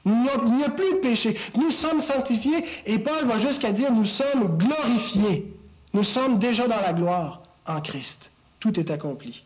Il 0.06 0.12
n'y 0.56 0.64
a, 0.64 0.70
plus 0.70 0.94
de 0.94 0.98
péché. 1.00 1.36
Nous 1.54 1.70
sommes 1.70 2.00
sanctifiés 2.00 2.64
et 2.86 2.98
Paul 2.98 3.26
va 3.26 3.38
jusqu'à 3.38 3.72
dire 3.72 3.92
nous 3.92 4.06
sommes 4.06 4.56
glorifiés. 4.56 5.52
Nous 5.92 6.02
sommes 6.02 6.38
déjà 6.38 6.66
dans 6.66 6.80
la 6.80 6.92
gloire 6.92 7.42
en 7.66 7.80
Christ. 7.80 8.30
Tout 8.58 8.78
est 8.80 8.90
accompli. 8.90 9.44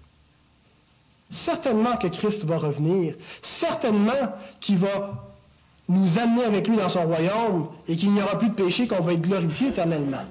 Certainement 1.33 1.97
que 1.97 2.09
Christ 2.09 2.45
va 2.45 2.59
revenir. 2.59 3.15
Certainement 3.41 4.37
qu'il 4.61 4.79
va 4.79 5.33
nous 5.89 6.19
amener 6.19 6.45
avec 6.45 6.69
lui 6.69 6.77
dans 6.77 6.91
son 6.91 7.05
royaume 7.05 7.69
et 7.89 7.97
qu'il 7.97 8.13
n'y 8.13 8.23
aura 8.23 8.39
plus 8.39 8.51
de 8.51 8.55
péché, 8.55 8.87
qu'on 8.87 9.01
va 9.01 9.15
être 9.15 9.23
glorifié 9.23 9.69
éternellement. 9.69 10.25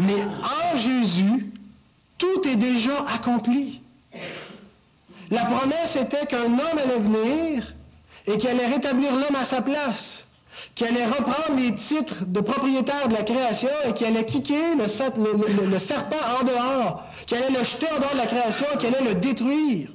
Mais 0.00 0.22
en 0.22 0.76
Jésus, 0.76 1.52
tout 2.18 2.46
est 2.46 2.56
déjà 2.56 3.04
accompli. 3.06 3.80
La 5.30 5.44
promesse 5.44 5.96
était 5.96 6.26
qu'un 6.26 6.46
homme 6.46 6.78
allait 6.78 6.98
venir 6.98 7.74
et 8.26 8.38
qu'il 8.38 8.50
allait 8.50 8.66
rétablir 8.66 9.12
l'homme 9.14 9.36
à 9.36 9.44
sa 9.44 9.62
place, 9.62 10.26
qu'il 10.74 10.86
allait 10.86 11.06
reprendre 11.06 11.58
les 11.58 11.74
titres 11.74 12.24
de 12.26 12.40
propriétaire 12.40 13.08
de 13.08 13.14
la 13.14 13.22
création 13.22 13.68
et 13.84 13.92
qu'il 13.92 14.06
allait 14.06 14.24
kicker 14.24 14.74
le, 14.76 14.86
serpent 15.78 16.16
en 16.40 16.44
dehors, 16.44 17.04
qu'il 17.26 17.38
allait 17.38 17.58
le 17.58 17.64
jeter 17.64 17.86
en 17.90 17.98
dehors 17.98 18.12
de 18.12 18.18
la 18.18 18.26
création 18.26 18.66
et 18.74 18.78
qu'il 18.78 18.94
allait 18.94 19.14
le 19.14 19.20
détruire. 19.20 19.90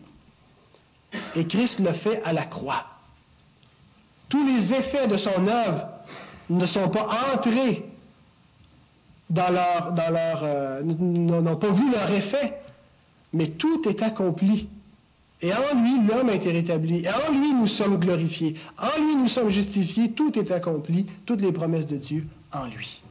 Et 1.35 1.47
Christ 1.47 1.79
le 1.79 1.93
fait 1.93 2.21
à 2.23 2.33
la 2.33 2.45
croix. 2.45 2.85
Tous 4.29 4.45
les 4.45 4.73
effets 4.73 5.07
de 5.07 5.17
son 5.17 5.47
œuvre 5.47 5.87
ne 6.49 6.65
sont 6.65 6.89
pas 6.89 7.07
entrés 7.33 7.85
dans 9.29 9.49
leur, 9.49 9.91
dans 9.93 10.09
leur, 10.11 10.41
euh, 10.43 10.81
n'ont 10.83 11.55
pas 11.55 11.71
vu 11.71 11.91
leur 11.91 12.11
effet, 12.11 12.59
mais 13.31 13.47
tout 13.47 13.87
est 13.87 14.01
accompli. 14.01 14.67
Et 15.43 15.53
en 15.53 15.75
lui, 15.75 16.07
l'homme 16.07 16.29
a 16.29 16.35
été 16.35 16.51
rétabli. 16.53 17.03
Et 17.03 17.09
en 17.09 17.33
lui, 17.33 17.53
nous 17.53 17.67
sommes 17.67 17.97
glorifiés. 17.97 18.55
En 18.77 19.03
lui, 19.03 19.17
nous 19.17 19.27
sommes 19.27 19.49
justifiés. 19.49 20.13
Tout 20.13 20.39
est 20.39 20.51
accompli. 20.51 21.05
Toutes 21.25 21.41
les 21.41 21.51
promesses 21.51 21.85
de 21.85 21.97
Dieu 21.97 22.25
en 22.53 22.65
lui. 22.65 23.03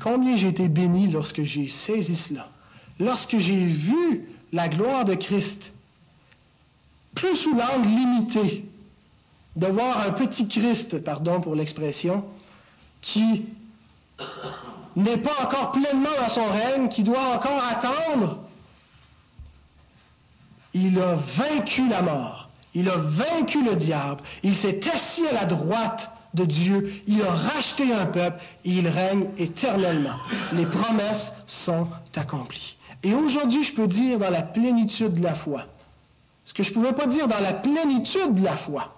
Combien 0.00 0.36
j'ai 0.36 0.48
été 0.48 0.68
béni 0.68 1.08
lorsque 1.08 1.42
j'ai 1.42 1.68
saisi 1.68 2.16
cela. 2.16 2.48
Lorsque 2.98 3.38
j'ai 3.38 3.66
vu 3.66 4.22
la 4.50 4.68
gloire 4.70 5.04
de 5.04 5.14
Christ, 5.14 5.74
plus 7.14 7.36
sous 7.36 7.54
l'angle 7.54 7.86
limité, 7.86 8.64
de 9.56 9.66
voir 9.66 10.00
un 10.00 10.12
petit 10.12 10.48
Christ, 10.48 11.04
pardon 11.04 11.42
pour 11.42 11.54
l'expression, 11.54 12.24
qui 13.02 13.44
n'est 14.96 15.18
pas 15.18 15.44
encore 15.44 15.72
pleinement 15.72 16.08
dans 16.18 16.28
son 16.30 16.46
règne, 16.46 16.88
qui 16.88 17.02
doit 17.02 17.34
encore 17.36 17.62
attendre, 17.62 18.45
il 20.76 21.00
a 21.00 21.14
vaincu 21.14 21.88
la 21.88 22.02
mort, 22.02 22.48
il 22.74 22.88
a 22.88 22.96
vaincu 22.96 23.64
le 23.64 23.76
diable, 23.76 24.22
il 24.42 24.54
s'est 24.54 24.80
assis 24.90 25.26
à 25.26 25.32
la 25.32 25.46
droite 25.46 26.12
de 26.34 26.44
Dieu, 26.44 27.02
il 27.06 27.22
a 27.22 27.32
racheté 27.32 27.92
un 27.94 28.06
peuple 28.06 28.42
et 28.64 28.70
il 28.70 28.88
règne 28.88 29.28
éternellement. 29.38 30.16
Les 30.52 30.66
promesses 30.66 31.32
sont 31.46 31.88
accomplies. 32.14 32.76
Et 33.02 33.14
aujourd'hui, 33.14 33.64
je 33.64 33.72
peux 33.72 33.86
dire 33.86 34.18
dans 34.18 34.30
la 34.30 34.42
plénitude 34.42 35.14
de 35.14 35.22
la 35.22 35.34
foi, 35.34 35.64
ce 36.44 36.52
que 36.52 36.62
je 36.62 36.70
ne 36.70 36.74
pouvais 36.74 36.92
pas 36.92 37.06
dire 37.06 37.26
dans 37.26 37.40
la 37.40 37.54
plénitude 37.54 38.34
de 38.34 38.44
la 38.44 38.56
foi, 38.56 38.94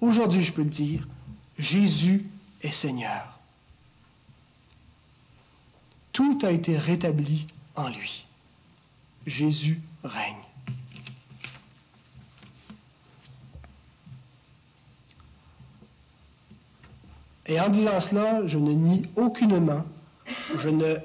aujourd'hui 0.00 0.42
je 0.42 0.52
peux 0.52 0.62
le 0.62 0.70
dire, 0.70 1.08
Jésus 1.58 2.26
est 2.62 2.70
Seigneur. 2.70 3.38
Tout 6.12 6.38
a 6.42 6.50
été 6.50 6.76
rétabli 6.76 7.46
en 7.74 7.88
lui. 7.88 8.26
Jésus 9.26 9.80
règne. 10.04 10.34
Et 17.46 17.60
en 17.60 17.68
disant 17.68 18.00
cela, 18.00 18.46
je 18.46 18.58
ne 18.58 18.72
nie 18.72 19.06
aucunement, 19.16 19.84
je 20.56 20.68
ne 20.68 20.96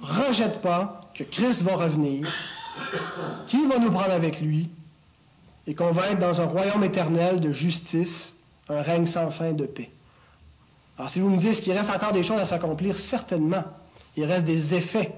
rejette 0.00 0.62
pas 0.62 1.00
que 1.14 1.24
Christ 1.24 1.62
va 1.62 1.76
revenir, 1.76 2.32
qu'il 3.46 3.66
va 3.68 3.78
nous 3.78 3.90
prendre 3.90 4.12
avec 4.12 4.40
lui, 4.40 4.70
et 5.66 5.74
qu'on 5.74 5.92
va 5.92 6.10
être 6.10 6.18
dans 6.18 6.40
un 6.40 6.46
royaume 6.46 6.84
éternel 6.84 7.40
de 7.40 7.52
justice, 7.52 8.34
un 8.68 8.82
règne 8.82 9.06
sans 9.06 9.30
fin 9.30 9.52
de 9.52 9.64
paix. 9.64 9.90
Alors 10.98 11.10
si 11.10 11.20
vous 11.20 11.30
me 11.30 11.36
dites 11.36 11.60
qu'il 11.60 11.72
reste 11.72 11.90
encore 11.90 12.12
des 12.12 12.22
choses 12.22 12.40
à 12.40 12.44
s'accomplir, 12.44 12.98
certainement 12.98 13.64
il 14.16 14.24
reste 14.24 14.44
des 14.44 14.74
effets. 14.74 15.12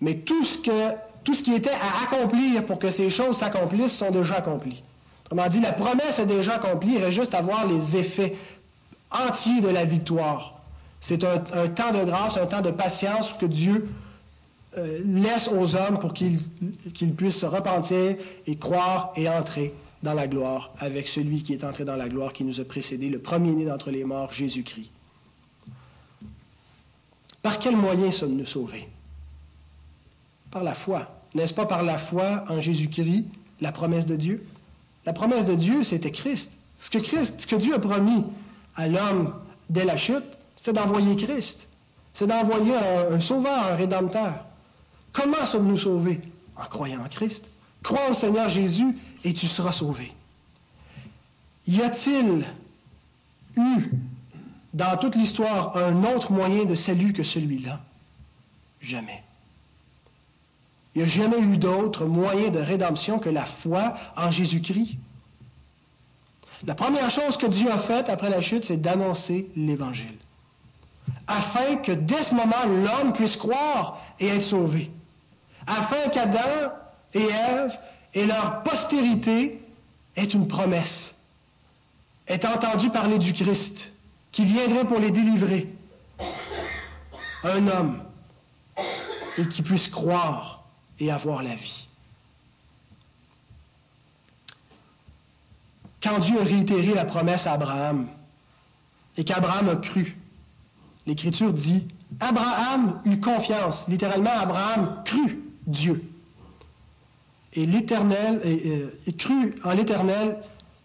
Mais 0.00 0.16
tout 0.18 0.44
ce, 0.44 0.58
qui 0.58 1.52
était 1.52 1.70
à 1.70 2.04
accomplir 2.04 2.66
pour 2.66 2.78
que 2.78 2.90
ces 2.90 3.10
choses 3.10 3.38
s'accomplissent 3.38 3.96
sont 3.96 4.10
déjà 4.10 4.36
accomplis. 4.36 4.82
Autrement 5.24 5.48
dit, 5.48 5.60
la 5.60 5.72
promesse 5.72 6.18
est 6.18 6.26
déjà 6.26 6.56
accomplie, 6.56 6.94
il 6.94 7.02
reste 7.02 7.16
juste 7.16 7.34
à 7.34 7.40
voir 7.40 7.66
les 7.66 7.96
effets 7.96 8.36
entiers 9.10 9.60
de 9.60 9.68
la 9.68 9.84
victoire. 9.84 10.60
C'est 11.00 11.22
un, 11.24 11.38
temps 11.38 11.92
de 11.92 12.04
grâce, 12.04 12.36
un 12.36 12.46
temps 12.46 12.62
de 12.62 12.70
patience 12.70 13.32
que 13.38 13.46
Dieu 13.46 13.88
euh, 14.76 15.00
laisse 15.04 15.48
aux 15.48 15.76
hommes 15.76 15.98
pour 15.98 16.14
qu'ils 16.14 17.14
puissent 17.14 17.40
se 17.40 17.46
repentir 17.46 18.16
et 18.46 18.56
croire 18.56 19.12
et 19.16 19.28
entrer 19.28 19.74
dans 20.02 20.14
la 20.14 20.28
gloire 20.28 20.70
avec 20.78 21.08
celui 21.08 21.42
qui 21.42 21.52
est 21.52 21.64
entré 21.64 21.84
dans 21.84 21.96
la 21.96 22.08
gloire 22.08 22.32
qui 22.32 22.44
nous 22.44 22.60
a 22.60 22.64
précédés, 22.64 23.08
le 23.08 23.18
premier-né 23.18 23.64
d'entre 23.64 23.90
les 23.90 24.04
morts, 24.04 24.32
Jésus-Christ. 24.32 24.90
Par 27.42 27.58
quel 27.58 27.76
moyen 27.76 28.10
sommes-nous 28.10 28.46
sauvés? 28.46 28.88
Par 30.50 30.62
la 30.62 30.74
foi. 30.74 31.08
N'est-ce 31.34 31.52
pas 31.52 31.66
par 31.66 31.82
la 31.82 31.98
foi 31.98 32.44
en 32.48 32.60
Jésus-Christ, 32.60 33.26
la 33.60 33.72
promesse 33.72 34.06
de 34.06 34.16
Dieu? 34.16 34.46
La 35.04 35.12
promesse 35.12 35.44
de 35.44 35.54
Dieu, 35.54 35.84
c'était 35.84 36.10
Christ. 36.10 36.56
Ce 36.80 36.88
que, 36.88 36.98
Christ, 36.98 37.34
ce 37.38 37.46
que 37.46 37.56
Dieu 37.56 37.74
a 37.74 37.78
promis 37.78 38.24
à 38.76 38.88
l'homme 38.88 39.34
dès 39.70 39.84
la 39.84 39.96
chute, 39.96 40.24
c'est 40.56 40.72
d'envoyer 40.72 41.16
Christ. 41.16 41.66
C'est 42.12 42.26
d'envoyer 42.26 42.74
un, 42.76 43.20
sauveur, 43.20 43.72
un 43.72 43.76
rédempteur. 43.76 44.44
Comment 45.12 45.46
sommes-nous 45.46 45.78
sauvés? 45.78 46.20
En 46.56 46.64
croyant 46.64 47.02
en 47.04 47.08
Christ. 47.08 47.50
Crois 47.82 48.10
au 48.10 48.14
Seigneur 48.14 48.48
Jésus 48.48 48.96
et 49.24 49.34
tu 49.34 49.46
seras 49.46 49.72
sauvé. 49.72 50.12
Y 51.66 51.82
a-t-il 51.82 52.44
eu 53.56 53.90
dans 54.72 54.96
toute 54.96 55.16
l'histoire 55.16 55.76
un 55.76 56.04
autre 56.04 56.32
moyen 56.32 56.64
de 56.64 56.74
salut 56.74 57.12
que 57.12 57.22
celui-là? 57.22 57.80
Jamais. 58.80 59.22
Il 60.94 60.98
n'y 61.02 61.04
a 61.04 61.08
jamais 61.08 61.40
eu 61.40 61.56
d'autre 61.56 62.04
moyen 62.04 62.50
de 62.50 62.58
rédemption 62.58 63.18
que 63.18 63.28
la 63.28 63.46
foi 63.46 63.96
en 64.16 64.30
Jésus-Christ. 64.30 64.96
La 66.66 66.74
première 66.74 67.10
chose 67.10 67.36
que 67.36 67.46
Dieu 67.46 67.70
a 67.70 67.78
faite 67.80 68.08
après 68.08 68.30
la 68.30 68.40
chute, 68.40 68.64
c'est 68.64 68.80
d'annoncer 68.80 69.50
l'Évangile, 69.56 70.16
afin 71.26 71.76
que 71.76 71.92
dès 71.92 72.22
ce 72.22 72.34
moment, 72.34 72.64
l'homme 72.66 73.12
puisse 73.12 73.36
croire 73.36 74.00
et 74.18 74.28
être 74.28 74.42
sauvé, 74.42 74.90
afin 75.66 76.08
qu'Adam 76.10 76.72
et 77.12 77.24
Ève 77.24 77.78
et 78.14 78.26
leur 78.26 78.62
postérité 78.62 79.60
aient 80.16 80.24
une 80.24 80.48
promesse, 80.48 81.14
aient 82.26 82.46
entendu 82.46 82.88
parler 82.90 83.18
du 83.18 83.32
Christ, 83.32 83.92
qui 84.32 84.44
viendrait 84.44 84.86
pour 84.86 84.98
les 84.98 85.10
délivrer. 85.10 85.68
Un 87.42 87.68
homme, 87.68 88.02
et 89.36 89.46
qui 89.48 89.62
puisse 89.62 89.88
croire 89.88 90.64
et 90.98 91.10
avoir 91.10 91.42
la 91.42 91.54
vie. 91.54 91.88
Quand 96.04 96.18
Dieu 96.18 96.38
a 96.38 96.44
réitéré 96.44 96.92
la 96.92 97.06
promesse 97.06 97.46
à 97.46 97.54
Abraham, 97.54 98.08
et 99.16 99.24
qu'Abraham 99.24 99.70
a 99.70 99.76
cru, 99.76 100.18
l'Écriture 101.06 101.52
dit, 101.54 101.88
Abraham 102.20 103.00
eut 103.06 103.20
confiance. 103.20 103.88
Littéralement, 103.88 104.30
Abraham 104.30 105.02
crut 105.06 105.38
Dieu. 105.66 106.04
Et 107.54 107.64
l'Éternel, 107.64 108.42
et, 108.44 109.12
crut 109.14 109.56
en 109.64 109.72
l'Éternel, 109.72 110.36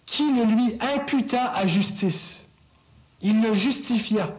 qui 0.05 0.31
le 0.31 0.45
lui 0.45 0.77
imputa 0.79 1.51
à 1.51 1.67
justice. 1.67 2.45
Il 3.21 3.41
le 3.41 3.53
justifia. 3.53 4.33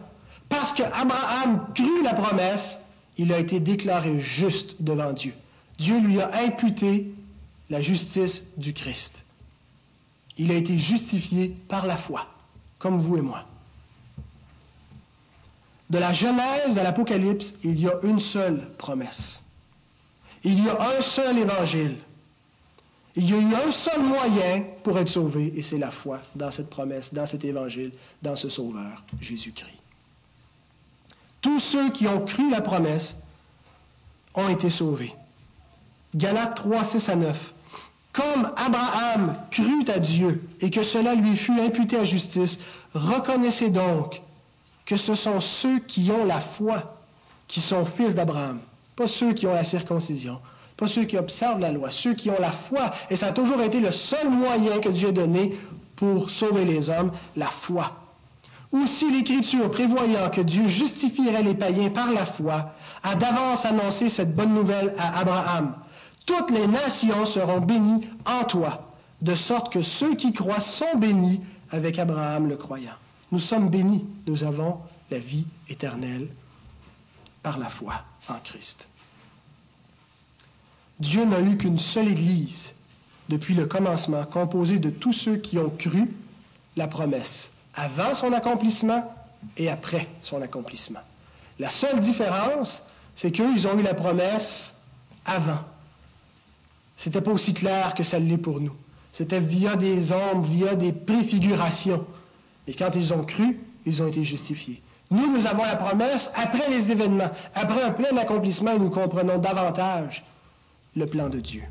Parce 0.49 0.73
qu'Abraham 0.73 1.67
crut 1.75 2.03
la 2.03 2.15
promesse, 2.15 2.79
il 3.17 3.31
a 3.31 3.37
été 3.37 3.59
déclaré 3.59 4.19
juste 4.19 4.81
devant 4.81 5.13
Dieu. 5.13 5.33
Dieu 5.77 5.99
lui 5.99 6.19
a 6.19 6.31
imputé 6.43 7.13
la 7.69 7.81
justice 7.81 8.41
du 8.57 8.73
Christ. 8.73 9.23
Il 10.37 10.51
a 10.51 10.55
été 10.55 10.77
justifié 10.77 11.49
par 11.67 11.85
la 11.85 11.97
foi, 11.97 12.27
comme 12.79 12.99
vous 12.99 13.17
et 13.17 13.21
moi. 13.21 13.45
De 15.89 15.97
la 15.97 16.13
Genèse 16.13 16.77
à 16.77 16.83
l'Apocalypse, 16.83 17.53
il 17.63 17.79
y 17.79 17.87
a 17.87 17.93
une 18.03 18.19
seule 18.19 18.69
promesse. 18.77 19.43
Il 20.43 20.63
y 20.63 20.69
a 20.69 20.97
un 20.97 21.01
seul 21.01 21.37
évangile. 21.37 21.97
Il 23.15 23.29
y 23.29 23.33
a 23.33 23.37
eu 23.37 23.53
un 23.53 23.71
seul 23.71 24.01
moyen 24.01 24.63
pour 24.83 24.97
être 24.97 25.09
sauvé, 25.09 25.51
et 25.55 25.61
c'est 25.61 25.77
la 25.77 25.91
foi 25.91 26.21
dans 26.33 26.49
cette 26.49 26.69
promesse, 26.69 27.13
dans 27.13 27.25
cet 27.25 27.43
évangile, 27.43 27.91
dans 28.21 28.37
ce 28.37 28.47
Sauveur, 28.47 29.03
Jésus-Christ. 29.19 29.81
Tous 31.41 31.59
ceux 31.59 31.91
qui 31.91 32.07
ont 32.07 32.23
cru 32.23 32.49
la 32.49 32.61
promesse 32.61 33.17
ont 34.33 34.47
été 34.47 34.69
sauvés. 34.69 35.13
Galates 36.15 36.55
3, 36.55 36.85
6 36.85 37.09
à 37.09 37.15
9. 37.15 37.53
Comme 38.13 38.51
Abraham 38.57 39.35
crut 39.51 39.89
à 39.89 39.99
Dieu 39.99 40.43
et 40.59 40.69
que 40.69 40.83
cela 40.83 41.15
lui 41.15 41.37
fut 41.37 41.59
imputé 41.59 41.97
à 41.97 42.03
justice, 42.03 42.59
reconnaissez 42.93 43.69
donc 43.69 44.21
que 44.85 44.97
ce 44.97 45.15
sont 45.15 45.39
ceux 45.39 45.79
qui 45.79 46.11
ont 46.11 46.25
la 46.25 46.41
foi 46.41 46.97
qui 47.47 47.59
sont 47.61 47.85
fils 47.85 48.15
d'Abraham, 48.15 48.59
pas 48.95 49.07
ceux 49.07 49.33
qui 49.33 49.45
ont 49.45 49.53
la 49.53 49.65
circoncision, 49.65 50.39
pas 50.77 50.87
ceux 50.87 51.03
qui 51.03 51.17
observent 51.17 51.59
la 51.59 51.71
loi, 51.71 51.91
ceux 51.91 52.13
qui 52.13 52.29
ont 52.29 52.39
la 52.39 52.51
foi. 52.51 52.91
Et 53.09 53.17
ça 53.17 53.27
a 53.27 53.31
toujours 53.33 53.61
été 53.61 53.79
le 53.79 53.91
seul 53.91 54.29
moyen 54.29 54.79
que 54.79 54.89
Dieu 54.89 55.09
a 55.09 55.11
donné 55.11 55.57
pour 55.97 56.29
sauver 56.29 56.65
les 56.65 56.89
hommes, 56.89 57.11
la 57.35 57.47
foi. 57.47 57.91
Aussi 58.71 59.11
l'Écriture, 59.11 59.69
prévoyant 59.69 60.29
que 60.29 60.39
Dieu 60.39 60.67
justifierait 60.67 61.43
les 61.43 61.53
païens 61.53 61.89
par 61.89 62.09
la 62.11 62.25
foi, 62.25 62.71
a 63.03 63.15
d'avance 63.15 63.65
annoncé 63.65 64.07
cette 64.07 64.33
bonne 64.33 64.53
nouvelle 64.53 64.95
à 64.97 65.19
Abraham. 65.19 65.73
Toutes 66.25 66.51
les 66.51 66.67
nations 66.67 67.25
seront 67.25 67.61
bénies 67.61 68.07
en 68.25 68.43
toi, 68.43 68.91
de 69.21 69.35
sorte 69.35 69.73
que 69.73 69.81
ceux 69.81 70.15
qui 70.15 70.33
croient 70.33 70.59
sont 70.59 70.97
bénis 70.97 71.41
avec 71.69 71.99
Abraham 71.99 72.47
le 72.47 72.57
croyant. 72.57 72.93
Nous 73.31 73.39
sommes 73.39 73.69
bénis, 73.69 74.05
nous 74.27 74.43
avons 74.43 74.79
la 75.09 75.19
vie 75.19 75.45
éternelle 75.69 76.27
par 77.43 77.57
la 77.57 77.69
foi 77.69 78.03
en 78.27 78.39
Christ. 78.43 78.87
Dieu 80.99 81.25
n'a 81.25 81.41
eu 81.41 81.57
qu'une 81.57 81.79
seule 81.79 82.09
Église 82.09 82.75
depuis 83.29 83.55
le 83.55 83.65
commencement, 83.65 84.23
composée 84.25 84.77
de 84.77 84.89
tous 84.89 85.13
ceux 85.13 85.37
qui 85.37 85.57
ont 85.57 85.69
cru 85.69 86.13
la 86.75 86.87
promesse, 86.87 87.51
avant 87.73 88.13
son 88.13 88.33
accomplissement 88.33 89.11
et 89.57 89.69
après 89.69 90.07
son 90.21 90.41
accomplissement. 90.41 90.99
La 91.57 91.69
seule 91.69 91.99
différence, 92.01 92.83
c'est 93.15 93.31
qu'eux, 93.31 93.51
ils 93.55 93.67
ont 93.67 93.77
eu 93.79 93.83
la 93.83 93.93
promesse 93.93 94.75
avant. 95.25 95.59
C'était 97.01 97.21
pas 97.21 97.31
aussi 97.31 97.55
clair 97.55 97.95
que 97.95 98.03
ça 98.03 98.19
l'est 98.19 98.37
pour 98.37 98.59
nous. 98.61 98.73
C'était 99.11 99.39
via 99.39 99.75
des 99.75 100.11
ombres, 100.11 100.47
via 100.47 100.75
des 100.75 100.91
préfigurations. 100.91 102.05
Et 102.67 102.75
quand 102.75 102.91
ils 102.93 103.11
ont 103.11 103.23
cru, 103.23 103.59
ils 103.87 104.03
ont 104.03 104.07
été 104.07 104.23
justifiés. 104.23 104.79
Nous, 105.09 105.25
nous 105.35 105.47
avons 105.47 105.63
la 105.63 105.77
promesse 105.77 106.29
après 106.35 106.69
les 106.69 106.91
événements, 106.91 107.31
après 107.55 107.81
un 107.81 107.89
plein 107.89 108.15
accomplissement, 108.17 108.77
nous 108.77 108.91
comprenons 108.91 109.39
davantage 109.39 110.23
le 110.95 111.07
plan 111.07 111.27
de 111.27 111.39
Dieu. 111.39 111.63